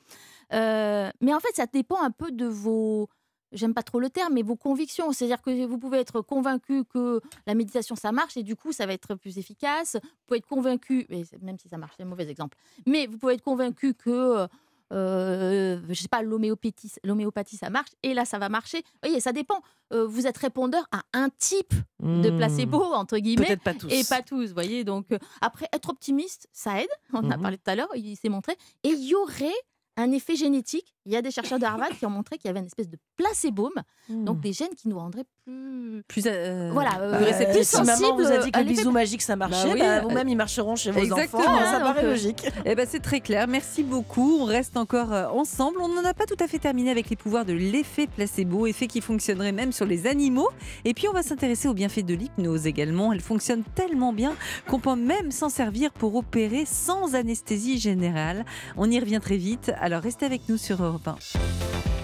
Euh, 0.54 1.12
mais 1.22 1.34
en 1.34 1.40
fait, 1.40 1.56
ça 1.56 1.66
dépend 1.68 2.02
un 2.02 2.12
peu 2.12 2.32
de 2.32 2.46
vos. 2.46 3.10
J'aime 3.52 3.76
pas 3.76 3.84
trop 3.84 4.00
le 4.00 4.10
terme, 4.10 4.34
mais 4.34 4.42
vos 4.42 4.56
convictions. 4.56 5.12
C'est-à-dire 5.12 5.42
que 5.42 5.66
vous 5.66 5.78
pouvez 5.78 6.00
être 6.00 6.22
convaincu 6.22 6.86
que 6.86 7.22
la 7.46 7.54
méditation 7.54 7.96
ça 7.96 8.12
marche 8.12 8.36
et 8.36 8.42
du 8.42 8.56
coup 8.56 8.72
ça 8.72 8.88
va 8.88 8.94
être 8.94 9.14
plus 9.14 9.38
efficace. 9.38 9.96
Vous 10.02 10.10
pouvez 10.26 10.40
être 10.40 10.48
convaincu, 10.48 11.06
même 11.42 11.60
si 11.60 11.70
ça 11.70 11.78
marche, 11.78 11.94
c'est 11.96 12.04
un 12.04 12.08
mauvais 12.08 12.28
exemple, 12.28 12.58
mais 12.88 13.06
vous 13.06 13.20
pouvez 13.20 13.36
être 13.36 13.44
convaincu 13.44 13.94
que 13.94 14.48
euh, 14.92 15.80
je 15.90 16.02
sais 16.02 16.08
pas, 16.08 16.22
l'homéopathie, 16.22 16.92
l'homéopathie, 17.04 17.58
ça 17.58 17.70
marche, 17.70 17.90
et 18.04 18.14
là, 18.14 18.26
ça 18.26 18.38
va 18.40 18.50
marcher. 18.50 18.80
Vous 18.80 19.00
voyez, 19.04 19.20
ça 19.20 19.32
dépend. 19.32 19.62
Euh, 19.94 20.06
vous 20.06 20.28
êtes 20.28 20.38
répondeur 20.38 20.86
à 20.92 21.04
un 21.14 21.30
type 21.30 21.74
de 22.02 22.30
Hmm. 22.32 22.38
placebo, 22.38 22.82
entre 22.84 23.18
guillemets, 23.18 23.46
Peut-être 23.48 23.64
pas 23.64 23.74
tous. 23.74 23.90
et 23.92 24.04
pas 24.04 24.22
tous, 24.22 24.48
vous 24.48 24.54
voyez. 24.54 24.84
Donc, 24.84 25.12
euh, 25.12 25.20
après, 25.42 25.68
être 25.74 25.90
optimiste, 25.90 26.48
ça 26.52 26.82
aide. 26.82 26.90
On 27.14 27.20
en 27.20 27.32
a 27.32 27.38
Mhm. 27.38 27.42
parlé 27.42 27.58
tout 27.58 27.70
à 27.72 27.76
l'heure, 27.76 27.90
il 27.96 28.16
s'est 28.18 28.30
montré. 28.30 28.54
Et 28.84 28.90
il 28.90 29.04
y 29.08 29.16
aurait 29.16 29.54
un 29.96 30.12
effet 30.12 30.36
génétique. 30.36 30.96
Il 31.06 31.12
y 31.12 31.16
a 31.16 31.22
des 31.22 31.30
chercheurs 31.30 31.60
de 31.60 31.66
Harvard 31.66 31.90
qui 31.90 32.06
ont 32.06 32.10
montré 32.10 32.38
qu'il 32.40 32.48
y 32.48 32.50
avait 32.50 32.60
une 32.60 32.66
espèce 32.66 32.90
de 32.90 32.98
placebo, 33.16 33.72
Hmm. 34.10 34.26
donc 34.26 34.42
des 34.42 34.52
gènes 34.52 34.74
qui 34.76 34.88
nous 34.90 34.98
rendraient 34.98 35.26
plus. 35.46 36.04
plus, 36.08 36.24
euh, 36.28 36.70
Voilà, 36.74 36.92
euh, 37.00 37.18
plus 37.18 37.24
Euh, 37.26 37.28
réceptifs. 37.28 37.64
si 37.68 37.82
maman 37.84 38.16
vous 38.16 38.32
a 38.32 38.38
dit 38.38 38.52
que 38.52 38.60
le 38.60 38.66
bisou 38.66 38.92
magique 38.92 39.22
ça 39.22 39.36
marchait, 39.36 39.72
oui, 39.74 39.80
bah, 39.80 39.98
euh, 39.98 40.02
vous-même 40.02 40.28
ils 40.30 40.36
marcheront 40.38 40.76
chez 40.76 40.92
vos 40.92 41.02
Exactement, 41.02 41.44
enfants. 41.44 41.60
Ça 41.66 41.80
donc, 41.80 41.88
paraît 41.96 42.04
logique. 42.06 42.44
Eh 42.66 42.76
ben, 42.76 42.88
c'est 42.90 43.00
très 43.02 43.20
clair. 43.20 43.48
Merci 43.48 43.84
beaucoup. 43.84 44.38
On 44.40 44.46
reste 44.46 44.78
encore 44.78 45.12
ensemble. 45.36 45.78
On 45.82 45.90
n'en 45.90 46.04
a 46.06 46.14
pas 46.14 46.26
tout 46.26 46.42
à 46.42 46.48
fait 46.48 46.60
terminé 46.60 46.92
avec 46.92 47.10
les 47.10 47.16
pouvoirs 47.16 47.46
de 47.46 47.54
l'effet 47.54 48.08
placebo, 48.08 48.68
effet 48.68 48.88
qui 48.88 49.02
fonctionnerait 49.02 49.52
même 49.52 49.72
sur 49.74 49.86
les 49.86 50.08
animaux. 50.08 50.50
Et 50.86 50.94
puis, 50.94 51.08
on 51.08 51.14
va 51.14 51.24
s'intéresser 51.24 51.68
aux 51.68 51.74
bienfaits 51.74 52.06
de 52.06 52.14
l'hypnose 52.14 52.66
également. 52.68 53.12
Elle 53.12 53.22
fonctionne 53.22 53.64
tellement 53.76 54.14
bien 54.14 54.34
qu'on 54.70 54.80
peut 54.80 54.96
même 54.96 55.32
s'en 55.32 55.50
servir 55.50 55.92
pour 55.92 56.16
opérer 56.16 56.64
sans 56.66 57.16
anesthésie 57.16 57.80
générale. 57.80 58.46
On 58.78 58.90
y 58.90 59.00
revient 59.00 59.20
très 59.22 59.38
vite. 59.38 59.72
Alors, 59.82 60.02
restez 60.02 60.26
avec 60.26 60.48
nous 60.48 60.58
sur 60.58 60.82
Europe 60.84 61.08
1. 61.08 61.16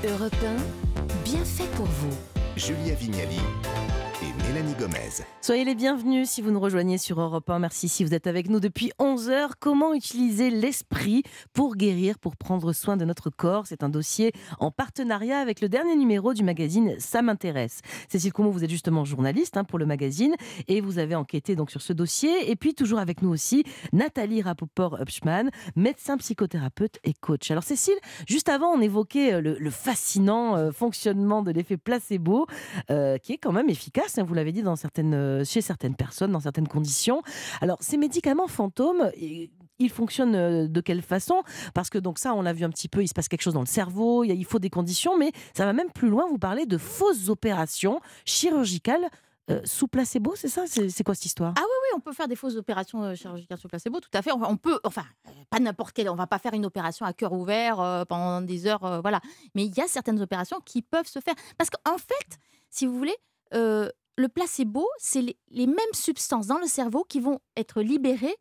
Europe 0.10 0.36
1, 0.44 1.24
bien 1.24 1.44
fait 1.46 1.70
pour 1.76 1.86
vous. 1.86 2.39
Julia 2.60 2.94
Vignali 2.94 3.40
Mélanie 4.50 4.74
Gomez. 4.74 5.24
Soyez 5.42 5.64
les 5.64 5.76
bienvenus 5.76 6.28
si 6.28 6.42
vous 6.42 6.50
nous 6.50 6.60
rejoignez 6.60 6.98
sur 6.98 7.22
Europe 7.22 7.48
1. 7.52 7.60
Merci 7.60 7.88
si 7.88 8.04
vous 8.04 8.16
êtes 8.16 8.26
avec 8.26 8.50
nous 8.50 8.60
depuis 8.60 8.92
11 8.98 9.30
heures. 9.30 9.60
Comment 9.60 9.94
utiliser 9.94 10.50
l'esprit 10.50 11.22
pour 11.54 11.76
guérir, 11.76 12.18
pour 12.18 12.36
prendre 12.36 12.74
soin 12.74 12.98
de 12.98 13.06
notre 13.06 13.30
corps? 13.30 13.68
C'est 13.68 13.84
un 13.84 13.90
dossier 13.90 14.32
en 14.60 14.72
partenariat 14.72 15.38
avec 15.38 15.62
le 15.62 15.70
dernier 15.70 15.96
numéro 15.96 16.34
du 16.34 16.44
magazine 16.44 16.96
Ça 16.98 17.22
m'intéresse. 17.22 17.82
Cécile 18.08 18.34
Comot, 18.34 18.50
vous 18.50 18.64
êtes 18.64 18.72
justement 18.72 19.06
journaliste 19.06 19.56
hein, 19.56 19.64
pour 19.64 19.78
le 19.78 19.86
magazine 19.86 20.34
et 20.68 20.82
vous 20.82 20.98
avez 20.98 21.14
enquêté 21.14 21.56
donc 21.56 21.70
sur 21.70 21.84
ce 21.84 21.94
dossier. 21.94 22.50
Et 22.50 22.56
puis 22.56 22.74
toujours 22.74 22.98
avec 22.98 23.22
nous 23.22 23.30
aussi 23.30 23.64
Nathalie 23.94 24.42
Rapoport-Upschmann, 24.42 25.52
médecin 25.76 26.18
psychothérapeute 26.18 26.98
et 27.04 27.14
coach. 27.14 27.52
Alors 27.52 27.64
Cécile, 27.64 28.00
juste 28.28 28.50
avant 28.50 28.70
on 28.70 28.82
évoquait 28.82 29.34
euh, 29.34 29.56
le, 29.60 29.70
fascinant 29.70 30.56
euh, 30.56 30.72
fonctionnement 30.72 31.44
de 31.44 31.52
l'effet 31.52 31.78
placebo 31.78 32.48
euh, 32.90 33.20
qui 33.20 33.34
est 33.34 33.38
quand 33.38 33.52
même 33.52 33.70
efficace, 33.70 34.18
hein, 34.18 34.24
l'avez 34.40 34.52
dit, 34.52 34.64
dans 34.64 34.76
certaines, 34.76 35.14
euh, 35.14 35.44
chez 35.44 35.62
certaines 35.62 35.96
personnes, 35.96 36.32
dans 36.32 36.40
certaines 36.40 36.68
conditions. 36.68 37.22
Alors, 37.62 37.78
ces 37.82 37.98
médicaments 37.98 38.48
fantômes, 38.48 39.12
ils 39.80 39.90
fonctionnent 39.90 40.36
euh, 40.36 40.68
de 40.68 40.82
quelle 40.82 41.02
façon? 41.02 41.42
Parce 41.74 41.90
que 41.90 41.98
donc 41.98 42.20
ça, 42.20 42.34
on 42.36 42.42
l'a 42.42 42.54
vu 42.54 42.66
un 42.66 42.70
petit 42.70 42.90
peu, 42.90 43.02
il 43.02 43.08
se 43.08 43.14
passe 43.14 43.28
quelque 43.28 43.42
chose 43.42 43.54
dans 43.54 43.62
le 43.62 43.66
cerveau, 43.66 44.24
il 44.24 44.46
faut 44.46 44.60
des 44.60 44.70
conditions, 44.70 45.18
mais 45.18 45.32
ça 45.56 45.66
va 45.66 45.74
même 45.74 45.92
plus 45.92 46.10
loin, 46.10 46.28
vous 46.30 46.38
parlez 46.38 46.66
de 46.66 46.78
fausses 46.78 47.30
opérations 47.30 48.00
chirurgicales 48.26 49.10
euh, 49.50 49.62
sous 49.64 49.88
placebo, 49.88 50.34
c'est 50.36 50.48
ça? 50.48 50.66
C'est 50.68 51.04
quoi 51.04 51.16
cette 51.16 51.26
histoire? 51.26 51.54
Ah 51.58 51.64
oui, 51.64 51.96
on 51.96 52.00
peut 52.00 52.14
faire 52.14 52.28
des 52.28 52.36
fausses 52.36 52.56
opérations 52.56 53.16
chirurgicales 53.16 53.58
sous 53.58 53.68
placebo, 53.68 54.00
tout 54.00 54.10
à 54.14 54.22
fait. 54.22 54.32
On, 54.32 54.58
peut, 54.58 54.80
enfin, 54.84 55.06
pas 55.50 55.60
n'importe 55.60 55.94
quelle. 55.94 56.10
On 56.10 56.16
va 56.16 56.28
pas 56.28 56.38
faire 56.38 56.54
une 56.54 56.68
opération 56.68 57.04
à 57.04 57.14
cœur 57.14 57.34
ouvert 57.34 58.06
pendant 58.08 58.42
des 58.42 58.68
heures, 58.68 59.02
voilà. 59.02 59.20
Mais 59.56 59.66
il 59.66 59.76
y 59.76 59.82
a 59.82 59.88
certaines 59.88 60.22
opérations 60.22 60.60
qui 60.64 60.84
peuvent 60.84 61.08
se 61.08 61.20
faire 61.20 61.34
parce 61.58 61.72
qu'en 61.72 61.98
fait, 61.98 62.38
si 62.70 62.86
vous 62.86 62.96
voulez, 62.96 63.16
le 64.20 64.28
placebo, 64.28 64.86
c'est 64.98 65.22
les, 65.22 65.38
les 65.52 65.66
mêmes 65.68 65.78
substances 65.94 66.48
dans 66.48 66.58
le 66.60 66.68
cerveau 66.68 67.06
qui 67.08 67.20
vont 67.20 67.40
être 67.56 67.82
libérées 67.82 68.36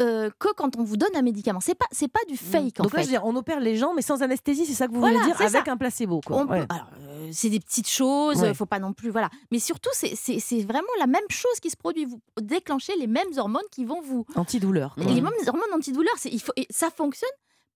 euh, 0.00 0.30
que 0.40 0.48
quand 0.54 0.76
on 0.76 0.82
vous 0.82 0.96
donne 0.96 1.14
un 1.14 1.22
médicament. 1.22 1.60
C'est 1.60 1.76
pas, 1.76 1.84
c'est 1.92 2.08
pas 2.08 2.18
du 2.28 2.36
fake 2.36 2.80
en 2.80 2.82
Donc 2.84 2.92
là, 2.92 2.98
fait. 2.98 3.02
je 3.04 3.06
veux 3.08 3.12
dire, 3.18 3.24
on 3.24 3.36
opère 3.36 3.60
les 3.60 3.76
gens, 3.76 3.94
mais 3.94 4.02
sans 4.02 4.20
anesthésie, 4.22 4.66
c'est 4.66 4.72
ça 4.72 4.88
que 4.88 4.92
vous 4.92 4.98
Voilà, 4.98 5.18
voulez 5.18 5.26
dire 5.28 5.36
c'est 5.38 5.44
Avec 5.54 5.66
ça. 5.66 5.72
un 5.72 5.76
placebo, 5.76 6.20
quoi. 6.26 6.44
Peut- 6.44 6.54
alors, 6.54 6.88
euh, 7.02 7.28
c'est 7.30 7.50
des 7.50 7.60
petites 7.60 7.88
choses, 7.88 8.38
il 8.38 8.42
Ouais. 8.42 8.54
faut 8.54 8.66
pas 8.66 8.80
non 8.80 8.92
plus, 8.94 9.10
voilà. 9.10 9.30
Mais 9.52 9.60
surtout, 9.60 9.90
c'est- 9.92 10.16
c'est 10.16 10.40
c'est 10.40 10.62
vraiment 10.64 10.88
la 10.98 11.06
même 11.06 11.22
chose 11.30 11.60
qui 11.60 11.70
se 11.70 11.76
produit. 11.76 12.04
Vous 12.06 12.20
déclenchez 12.40 12.96
les 12.96 13.06
mêmes 13.06 13.28
hormones 13.36 13.62
qui 13.70 13.84
vont 13.84 14.00
vous 14.00 14.24
Antidouleur. 14.34 14.94
quoi. 14.96 15.04
les 15.04 15.20
mêmes 15.20 15.30
hormones 15.46 15.72
antidouleurs, 15.72 16.16
c'est- 16.18 16.30
il 16.32 16.40
faut, 16.40 16.52
et 16.56 16.66
ça 16.70 16.90
fonctionne 16.90 17.30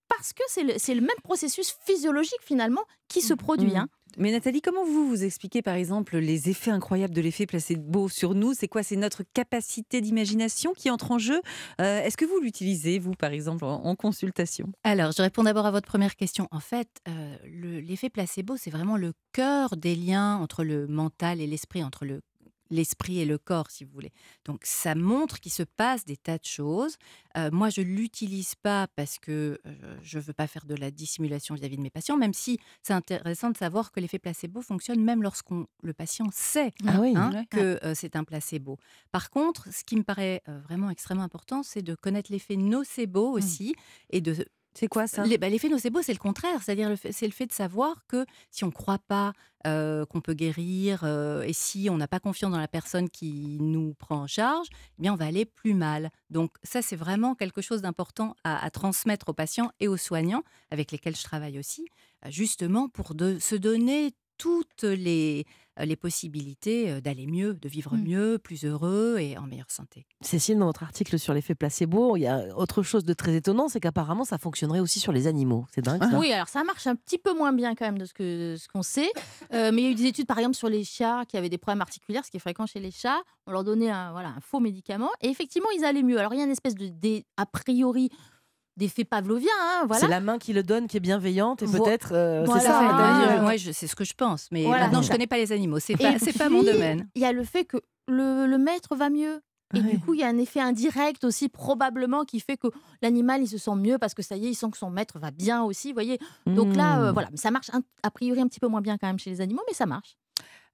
parce 0.08 0.32
que 0.32 0.42
c'est 0.48 0.94
le, 0.94 1.00
même 1.00 1.10
processus 1.24 1.74
physiologique 1.84 2.40
finalement 2.42 2.82
qui 3.08 3.20
se 3.20 3.34
produit. 3.34 3.70
Mhm. 3.70 3.76
hein. 3.76 3.88
Mais 4.18 4.30
Nathalie, 4.32 4.62
comment 4.62 4.84
vous 4.84 5.08
vous 5.08 5.24
expliquez 5.24 5.60
par 5.60 5.74
exemple 5.74 6.16
les 6.16 6.48
effets 6.48 6.70
incroyables 6.70 7.12
de 7.12 7.20
l'effet 7.20 7.44
placebo 7.44 8.08
sur 8.08 8.34
nous? 8.34 8.54
C'est 8.54 8.66
quoi? 8.68 8.82
C'est 8.82 8.96
notre 8.96 9.24
capacité 9.34 10.00
d'imagination 10.00 10.72
qui 10.72 10.88
entre 10.90 11.10
en 11.10 11.18
jeu? 11.18 11.38
Euh, 11.82 12.00
Est-ce 12.00 12.16
que 12.16 12.24
vous 12.24 12.40
l'utilisez, 12.40 12.98
vous, 12.98 13.12
par 13.12 13.32
exemple, 13.32 13.64
en, 13.64 13.84
en 13.84 13.94
consultation? 13.94 14.72
Alors, 14.84 15.12
je 15.12 15.20
réponds 15.20 15.42
d'abord 15.42 15.66
à 15.66 15.70
votre 15.70 15.86
première 15.86 16.16
question. 16.16 16.48
En 16.50 16.60
fait, 16.60 16.88
euh, 17.08 17.36
le- 17.44 17.80
l'effet 17.80 18.08
placebo, 18.08 18.56
c'est 18.56 18.70
vraiment 18.70 18.96
le 18.96 19.12
cœur 19.32 19.76
des 19.76 19.94
liens 19.94 20.36
entre 20.36 20.64
le 20.64 20.86
mental 20.86 21.40
et 21.42 21.46
l'esprit, 21.46 21.84
entre 21.84 22.06
le 22.06 22.22
l'esprit 22.70 23.20
et 23.20 23.24
le 23.24 23.38
corps, 23.38 23.70
si 23.70 23.84
vous 23.84 23.90
voulez. 23.92 24.12
Donc, 24.44 24.60
ça 24.64 24.94
montre 24.94 25.40
qu'il 25.40 25.52
se 25.52 25.62
passe 25.62 26.04
des 26.04 26.16
tas 26.16 26.38
de 26.38 26.44
choses. 26.44 26.96
Euh, 27.36 27.50
moi, 27.52 27.70
je 27.70 27.80
l'utilise 27.80 28.54
pas 28.54 28.86
parce 28.96 29.18
que 29.18 29.60
euh, 29.66 29.96
je 30.02 30.18
veux 30.18 30.32
pas 30.32 30.46
faire 30.46 30.64
de 30.66 30.74
la 30.74 30.90
dissimulation 30.90 31.54
vis-à-vis 31.54 31.76
de 31.76 31.82
mes 31.82 31.90
patients, 31.90 32.16
même 32.16 32.32
si 32.34 32.58
c'est 32.82 32.92
intéressant 32.94 33.50
de 33.50 33.56
savoir 33.56 33.92
que 33.92 34.00
l'effet 34.00 34.18
placebo 34.18 34.62
fonctionne 34.62 35.02
même 35.02 35.22
lorsqu'on 35.22 35.66
le 35.82 35.92
patient 35.92 36.26
sait 36.32 36.72
Ah 36.86 37.00
oui. 37.00 37.12
hein, 37.16 37.44
que 37.50 37.78
euh, 37.84 37.94
c'est 37.94 38.16
un 38.16 38.24
placebo. 38.24 38.78
Par 39.12 39.30
contre, 39.30 39.72
ce 39.72 39.84
qui 39.84 39.96
me 39.96 40.02
paraît 40.02 40.42
vraiment 40.68 40.90
extrêmement 40.90 41.24
important, 41.24 41.62
c'est 41.62 41.82
de 41.82 41.94
connaître 41.94 42.32
l'effet 42.32 42.56
nocebo 42.56 43.30
aussi 43.32 43.74
et 44.10 44.20
de 44.20 44.46
C'est 44.78 44.88
quoi 44.88 45.06
ça? 45.06 45.24
Les- 45.24 45.38
bah, 45.38 45.48
L'effet 45.48 45.68
nocebo, 45.68 46.02
c'est 46.02 46.12
le 46.12 46.18
contraire. 46.18 46.62
C'est-à-dire, 46.62 46.88
le 46.88 46.96
fait- 46.96 47.12
c'est 47.12 47.26
le 47.26 47.32
fait 47.32 47.46
de 47.46 47.52
savoir 47.52 48.06
que 48.06 48.24
si 48.50 48.64
on 48.64 48.68
ne 48.68 48.72
croit 48.72 48.98
pas 48.98 49.32
euh, 49.66 50.04
qu'on 50.06 50.20
peut 50.20 50.34
guérir 50.34 51.00
euh, 51.02 51.42
et 51.42 51.52
si 51.52 51.88
on 51.90 51.96
n'a 51.96 52.06
pas 52.06 52.20
confiance 52.20 52.52
dans 52.52 52.58
la 52.60 52.68
personne 52.68 53.10
qui 53.10 53.58
nous 53.60 53.94
prend 53.94 54.22
en 54.22 54.26
charge, 54.28 54.68
eh 54.98 55.02
bien, 55.02 55.12
on 55.12 55.16
va 55.16 55.26
aller 55.26 55.44
plus 55.44 55.74
mal. 55.74 56.10
Donc, 56.30 56.52
ça, 56.62 56.82
c'est 56.82 56.94
vraiment 56.94 57.34
quelque 57.34 57.60
chose 57.62 57.82
d'important 57.82 58.36
à, 58.44 58.70
transmettre 58.70 59.28
aux 59.30 59.32
patients 59.34 59.72
et 59.80 59.88
aux 59.88 59.96
soignants, 59.96 60.42
avec 60.70 60.92
lesquels 60.92 61.16
je 61.16 61.24
travaille 61.24 61.58
aussi, 61.58 61.84
euh, 62.24 62.30
justement 62.30 62.88
pour 62.88 63.08
se 63.40 63.56
donner 63.56 64.14
toutes 64.38 64.82
les, 64.82 65.44
euh, 65.80 65.84
les 65.84 65.96
possibilités 65.96 66.90
euh, 66.90 67.00
d'aller 67.00 67.26
mieux, 67.26 67.54
de 67.54 67.68
vivre 67.68 67.96
Mm. 67.96 68.02
mieux, 68.02 68.38
plus 68.38 68.64
heureux 68.64 69.16
et 69.18 69.36
en 69.38 69.42
meilleure 69.46 69.70
santé. 69.70 70.06
Cécile, 70.20 70.58
dans 70.58 70.66
votre 70.66 70.82
article 70.82 71.18
sur 71.18 71.34
l'effet 71.34 71.54
placebo, 71.54 72.16
il 72.16 72.20
y 72.22 72.26
a 72.26 72.56
autre 72.56 72.82
chose 72.82 73.04
de 73.04 73.12
très 73.14 73.34
étonnant, 73.36 73.68
c'est 73.68 73.80
qu'apparemment 73.80 74.24
ça 74.24 74.38
fonctionnerait 74.38 74.80
aussi 74.80 75.00
sur 75.00 75.12
les 75.12 75.26
animaux. 75.26 75.66
C'est 75.74 75.82
dingue. 75.84 76.02
ça. 76.02 76.18
Oui, 76.18 76.32
alors 76.32 76.48
ça 76.48 76.64
marche 76.64 76.86
un 76.86 76.96
petit 76.96 77.18
peu 77.18 77.34
moins 77.34 77.52
bien 77.52 77.74
quand 77.74 77.84
même 77.86 77.98
de 77.98 78.04
ce 78.04 78.14
que 78.14 78.56
ce 78.58 78.68
qu'on 78.68 78.82
sait. 78.82 79.10
Euh, 79.54 79.70
mais 79.72 79.82
il 79.82 79.84
y 79.84 79.88
a 79.88 79.90
eu 79.90 79.94
des 79.94 80.06
études, 80.06 80.26
par 80.26 80.38
exemple, 80.38 80.56
sur 80.56 80.68
les 80.68 80.84
chats 80.84 81.24
qui 81.28 81.36
avaient 81.36 81.48
des 81.50 81.58
problèmes 81.58 81.82
articulaires, 81.82 82.24
ce 82.24 82.30
qui 82.30 82.36
est 82.38 82.40
fréquent 82.40 82.66
chez 82.66 82.80
les 82.80 82.90
chats. 82.90 83.20
On 83.46 83.52
leur 83.52 83.64
donnait 83.64 83.90
un, 83.90 84.12
voilà, 84.12 84.28
un 84.30 84.40
faux 84.40 84.60
médicament 84.60 85.10
et 85.20 85.28
effectivement, 85.28 85.68
ils 85.76 85.84
allaient 85.84 86.02
mieux. 86.02 86.18
Alors 86.18 86.34
il 86.34 86.38
y 86.38 86.42
a 86.42 86.44
une 86.44 86.50
espèce 86.50 86.74
de, 86.74 86.88
dé- 86.88 87.24
a 87.36 87.46
priori, 87.46 88.10
d'effet 88.76 89.04
pavlovien. 89.04 89.48
hein, 89.60 89.84
voilà. 89.86 90.00
C'est 90.00 90.08
la 90.08 90.20
main 90.20 90.38
qui 90.38 90.52
le 90.52 90.62
donne 90.62 90.86
qui 90.86 90.96
est 90.96 91.00
bienveillante 91.00 91.62
et 91.62 91.66
peut-être 91.66 92.10
euh, 92.12 92.42
Voilà. 92.44 92.60
c'est 92.60 92.66
ça. 92.66 92.78
Ah, 92.82 93.44
ouais, 93.46 93.58
je- 93.58 93.72
c'est 93.72 93.86
ce 93.86 93.96
que 93.96 94.04
je 94.04 94.14
pense. 94.14 94.48
Mais 94.52 94.64
Voilà, 94.64 94.84
maintenant, 94.84 95.02
je 95.02 95.06
ça. 95.08 95.12
connais 95.14 95.26
pas 95.26 95.38
les 95.38 95.52
animaux. 95.52 95.78
C'est 95.78 95.96
pas, 95.96 96.18
c'est 96.18 96.36
pas 96.36 96.48
mon 96.48 96.62
domaine. 96.62 97.08
Il 97.14 97.22
y 97.22 97.24
a 97.24 97.32
le 97.32 97.44
fait 97.44 97.64
que 97.64 97.78
le, 98.08 98.46
le 98.46 98.58
maître 98.58 98.94
va 98.96 99.10
mieux. 99.10 99.40
Et 99.74 99.80
Ouais. 99.80 99.90
du 99.90 99.98
coup, 99.98 100.14
il 100.14 100.20
y 100.20 100.22
a 100.22 100.28
un 100.28 100.38
effet 100.38 100.60
indirect 100.60 101.24
aussi, 101.24 101.48
probablement, 101.48 102.24
qui 102.24 102.38
fait 102.38 102.56
que 102.56 102.68
l'animal, 103.02 103.42
il 103.42 103.48
se 103.48 103.58
sent 103.58 103.74
mieux 103.74 103.98
parce 103.98 104.14
que 104.14 104.22
ça 104.22 104.36
y 104.36 104.46
est, 104.46 104.50
il 104.50 104.54
sent 104.54 104.70
que 104.70 104.78
son 104.78 104.90
maître 104.90 105.18
va 105.18 105.32
bien 105.32 105.64
aussi. 105.64 105.88
Vous 105.88 105.94
voyez 105.94 106.20
Donc 106.46 106.76
là, 106.76 107.00
euh, 107.00 107.10
Mmh. 107.10 107.12
voilà. 107.14 107.28
Mais 107.32 107.36
ça 107.36 107.50
marche 107.50 107.70
un- 107.72 107.82
a 108.04 108.10
priori 108.12 108.40
un 108.40 108.46
petit 108.46 108.60
peu 108.60 108.68
moins 108.68 108.80
bien 108.80 108.96
quand 108.96 109.08
même 109.08 109.18
chez 109.18 109.30
les 109.30 109.40
animaux, 109.40 109.62
mais 109.66 109.74
ça 109.74 109.86
marche. 109.86 110.16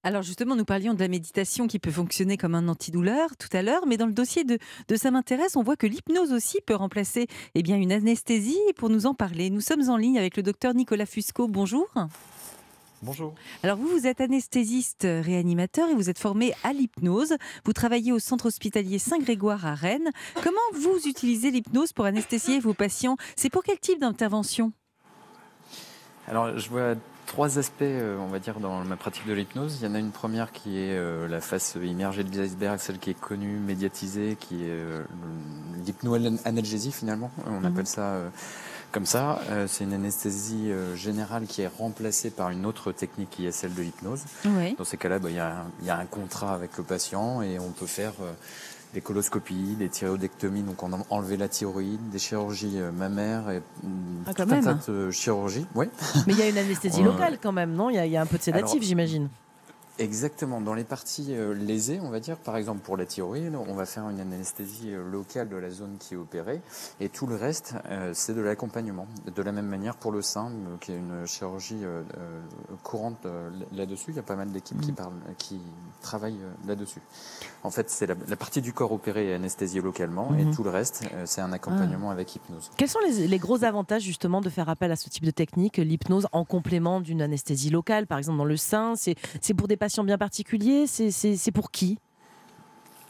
Alors 0.05 0.23
justement, 0.23 0.57
nous 0.57 0.65
parlions 0.65 0.95
de 0.95 0.99
la 0.99 1.07
méditation 1.07 1.69
qui 1.69 1.79
peut 1.79 1.93
fonctionner 1.93 2.37
comme 2.37 2.57
un 2.57 2.67
antidouleur 2.67 3.37
tout 3.37 3.49
à 3.57 3.63
l'heure, 3.63 3.87
mais 3.87 3.97
dans 3.97 4.07
le 4.07 4.13
dossier 4.13 4.43
de, 4.43 4.59
de 4.89 4.97
Ça 4.97 5.13
m'intéresse, 5.13 5.55
on 5.55 5.63
voit 5.63 5.77
que 5.77 5.87
l'hypnose 5.87 6.33
aussi 6.33 6.59
peut 6.67 6.75
remplacer 6.75 7.29
eh 7.55 7.63
bien, 7.63 7.77
une 7.77 7.93
anesthésie. 7.93 8.59
Et 8.69 8.73
pour 8.73 8.91
nous 8.91 9.07
en 9.07 9.15
parler, 9.15 9.49
nous 9.49 9.61
sommes 9.61 9.89
en 9.89 9.97
ligne 9.97 10.19
avec 10.19 10.37
le 10.37 10.43
docteur 10.43 10.75
Nicolas 10.75 11.07
Fusco. 11.07 11.47
Bonjour. 11.47 11.87
Bonjour. 13.01 13.35
Alors 13.63 13.77
vous, 13.77 13.87
vous 13.87 14.07
êtes 14.09 14.21
anesthésiste 14.21 15.03
réanimateur 15.03 15.89
et 15.89 15.95
vous 15.95 16.11
êtes 16.11 16.19
formé 16.19 16.53
à 16.65 16.73
l'hypnose. 16.73 17.37
Vous 17.65 17.73
travaillez 17.73 18.11
au 18.11 18.19
centre 18.19 18.47
hospitalier 18.47 18.99
Saint-Grégoire 18.99 19.67
à 19.67 19.75
Rennes. 19.77 20.11
Comment 20.43 20.59
vous 20.75 20.99
utilisez 21.07 21.53
l'hypnose 21.53 21.93
pour 21.93 22.07
anesthésier 22.07 22.59
vos 22.59 22.75
patients? 22.75 23.17
C'est 23.37 23.51
pour 23.51 23.63
quel 23.63 23.79
type 23.79 24.01
d'intervention? 24.01 24.73
Alors, 26.27 26.59
je 26.59 26.69
vois 26.69 26.95
trois 27.27 27.59
aspects, 27.59 27.83
euh, 27.83 28.19
on 28.19 28.27
va 28.27 28.39
dire, 28.39 28.61
dans 28.61 28.83
ma 28.85 28.97
pratique 28.97 29.27
de 29.27 29.33
l'hypnose. 29.33 29.79
Il 29.81 29.87
y 29.87 29.91
en 29.91 29.95
a 29.95 29.99
une 29.99 30.11
première 30.11 30.53
qui 30.53 30.79
est 30.79 30.97
euh, 30.97 31.27
la 31.29 31.41
face 31.41 31.77
immergée 31.83 32.25
de 32.25 32.37
l'iceberg, 32.39 32.79
celle 32.79 32.99
qui 32.99 33.11
est 33.11 33.19
connue, 33.21 33.59
médiatisée, 33.59 34.37
qui 34.39 34.65
est 34.65 34.71
euh, 34.71 35.03
l'hypnoanalgésie 35.85 36.93
finalement. 36.93 37.31
On 37.47 37.61
Mhm. 37.61 37.65
appelle 37.67 37.87
ça 37.87 38.17
comme 38.93 39.07
ça. 39.07 39.41
C'est 39.69 39.85
une 39.85 39.95
anesthésie 39.95 40.71
générale 40.95 41.47
qui 41.47 41.63
est 41.63 41.67
remplacée 41.79 42.31
par 42.31 42.51
une 42.51 42.67
autre 42.67 42.93
technique 42.93 43.31
qui 43.31 43.47
est 43.47 43.53
celle 43.53 43.75
de 43.75 43.81
l'hypnose. 43.83 44.25
Oui. 44.45 44.75
Dans 44.77 44.85
ces 44.85 44.99
cas-là, 44.99 45.19
bah, 45.19 45.31
il 45.31 45.37
y, 45.37 45.91
a 45.91 45.99
un- 45.99 46.07
contrat 46.07 46.53
avec 46.55 46.77
le 46.77 46.85
patient 46.85 47.41
et 47.43 47.59
on 47.59 47.71
peut 47.71 47.87
faire 47.87 48.13
des 48.95 49.01
coloscopies, 49.01 49.75
des 49.79 49.89
thyroïdectomies, 49.89 50.63
donc 50.63 50.83
on 50.83 50.93
a 50.93 50.99
enlevé 51.11 51.37
la 51.37 51.49
thyroïde, 51.49 52.11
des 52.11 52.19
chirurgies 52.19 52.79
euh, 52.79 52.93
mammaires 52.93 53.51
et 53.51 53.61
mm, 53.83 54.25
Ah, 54.27 54.35
tout 54.35 54.43
un 54.43 54.61
tas 54.61 54.79
de 54.87 55.11
chirurgies. 55.11 55.67
Oui, 55.75 55.87
Mais 56.27 56.35
il 56.35 56.39
y 56.39 56.43
a 56.43 56.49
une 56.49 56.59
anesthésie 56.59 57.03
locale 57.05 57.39
quand 57.43 57.53
même, 57.53 57.73
non? 57.73 57.91
Il 57.91 57.97
y, 57.97 57.99
a, 57.99 58.07
il 58.07 58.13
y 58.13 58.17
a 58.17 58.23
un 58.23 58.27
peu 58.27 58.39
de 58.39 58.43
sédatif, 58.43 58.83
j'imagine. 58.83 59.29
Exactement. 59.99 60.61
Dans 60.61 60.75
les 60.75 60.85
parties 60.85 61.29
euh, 61.31 61.55
lésées, 61.55 62.01
on 62.03 62.11
va 62.11 62.21
dire, 62.21 62.37
par 62.37 62.57
exemple 62.57 62.81
pour 62.81 62.97
la 62.97 63.07
thyroïde, 63.07 63.55
on 63.55 63.75
va 63.75 63.87
faire 63.87 64.09
une 64.09 64.21
anesthésie 64.21 64.95
euh, 64.95 65.09
locale 65.11 65.49
de 65.49 65.57
la 65.57 65.71
zone 65.71 65.97
qui 65.99 66.15
est 66.15 66.17
opérée 66.17 66.61
et 67.01 67.09
tout 67.09 67.27
le 67.27 67.37
reste, 67.37 67.75
euh, 67.87 68.13
c'est 68.15 68.35
de 68.35 68.41
l'accompagnement. 68.41 69.07
De 69.35 69.43
la 69.43 69.53
même 69.53 69.67
manière 69.67 69.97
pour 69.97 70.13
le 70.13 70.23
sein, 70.23 70.51
qui 70.81 70.93
est 70.93 70.97
une 70.97 71.27
chirurgie 71.27 71.83
courante 72.83 73.27
là-dessus. 73.73 74.11
Il 74.11 74.17
y 74.17 74.19
a 74.19 74.23
pas 74.23 74.37
mal 74.37 74.51
d'équipes 74.51 74.81
qui, 74.81 74.93
parlent, 74.93 75.13
qui 75.39 75.61
travaillent 76.01 76.41
là-dessus. 76.67 77.01
En 77.63 77.71
fait, 77.71 77.91
c'est 77.91 78.07
la, 78.07 78.15
la 78.29 78.37
partie 78.37 78.61
du 78.61 78.73
corps 78.73 78.93
opérée 78.93 79.29
et 79.29 79.35
anesthésiée 79.35 79.81
localement 79.81 80.35
et 80.37 80.51
tout 80.55 80.63
le 80.63 80.71
reste, 80.71 81.05
c'est 81.25 81.41
un 81.41 81.53
accompagnement 81.53 82.11
avec 82.11 82.35
hypnose. 82.35 82.71
Quels 82.77 82.89
sont 82.89 82.99
les, 83.07 83.27
les 83.29 83.39
gros 83.39 83.65
avantages 83.65 84.03
justement 84.03 84.41
de 84.41 84.51
faire 84.51 84.69
appel 84.69 84.91
à 84.91 84.97
ce 84.97 85.09
type 85.09 85.25
de 85.25 85.31
technique, 85.31 85.77
l'hypnose 85.77 86.27
en 86.33 86.45
complément 86.45 87.01
d'une 87.01 87.23
anesthésie 87.23 87.71
locale, 87.71 88.07
par 88.07 88.19
exemple 88.19 88.39
dans 88.39 88.45
le 88.45 88.57
sein? 88.57 88.95
C'est 88.97 89.55
pour 89.55 89.69
des 89.69 89.77
patients 89.77 89.92
bien 90.05 90.19
c'est- 91.11 91.37
c'est 91.37 91.53
pour 91.53 91.71
qui? 91.71 91.99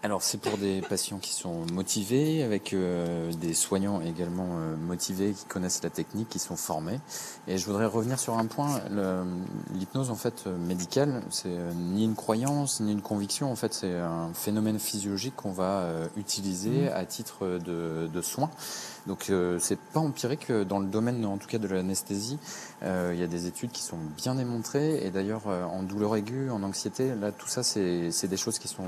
Alors 0.05 0.21
c'est 0.21 0.39
pour 0.39 0.59
des 0.59 0.81
patients 0.81 1.19
qui 1.19 1.33
sont 1.33 1.65
motivés, 1.73 2.43
avec 2.43 2.73
euh, 2.73 3.31
des 3.35 3.55
soignants 3.55 4.01
également 4.01 4.49
euh, 4.57 4.77
motivés, 4.77 5.33
qui 5.33 5.45
connaissent 5.45 5.81
la 5.85 5.91
technique, 5.91 6.29
qui 6.29 6.41
sont 6.41 6.57
formés. 6.57 6.99
Et 7.47 7.57
je 7.57 7.65
voudrais 7.67 7.87
revenir 7.87 8.19
sur 8.19 8.37
un 8.37 8.47
point. 8.47 8.81
L'hypnose 9.73 10.11
en 10.11 10.17
fait 10.17 10.43
euh, 10.49 10.59
médicale, 10.59 11.23
c'est 11.31 11.47
euh, 11.47 11.71
ni 11.73 12.05
une 12.05 12.17
croyance 12.17 12.81
ni 12.81 12.91
une 12.91 13.01
conviction. 13.01 13.53
En 13.53 13.55
fait, 13.55 13.73
c'est 13.75 13.95
un 13.95 14.31
phénomène 14.35 14.81
physiologique 14.81 15.37
qu'on 15.37 15.53
va 15.53 15.83
euh, 15.83 16.09
utiliser 16.17 16.91
à 16.91 17.05
titre 17.05 17.61
de, 17.65 18.09
de 18.13 18.23
soin. 18.23 18.51
Donc 19.07 19.31
euh, 19.31 19.59
c'est 19.61 19.79
pas 19.79 20.01
empirique 20.01 20.51
dans 20.51 20.81
le 20.81 20.87
domaine, 20.87 21.25
en 21.27 21.37
tout 21.37 21.49
cas 21.49 21.59
de 21.59 21.69
l'anesthésie. 21.69 22.39
Euh, 22.83 23.13
Il 23.15 23.21
y 23.21 23.25
a 23.25 23.29
des 23.29 23.47
études 23.47 23.71
qui 23.71 23.83
sont 23.83 23.99
bien 24.17 24.35
démontrées. 24.35 25.07
Et 25.07 25.11
d'ailleurs, 25.11 25.43
euh, 25.47 25.63
en 25.63 25.85
douleur 25.85 26.17
aiguë, 26.17 26.51
en 26.51 26.65
anxiété, 26.65 27.15
là, 27.15 27.31
tout 27.31 27.49
ça, 27.49 27.63
c'est 27.63 28.11
c'est 28.11 28.29
des 28.29 28.37
choses 28.37 28.59
qui 28.59 28.67
sont 28.67 28.87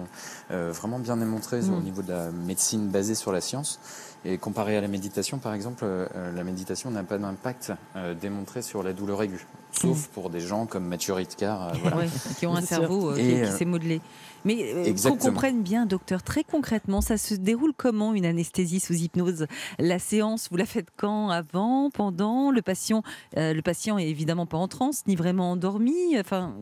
euh, 0.50 0.72
vraiment 0.72 0.98
bien 1.04 1.16
démontrées 1.16 1.60
Mm. 1.60 1.74
au 1.74 1.80
niveau 1.80 2.02
de 2.02 2.10
la 2.10 2.30
médecine 2.32 2.88
basée 2.88 3.14
sur 3.14 3.30
la 3.30 3.40
science. 3.40 3.78
Et 4.26 4.38
comparé 4.38 4.74
à 4.78 4.80
la 4.80 4.88
méditation, 4.88 5.38
par 5.38 5.52
exemple, 5.52 5.84
euh, 5.84 6.06
la 6.34 6.44
méditation 6.44 6.90
n'a 6.90 7.02
pas 7.02 7.18
d'impact 7.18 7.72
euh, 7.94 8.14
démontré 8.14 8.62
sur 8.62 8.82
la 8.82 8.94
douleur 8.94 9.22
aiguë. 9.22 9.46
Sauf 9.70 10.08
pour 10.08 10.30
des 10.30 10.40
gens 10.40 10.64
comme 10.64 10.86
Mathieu 10.86 11.12
Ritker. 11.12 11.44
euh, 11.60 11.72
voilà. 11.82 11.96
Ouais, 11.98 12.06
qui 12.38 12.46
ont 12.46 12.54
un 12.56 12.62
cerveau 12.62 13.12
qui, 13.12 13.46
s'est 13.46 13.66
modelé. 13.66 14.00
Mais 14.46 14.94
qu'on 15.02 15.16
comprenne 15.18 15.62
bien, 15.62 15.84
docteur, 15.84 16.22
très 16.22 16.42
concrètement, 16.42 17.02
ça 17.02 17.18
se 17.18 17.34
déroule 17.34 17.72
comment 17.76 18.14
une 18.14 18.24
anesthésie 18.24 18.80
sous 18.80 18.94
hypnose? 18.94 19.46
La 19.78 19.98
séance, 19.98 20.48
vous 20.50 20.56
la 20.56 20.66
faites 20.66 20.88
quand? 20.96 21.28
Avant? 21.28 21.90
Pendant? 21.90 22.50
Le 22.50 22.62
patient, 22.62 23.02
le 23.36 23.60
patient 23.60 23.98
est 23.98 24.08
évidemment 24.08 24.46
pas 24.46 24.58
en 24.58 24.68
transe, 24.68 25.02
ni 25.06 25.16
vraiment 25.16 25.50
endormi? 25.50 26.18
Enfin, 26.18 26.54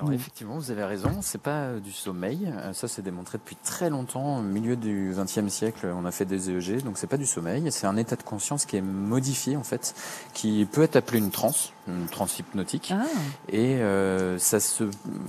Alors 0.00 0.12
effectivement, 0.12 0.54
vous 0.56 0.70
avez 0.70 0.84
raison, 0.84 1.10
c'est 1.20 1.40
pas 1.40 1.62
euh, 1.62 1.80
du 1.80 1.92
sommeil. 1.92 2.52
Euh, 2.56 2.72
Ça, 2.72 2.88
c'est 2.88 3.02
démontré 3.02 3.38
depuis 3.38 3.56
très 3.56 3.90
longtemps. 3.90 4.38
Au 4.38 4.42
milieu 4.42 4.76
du 4.76 5.12
XXe 5.16 5.48
siècle, 5.48 5.86
on 5.94 6.04
a 6.04 6.10
fait 6.10 6.24
des 6.24 6.50
EEG, 6.50 6.82
donc 6.82 6.98
c'est 6.98 7.06
pas 7.06 7.16
du 7.16 7.26
sommeil. 7.26 7.70
C'est 7.72 7.86
un 7.86 7.96
état 7.96 8.16
de 8.16 8.22
conscience 8.22 8.64
qui 8.66 8.76
est 8.76 8.82
modifié 8.82 9.56
en 9.56 9.64
fait, 9.64 9.94
qui 10.34 10.66
peut 10.70 10.82
être 10.82 10.96
appelé 10.96 11.18
une 11.18 11.30
transe, 11.30 11.72
une 11.88 12.06
transe 12.06 12.38
hypnotique. 12.38 12.92
Ah, 12.94 13.04
Et 13.48 13.76
euh, 13.76 14.38
ça 14.38 14.60
se, 14.60 14.84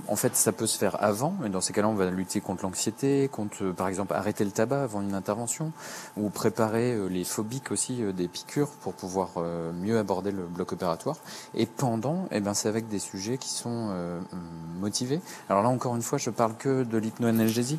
en 0.08 0.16
fait, 0.16 0.36
ça 0.36 0.52
peut 0.52 0.66
se 0.66 0.78
faire 0.78 1.02
avant. 1.02 1.34
Et 1.44 1.48
dans 1.48 1.60
ces 1.60 1.72
cas-là, 1.72 1.88
on 1.88 1.94
va 1.94 2.10
lutter 2.10 2.40
contre 2.40 2.62
l'anxiété, 2.64 3.28
contre, 3.28 3.64
euh, 3.64 3.72
par 3.72 3.88
exemple, 3.88 4.14
arrêter 4.14 4.44
le 4.44 4.50
tabac 4.50 4.82
avant 4.84 5.02
une 5.02 5.14
intervention, 5.14 5.72
ou 6.16 6.30
préparer 6.30 7.08
les 7.08 7.24
phobiques 7.24 7.70
aussi 7.72 8.02
des 8.12 8.28
piqûres 8.28 8.70
pour 8.80 8.94
pouvoir 8.94 9.30
mieux 9.74 9.98
aborder 9.98 10.30
le 10.30 10.44
bloc 10.46 10.72
opératoire. 10.72 11.16
Et 11.54 11.66
pendant, 11.66 12.26
eh 12.30 12.40
ben, 12.40 12.54
c'est 12.54 12.68
avec 12.68 12.88
des 12.88 12.98
sujets 12.98 13.38
qui 13.38 13.48
sont 13.48 13.88
euh, 13.90 14.19
hum, 14.32 14.40
motivés. 14.80 15.20
Alors 15.48 15.62
là, 15.62 15.68
encore 15.68 15.94
une 15.94 16.02
fois, 16.02 16.18
je 16.18 16.30
parle 16.30 16.54
que 16.56 16.84
de 16.84 16.96
l'hypnoanalgésie, 16.98 17.78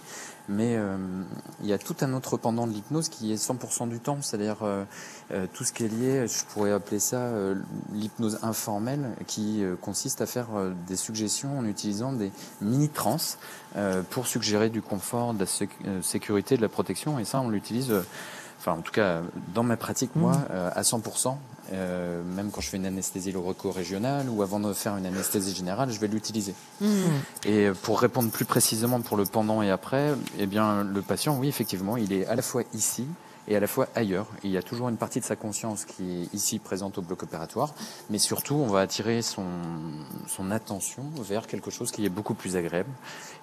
mais 0.50 0.76
euh, 0.76 0.98
il 1.62 1.68
y 1.68 1.74
a 1.74 1.78
tout 1.78 1.96
un 2.02 2.14
autre 2.14 2.38
pendant 2.38 2.68
de 2.68 2.74
l'hypnose 2.74 3.10
qui 3.10 3.32
est 3.32 3.36
100% 3.36 3.90
du 3.90 4.00
temps, 4.00 4.20
c'est-à-dire 4.22 4.58
euh, 4.64 4.84
euh, 5.32 5.48
tout 5.54 5.64
ce 5.64 5.72
qui 5.74 5.86
est 5.86 5.88
lié, 5.88 6.28
je 6.28 6.46
pourrais 6.54 6.72
appeler 6.72 7.00
ça 7.00 7.18
euh, 7.18 7.56
l'hypnose 7.94 8.40
informelle, 8.44 9.10
qui 9.28 9.64
euh, 9.64 9.76
consiste 9.76 10.22
à 10.22 10.26
faire 10.26 10.48
euh, 10.56 10.74
des 10.88 10.96
suggestions 10.96 11.58
en 11.58 11.66
utilisant 11.66 12.14
des 12.14 12.32
mini-trans 12.62 13.18
euh, 13.78 14.04
pour 14.10 14.28
suggérer 14.28 14.70
du 14.70 14.82
confort, 14.82 15.34
de 15.34 15.40
la 15.40 15.46
séc- 15.46 15.70
euh, 15.88 16.02
sécurité, 16.02 16.58
de 16.58 16.62
la 16.62 16.70
protection. 16.70 17.18
Et 17.18 17.26
ça, 17.26 17.42
on 17.42 17.50
l'utilise, 17.50 17.92
euh, 17.92 18.02
enfin 18.62 18.78
en 18.78 18.82
tout 18.82 18.92
cas 18.92 19.22
dans 19.56 19.64
ma 19.64 19.76
pratique, 19.76 20.12
moi, 20.16 20.34
euh, 20.52 20.70
à 20.74 20.84
100%. 20.84 21.36
euh, 21.74 22.22
même 22.36 22.52
quand 22.52 22.62
je 22.62 22.70
fais 22.70 22.78
une 22.78 22.86
anesthésie 22.86 23.32
lorico-régionale 23.32 24.30
ou 24.30 24.42
avant 24.44 24.60
de 24.60 24.72
faire 24.74 24.98
une 24.98 25.06
anesthésie 25.06 25.56
générale, 25.56 25.90
je 25.90 26.00
vais 26.00 26.08
l'utiliser. 26.08 26.54
Et 27.46 27.70
pour 27.82 28.00
répondre 28.00 28.30
plus 28.30 28.46
précisément 28.46 29.02
pour 29.02 29.18
le 29.18 29.26
pendant 29.26 29.62
et 29.62 29.72
après, 29.72 30.14
eh 30.38 30.46
bien, 30.48 30.84
le 30.84 31.02
patient, 31.02 31.38
oui, 31.40 31.48
effectivement, 31.48 31.98
il 31.98 32.14
est 32.14 32.26
à 32.28 32.36
la 32.36 32.42
fois 32.42 32.64
ici 32.74 33.08
et 33.48 33.56
à 33.56 33.60
la 33.60 33.68
fois 33.68 33.88
ailleurs. 33.96 34.28
Il 34.44 34.52
y 34.52 34.58
a 34.58 34.64
toujours 34.64 34.90
une 34.90 34.98
partie 34.98 35.20
de 35.20 35.26
sa 35.26 35.36
conscience 35.36 35.86
qui 35.86 36.24
est 36.24 36.34
ici 36.34 36.60
présente 36.60 36.98
au 36.98 37.02
bloc 37.02 37.24
opératoire, 37.24 37.74
mais 38.10 38.18
surtout, 38.18 38.56
on 38.56 38.68
va 38.68 38.82
attirer 38.82 39.22
son, 39.22 39.46
son 40.28 40.52
attention 40.52 41.04
vers 41.18 41.48
quelque 41.48 41.72
chose 41.72 41.92
qui 41.92 42.06
est 42.06 42.10
beaucoup 42.10 42.34
plus 42.34 42.56
agréable 42.56 42.90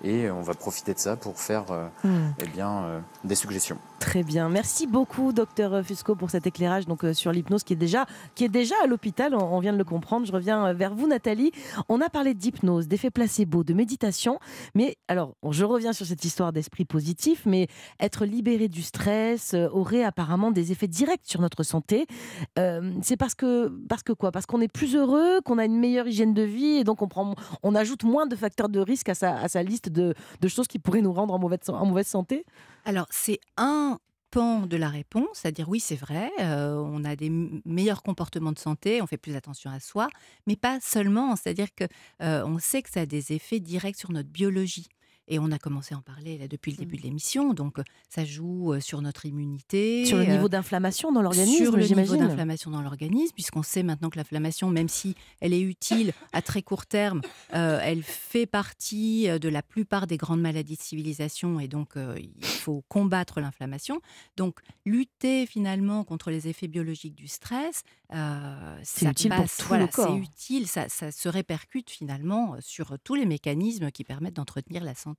et 0.04 0.30
on 0.30 0.42
va 0.42 0.54
profiter 0.54 0.94
de 0.94 0.98
ça 0.98 1.16
pour 1.16 1.38
faire, 1.38 1.64
euh, 1.70 1.86
Hmm. 2.04 2.32
eh 2.40 2.46
bien, 2.46 2.82
euh, 2.84 3.00
des 3.24 3.34
suggestions. 3.34 3.78
Très 3.98 4.22
bien. 4.22 4.48
Merci 4.48 4.86
beaucoup, 4.86 5.32
docteur 5.32 5.84
Fusco, 5.84 6.14
pour 6.14 6.30
cet 6.30 6.46
éclairage 6.46 6.86
donc, 6.86 7.04
euh, 7.04 7.12
sur 7.12 7.32
l'hypnose 7.32 7.64
qui 7.64 7.72
est 7.72 7.76
déjà, 7.76 8.06
qui 8.34 8.44
est 8.44 8.48
déjà 8.48 8.74
à 8.82 8.86
l'hôpital. 8.86 9.34
On, 9.34 9.42
on 9.42 9.58
vient 9.60 9.72
de 9.72 9.78
le 9.78 9.84
comprendre. 9.84 10.26
Je 10.26 10.32
reviens 10.32 10.66
euh, 10.66 10.72
vers 10.72 10.94
vous, 10.94 11.06
Nathalie. 11.08 11.50
On 11.88 12.00
a 12.00 12.08
parlé 12.08 12.34
d'hypnose, 12.34 12.86
d'effets 12.86 13.10
placebo, 13.10 13.64
de 13.64 13.74
méditation. 13.74 14.38
Mais 14.74 14.96
alors, 15.08 15.34
je 15.50 15.64
reviens 15.64 15.92
sur 15.92 16.06
cette 16.06 16.24
histoire 16.24 16.52
d'esprit 16.52 16.84
positif, 16.84 17.42
mais 17.46 17.66
être 17.98 18.24
libéré 18.24 18.68
du 18.68 18.82
stress 18.82 19.54
euh, 19.54 19.68
apparemment 19.96 20.50
des 20.50 20.72
effets 20.72 20.88
directs 20.88 21.22
sur 21.24 21.40
notre 21.40 21.62
santé. 21.62 22.06
Euh, 22.58 22.92
c'est 23.02 23.16
parce 23.16 23.34
que, 23.34 23.68
parce 23.88 24.02
que 24.02 24.12
quoi? 24.12 24.30
Parce 24.30 24.46
qu'on 24.46 24.60
est 24.60 24.72
plus 24.72 24.94
heureux, 24.96 25.40
qu'on 25.44 25.58
a 25.58 25.64
une 25.64 25.78
meilleure 25.78 26.06
hygiène 26.06 26.34
de 26.34 26.42
vie 26.42 26.76
et 26.76 26.84
donc 26.84 27.02
on, 27.02 27.08
prend, 27.08 27.34
on 27.62 27.74
ajoute 27.74 28.04
moins 28.04 28.26
de 28.26 28.36
facteurs 28.36 28.68
de 28.68 28.80
risque 28.80 29.08
à 29.08 29.14
sa, 29.14 29.38
à 29.38 29.48
sa 29.48 29.62
liste 29.62 29.88
de, 29.88 30.14
de 30.40 30.48
choses 30.48 30.66
qui 30.66 30.78
pourraient 30.78 31.02
nous 31.02 31.12
rendre 31.12 31.34
en 31.34 31.38
mauvaise, 31.38 31.60
en 31.68 31.86
mauvaise 31.86 32.06
santé 32.06 32.44
Alors, 32.84 33.06
c'est 33.10 33.40
un 33.56 33.98
pan 34.30 34.66
de 34.66 34.76
la 34.76 34.88
réponse, 34.88 35.28
c'est-à-dire 35.34 35.68
oui, 35.68 35.80
c'est 35.80 35.96
vrai, 35.96 36.30
euh, 36.40 36.76
on 36.76 37.04
a 37.04 37.16
des 37.16 37.30
meilleurs 37.64 38.02
comportements 38.02 38.52
de 38.52 38.58
santé, 38.58 39.00
on 39.00 39.06
fait 39.06 39.16
plus 39.16 39.34
attention 39.36 39.70
à 39.70 39.80
soi, 39.80 40.08
mais 40.46 40.56
pas 40.56 40.78
seulement, 40.80 41.34
c'est-à-dire 41.36 41.74
que 41.74 41.84
euh, 42.22 42.44
on 42.44 42.58
sait 42.58 42.82
que 42.82 42.90
ça 42.90 43.00
a 43.00 43.06
des 43.06 43.32
effets 43.32 43.60
directs 43.60 43.96
sur 43.96 44.12
notre 44.12 44.28
biologie. 44.28 44.86
Et 45.30 45.38
on 45.38 45.52
a 45.52 45.58
commencé 45.58 45.94
à 45.94 45.98
en 45.98 46.00
parler 46.00 46.38
là, 46.38 46.48
depuis 46.48 46.72
le 46.72 46.78
début 46.78 46.96
de 46.96 47.02
l'émission, 47.02 47.52
donc 47.52 47.78
euh, 47.78 47.84
ça 48.08 48.24
joue 48.24 48.72
euh, 48.72 48.80
sur 48.80 49.02
notre 49.02 49.26
immunité. 49.26 50.06
Sur 50.06 50.16
le 50.16 50.24
euh, 50.24 50.26
niveau 50.32 50.48
d'inflammation 50.48 51.12
dans 51.12 51.20
l'organisme, 51.20 51.64
sur 51.64 51.76
le 51.76 51.86
niveau 51.86 52.16
d'inflammation 52.16 52.70
dans 52.70 52.80
l'organisme, 52.80 53.34
puisqu'on 53.34 53.62
sait 53.62 53.82
maintenant 53.82 54.08
que 54.08 54.16
l'inflammation, 54.18 54.70
même 54.70 54.88
si 54.88 55.14
elle 55.40 55.52
est 55.52 55.60
utile 55.60 56.12
à 56.32 56.40
très 56.40 56.62
court 56.62 56.86
terme, 56.86 57.20
euh, 57.54 57.78
elle 57.82 58.02
fait 58.02 58.46
partie 58.46 59.28
de 59.28 59.48
la 59.50 59.62
plupart 59.62 60.06
des 60.06 60.16
grandes 60.16 60.40
maladies 60.40 60.76
de 60.76 60.82
civilisation 60.82 61.60
et 61.60 61.68
donc 61.68 61.96
euh, 61.96 62.18
il 62.18 62.44
faut 62.44 62.82
combattre 62.88 63.40
l'inflammation. 63.40 64.00
Donc 64.38 64.60
lutter 64.86 65.44
finalement 65.46 66.04
contre 66.04 66.30
les 66.30 66.48
effets 66.48 66.68
biologiques 66.68 67.14
du 67.14 67.28
stress, 67.28 67.82
euh, 68.14 68.78
C'est 68.82 69.10
utile 69.10 69.30
pour 69.30 69.40
passe- 69.42 69.56
tout 69.58 69.62
le 69.64 69.68
voilà, 69.68 69.88
corps. 69.88 70.06
C'est 70.08 70.16
utile, 70.16 70.66
ça, 70.66 70.88
ça 70.88 71.12
se 71.12 71.28
répercute 71.28 71.90
finalement 71.90 72.56
sur 72.60 72.96
tous 73.04 73.14
les 73.14 73.26
mécanismes 73.26 73.90
qui 73.90 74.04
permettent 74.04 74.36
d'entretenir 74.36 74.82
la 74.84 74.94
santé. 74.94 75.17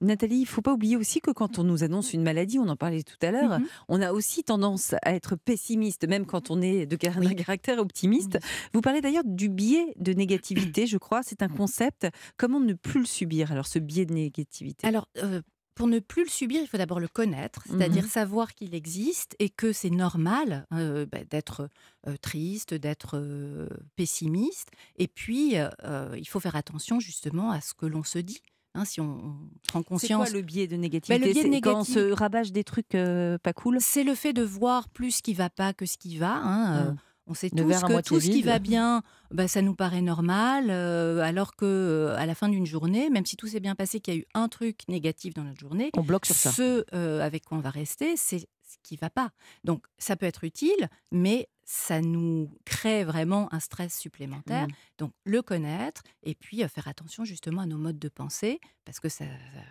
Nathalie, 0.00 0.36
il 0.36 0.40
ne 0.42 0.46
faut 0.46 0.62
pas 0.62 0.72
oublier 0.72 0.96
aussi 0.96 1.20
que 1.20 1.30
quand 1.30 1.58
on 1.58 1.64
nous 1.64 1.82
annonce 1.84 2.12
une 2.12 2.22
maladie, 2.22 2.58
on 2.58 2.68
en 2.68 2.76
parlait 2.76 3.02
tout 3.02 3.16
à 3.22 3.30
l'heure, 3.30 3.58
Mhm. 3.58 3.66
on 3.88 4.02
a 4.02 4.12
aussi 4.12 4.42
tendance 4.44 4.94
à 5.02 5.14
être 5.14 5.36
pessimiste, 5.36 6.06
même 6.08 6.26
quand 6.26 6.50
on 6.50 6.60
est 6.60 6.86
de 6.86 6.96
caractère 6.96 7.78
optimiste. 7.78 8.38
Vous 8.72 8.80
parlez 8.80 9.00
d'ailleurs 9.00 9.24
du 9.24 9.48
biais 9.48 9.94
de 9.98 10.12
négativité, 10.12 10.86
je 10.86 10.98
crois. 10.98 11.22
C'est 11.22 11.42
un 11.42 11.48
concept. 11.48 12.06
Comment 12.36 12.60
ne 12.60 12.74
plus 12.74 13.00
le 13.00 13.06
subir, 13.06 13.52
alors, 13.52 13.66
ce 13.66 13.78
biais 13.78 14.06
de 14.06 14.14
négativité? 14.14 14.86
Alors, 14.86 15.08
euh, 15.18 15.40
pour 15.74 15.86
ne 15.88 15.98
plus 15.98 16.24
le 16.24 16.30
subir, 16.30 16.62
il 16.62 16.66
faut 16.66 16.78
d'abord 16.78 17.00
le 17.00 17.08
connaître, 17.08 17.62
c'est-à-dire 17.66 18.04
Mhm. 18.04 18.08
savoir 18.08 18.54
qu'il 18.54 18.74
existe 18.74 19.36
et 19.38 19.50
que 19.50 19.72
c'est 19.74 19.90
normal 19.90 20.66
euh, 20.72 21.04
bah, 21.04 21.18
d'être 21.28 21.68
euh, 22.06 22.16
triste, 22.16 22.72
d'être 22.72 23.18
euh, 23.18 23.68
pessimiste. 23.94 24.68
Et 24.96 25.06
puis, 25.08 25.54
il 25.54 26.28
faut 26.28 26.40
faire 26.40 26.56
attention 26.56 26.98
justement 27.00 27.50
à 27.50 27.60
ce 27.60 27.74
que 27.74 27.84
l'on 27.86 28.02
se 28.04 28.18
dit. 28.18 28.40
Hein, 28.76 28.84
si 28.84 29.00
on, 29.00 29.04
on 29.04 29.48
prend 29.68 29.80
C'est 29.80 29.84
conscience. 29.88 30.28
quoi 30.30 30.36
le 30.36 30.42
biais 30.42 30.66
de 30.66 30.76
négativité 30.76 31.32
biais 31.32 31.42
de 31.44 31.54
C'est 31.54 31.60
Quand 31.60 31.80
on 31.80 31.84
se 31.84 32.12
rabâche 32.12 32.52
des 32.52 32.64
trucs 32.64 32.94
euh, 32.94 33.38
pas 33.38 33.52
cool 33.52 33.78
C'est 33.80 34.04
le 34.04 34.14
fait 34.14 34.32
de 34.32 34.42
voir 34.42 34.88
plus 34.88 35.10
ce 35.16 35.22
qui 35.22 35.34
va 35.34 35.50
pas 35.50 35.72
que 35.72 35.86
ce 35.86 35.96
qui 35.96 36.16
va. 36.16 36.34
hein, 36.36 36.76
euh, 36.88 36.90
Mm. 36.92 36.96
On 37.28 37.34
sait 37.34 37.50
tous 37.50 37.56
que 37.56 38.02
tout 38.02 38.20
ce 38.20 38.30
qui 38.30 38.42
va 38.42 38.60
bien, 38.60 39.02
bah, 39.32 39.48
ça 39.48 39.60
nous 39.60 39.74
paraît 39.74 40.00
normal, 40.00 40.66
euh, 40.70 41.18
alors 41.22 41.56
que 41.56 41.64
euh, 41.64 42.16
à 42.16 42.24
la 42.24 42.36
fin 42.36 42.48
d'une 42.48 42.66
journée, 42.66 43.10
même 43.10 43.26
si 43.26 43.36
tout 43.36 43.48
s'est 43.48 43.58
bien 43.58 43.74
passé, 43.74 43.98
qu'il 43.98 44.14
y 44.14 44.16
a 44.16 44.20
eu 44.20 44.26
un 44.34 44.46
truc 44.48 44.82
négatif 44.88 45.34
dans 45.34 45.42
notre 45.42 45.58
journée, 45.58 45.90
On 45.96 46.02
bloque 46.02 46.24
sur 46.26 46.36
ça. 46.36 46.52
ce 46.52 46.84
euh, 46.94 47.20
avec 47.20 47.44
quoi 47.44 47.58
on 47.58 47.60
va 47.60 47.70
rester, 47.70 48.14
c'est 48.16 48.46
ce 48.66 48.76
qui 48.82 48.96
va 48.96 49.10
pas. 49.10 49.30
Donc 49.64 49.86
ça 49.98 50.16
peut 50.16 50.26
être 50.26 50.44
utile, 50.44 50.88
mais 51.12 51.48
ça 51.68 52.00
nous 52.00 52.48
crée 52.64 53.02
vraiment 53.02 53.52
un 53.52 53.58
stress 53.58 53.98
supplémentaire. 53.98 54.68
Mm. 54.68 54.72
Donc 54.98 55.12
le 55.24 55.42
connaître 55.42 56.02
et 56.22 56.36
puis 56.36 56.62
euh, 56.62 56.68
faire 56.68 56.86
attention 56.86 57.24
justement 57.24 57.62
à 57.62 57.66
nos 57.66 57.76
modes 57.78 57.98
de 57.98 58.08
pensée 58.08 58.60
parce 58.84 59.00
que 59.00 59.08
ça, 59.08 59.24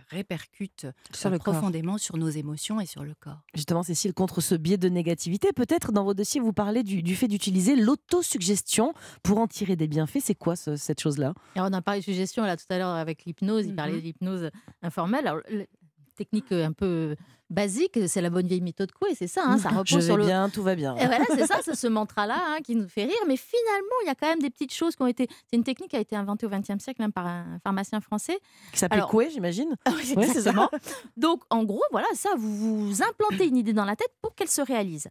répercute 0.09 0.87
Sur 1.13 1.31
euh, 1.31 1.37
corps. 1.37 1.53
profondément 1.53 1.97
sur 1.97 2.17
nos 2.17 2.27
émotions 2.29 2.81
et 2.81 2.85
sur 2.85 3.03
le 3.05 3.13
corps. 3.15 3.39
Justement, 3.53 3.81
Cécile, 3.83 4.13
contre 4.13 4.41
ce 4.41 4.55
biais 4.55 4.77
de 4.77 4.89
négativité, 4.89 5.53
peut-être 5.53 5.91
dans 5.93 6.03
vos 6.03 6.13
dossiers, 6.13 6.41
vous 6.41 6.51
parlez 6.53 6.83
du, 6.83 7.01
du 7.01 7.15
fait 7.15 7.27
d'utiliser 7.29 7.75
l'autosuggestion 7.77 8.93
pour 9.23 9.39
en 9.39 9.47
tirer 9.47 9.75
des 9.75 9.87
bienfaits. 9.87 10.19
C'est 10.21 10.35
quoi 10.35 10.55
ce- 10.55 10.75
cette 10.75 10.99
chose-là? 10.99 11.33
On 11.55 11.71
a 11.71 11.81
parlé 11.81 12.01
de 12.01 12.05
suggestion 12.05 12.43
là 12.43 12.57
tout 12.57 12.65
à 12.69 12.77
l'heure 12.77 12.89
avec 12.95 13.25
l'hypnose, 13.25 13.65
il 13.67 13.75
parlait 13.75 13.93
Mhm. 13.93 13.99
de 13.99 14.03
l'hypnose 14.03 14.49
informelle. 14.81 15.27
Alors, 15.27 15.41
le- 15.49 15.67
technique 16.15 16.49
euh, 16.53 16.65
un 16.65 16.71
peu 16.71 17.15
basique, 17.49 17.99
c'est 18.07 18.21
la 18.21 18.29
bonne 18.29 18.47
vieille 18.47 18.61
méthode 18.61 18.91
Coué, 18.91 19.15
c'est 19.15 19.27
ça, 19.27 19.43
hein, 19.45 19.57
ça 19.57 19.69
Je 19.69 19.75
repose 19.75 19.93
vais 19.95 20.01
sur 20.01 20.17
le, 20.17 20.25
bien, 20.25 20.49
tout 20.49 20.63
va 20.63 20.75
bien. 20.75 20.95
Et 20.97 21.05
voilà, 21.05 21.25
c'est 21.29 21.45
ça, 21.45 21.59
c'est 21.63 21.75
ce 21.75 21.87
mantra-là 21.87 22.37
hein, 22.37 22.57
qui 22.63 22.75
nous 22.75 22.87
fait 22.87 23.03
rire. 23.05 23.15
Mais 23.27 23.37
finalement, 23.37 23.95
il 24.03 24.07
y 24.07 24.09
a 24.09 24.15
quand 24.15 24.27
même 24.27 24.39
des 24.41 24.49
petites 24.49 24.73
choses 24.73 24.95
qui 24.95 25.01
ont 25.03 25.07
été. 25.07 25.27
C'est 25.49 25.55
une 25.55 25.63
technique 25.63 25.91
qui 25.91 25.95
a 25.95 25.99
été 25.99 26.15
inventée 26.15 26.45
au 26.45 26.49
XXe 26.49 26.83
siècle 26.83 27.01
même 27.01 27.11
par 27.13 27.27
un 27.27 27.59
pharmacien 27.63 28.01
français. 28.01 28.39
Qui 28.71 28.79
s'appelle 28.79 29.03
Coué, 29.03 29.29
j'imagine 29.31 29.75
Oui, 29.87 29.93
Ouais, 30.15 30.27
c'est 30.27 30.41
ça. 30.41 30.49
exactement. 30.51 30.69
Donc, 31.17 31.43
en 31.49 31.63
gros, 31.63 31.83
voilà, 31.91 32.07
ça, 32.13 32.29
vous 32.37 32.87
vous 32.87 33.03
implantez 33.03 33.47
une 33.47 33.57
idée 33.57 33.73
dans 33.73 33.85
la 33.85 33.95
tête 33.95 34.11
pour 34.21 34.33
qu'elle 34.35 34.49
se 34.49 34.61
réalise. 34.61 35.07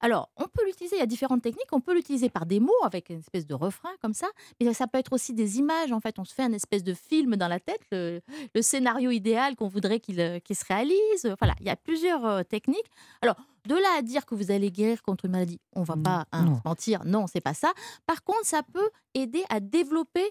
Alors, 0.00 0.28
on 0.36 0.44
peut 0.44 0.64
l'utiliser, 0.66 0.96
il 0.96 0.98
y 0.98 1.02
a 1.02 1.06
différentes 1.06 1.42
techniques. 1.42 1.68
On 1.72 1.80
peut 1.80 1.94
l'utiliser 1.94 2.28
par 2.28 2.44
des 2.44 2.60
mots, 2.60 2.72
avec 2.84 3.08
une 3.10 3.20
espèce 3.20 3.46
de 3.46 3.54
refrain 3.54 3.88
comme 4.02 4.12
ça. 4.12 4.26
Mais 4.60 4.72
ça 4.74 4.86
peut 4.86 4.98
être 4.98 5.12
aussi 5.12 5.32
des 5.32 5.58
images. 5.58 5.92
En 5.92 6.00
fait, 6.00 6.18
on 6.18 6.24
se 6.24 6.34
fait 6.34 6.42
un 6.42 6.52
espèce 6.52 6.82
de 6.84 6.92
film 6.92 7.36
dans 7.36 7.48
la 7.48 7.60
tête, 7.60 7.80
le, 7.90 8.20
le 8.54 8.62
scénario 8.62 9.10
idéal 9.10 9.56
qu'on 9.56 9.68
voudrait 9.68 10.00
qu'il 10.00 10.20
euh, 10.20 10.38
qu'il 10.40 10.56
se 10.56 10.64
réalise. 10.66 11.34
Voilà, 11.38 11.54
il 11.60 11.66
y 11.66 11.70
a 11.70 11.71
plusieurs 11.76 12.24
euh, 12.24 12.42
techniques. 12.42 12.90
Alors, 13.22 13.36
de 13.66 13.74
là 13.74 13.88
à 13.98 14.02
dire 14.02 14.26
que 14.26 14.34
vous 14.34 14.50
allez 14.50 14.70
guérir 14.70 15.02
contre 15.02 15.24
une 15.26 15.32
maladie, 15.32 15.60
on 15.74 15.82
va 15.84 15.96
Mm, 15.96 16.02
pas 16.02 16.26
hein, 16.32 16.44
non. 16.44 16.60
mentir, 16.64 17.04
non, 17.04 17.26
c'est 17.26 17.40
pas 17.40 17.54
ça. 17.54 17.72
Par 18.06 18.24
contre, 18.24 18.44
ça 18.44 18.62
peut 18.62 18.90
aider 19.14 19.44
à 19.50 19.60
développer 19.60 20.30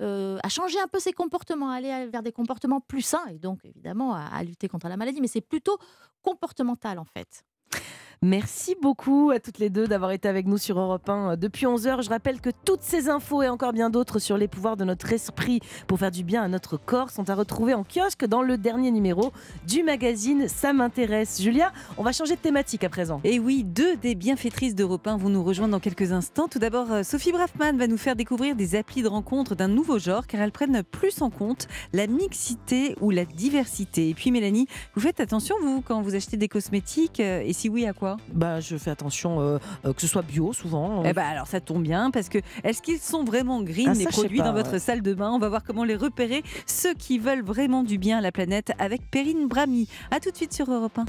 euh, 0.00 0.38
à 0.42 0.48
changer 0.48 0.80
un 0.80 0.88
peu 0.88 0.98
ses 0.98 1.12
comportements, 1.12 1.70
à 1.70 1.74
aller 1.74 2.06
vers 2.06 2.22
des 2.22 2.32
comportements 2.32 2.80
plus 2.80 3.02
sains 3.02 3.26
et 3.26 3.38
donc 3.38 3.64
évidemment 3.64 4.14
à, 4.14 4.22
à 4.22 4.42
lutter 4.42 4.66
contre 4.66 4.88
la 4.88 4.96
maladie. 4.96 5.20
Mais 5.20 5.28
c'est 5.28 5.42
plutôt 5.42 5.76
comportemental 6.22 6.98
en 6.98 7.04
fait. 7.04 7.44
Merci 8.22 8.76
beaucoup 8.82 9.30
à 9.30 9.40
toutes 9.40 9.58
les 9.58 9.70
deux 9.70 9.86
d'avoir 9.86 10.10
été 10.10 10.28
avec 10.28 10.46
nous 10.46 10.58
sur 10.58 10.78
Europe 10.78 11.08
1 11.08 11.38
depuis 11.38 11.64
11h. 11.64 12.02
Je 12.04 12.10
rappelle 12.10 12.42
que 12.42 12.50
toutes 12.66 12.82
ces 12.82 13.08
infos 13.08 13.42
et 13.42 13.48
encore 13.48 13.72
bien 13.72 13.88
d'autres 13.88 14.18
sur 14.18 14.36
les 14.36 14.46
pouvoirs 14.46 14.76
de 14.76 14.84
notre 14.84 15.10
esprit 15.14 15.60
pour 15.86 15.98
faire 15.98 16.10
du 16.10 16.22
bien 16.22 16.42
à 16.42 16.48
notre 16.48 16.76
corps 16.76 17.08
sont 17.08 17.30
à 17.30 17.34
retrouver 17.34 17.72
en 17.72 17.82
kiosque 17.82 18.26
dans 18.26 18.42
le 18.42 18.58
dernier 18.58 18.90
numéro 18.90 19.32
du 19.66 19.82
magazine 19.82 20.48
Ça 20.48 20.74
m'intéresse. 20.74 21.40
Julia, 21.40 21.72
on 21.96 22.02
va 22.02 22.12
changer 22.12 22.34
de 22.34 22.40
thématique 22.40 22.84
à 22.84 22.90
présent. 22.90 23.22
Et 23.24 23.38
oui, 23.38 23.64
deux 23.64 23.96
des 23.96 24.14
bienfaitrices 24.14 24.74
d'Europe 24.74 25.06
1 25.06 25.16
vont 25.16 25.30
nous 25.30 25.42
rejoindre 25.42 25.72
dans 25.72 25.80
quelques 25.80 26.12
instants. 26.12 26.46
Tout 26.46 26.58
d'abord, 26.58 26.92
euh, 26.92 27.02
Sophie 27.02 27.32
Braffman 27.32 27.78
va 27.78 27.86
nous 27.86 27.96
faire 27.96 28.16
découvrir 28.16 28.54
des 28.54 28.74
applis 28.74 29.00
de 29.00 29.08
rencontre 29.08 29.54
d'un 29.54 29.68
nouveau 29.68 29.98
genre 29.98 30.26
car 30.26 30.42
elles 30.42 30.52
prennent 30.52 30.82
plus 30.82 31.22
en 31.22 31.30
compte 31.30 31.68
la 31.94 32.06
mixité 32.06 32.96
ou 33.00 33.10
la 33.10 33.24
diversité. 33.24 34.10
Et 34.10 34.14
puis 34.14 34.30
Mélanie, 34.30 34.66
vous 34.94 35.00
faites 35.00 35.20
attention 35.20 35.56
vous 35.62 35.80
quand 35.80 36.02
vous 36.02 36.14
achetez 36.14 36.36
des 36.36 36.48
cosmétiques 36.48 37.20
euh, 37.20 37.40
et 37.40 37.54
si 37.54 37.70
oui 37.70 37.86
à 37.86 37.94
quoi 37.94 38.09
Bah, 38.32 38.60
je 38.60 38.76
fais 38.76 38.90
attention 38.90 39.40
euh, 39.40 39.58
euh, 39.84 39.92
que 39.92 40.00
ce 40.00 40.06
soit 40.06 40.22
bio 40.22 40.52
souvent. 40.52 41.02
Eh 41.04 41.12
ben 41.12 41.24
alors 41.24 41.46
ça 41.46 41.60
tombe 41.60 41.82
bien 41.82 42.10
parce 42.10 42.28
que 42.28 42.38
est-ce 42.64 42.82
qu'ils 42.82 42.98
sont 42.98 43.24
vraiment 43.24 43.62
green 43.62 43.88
Ah, 43.90 43.94
les 43.94 44.04
ça, 44.04 44.10
produits 44.10 44.38
pas, 44.38 44.44
dans 44.44 44.52
votre 44.52 44.72
ouais. 44.72 44.78
salle 44.78 45.02
de 45.02 45.14
bain? 45.14 45.30
On 45.30 45.38
va 45.38 45.48
voir 45.48 45.62
comment 45.64 45.84
les 45.84 45.96
repérer 45.96 46.42
ceux 46.66 46.94
qui 46.94 47.18
veulent 47.18 47.42
vraiment 47.44 47.82
du 47.82 47.98
bien 47.98 48.18
à 48.18 48.20
la 48.20 48.32
planète 48.32 48.72
avec 48.78 49.02
Perrine 49.10 49.48
Brami. 49.48 49.88
À 50.10 50.20
tout 50.20 50.30
de 50.30 50.36
suite 50.36 50.52
sur 50.52 50.70
Europe 50.70 50.98
1. 50.98 51.04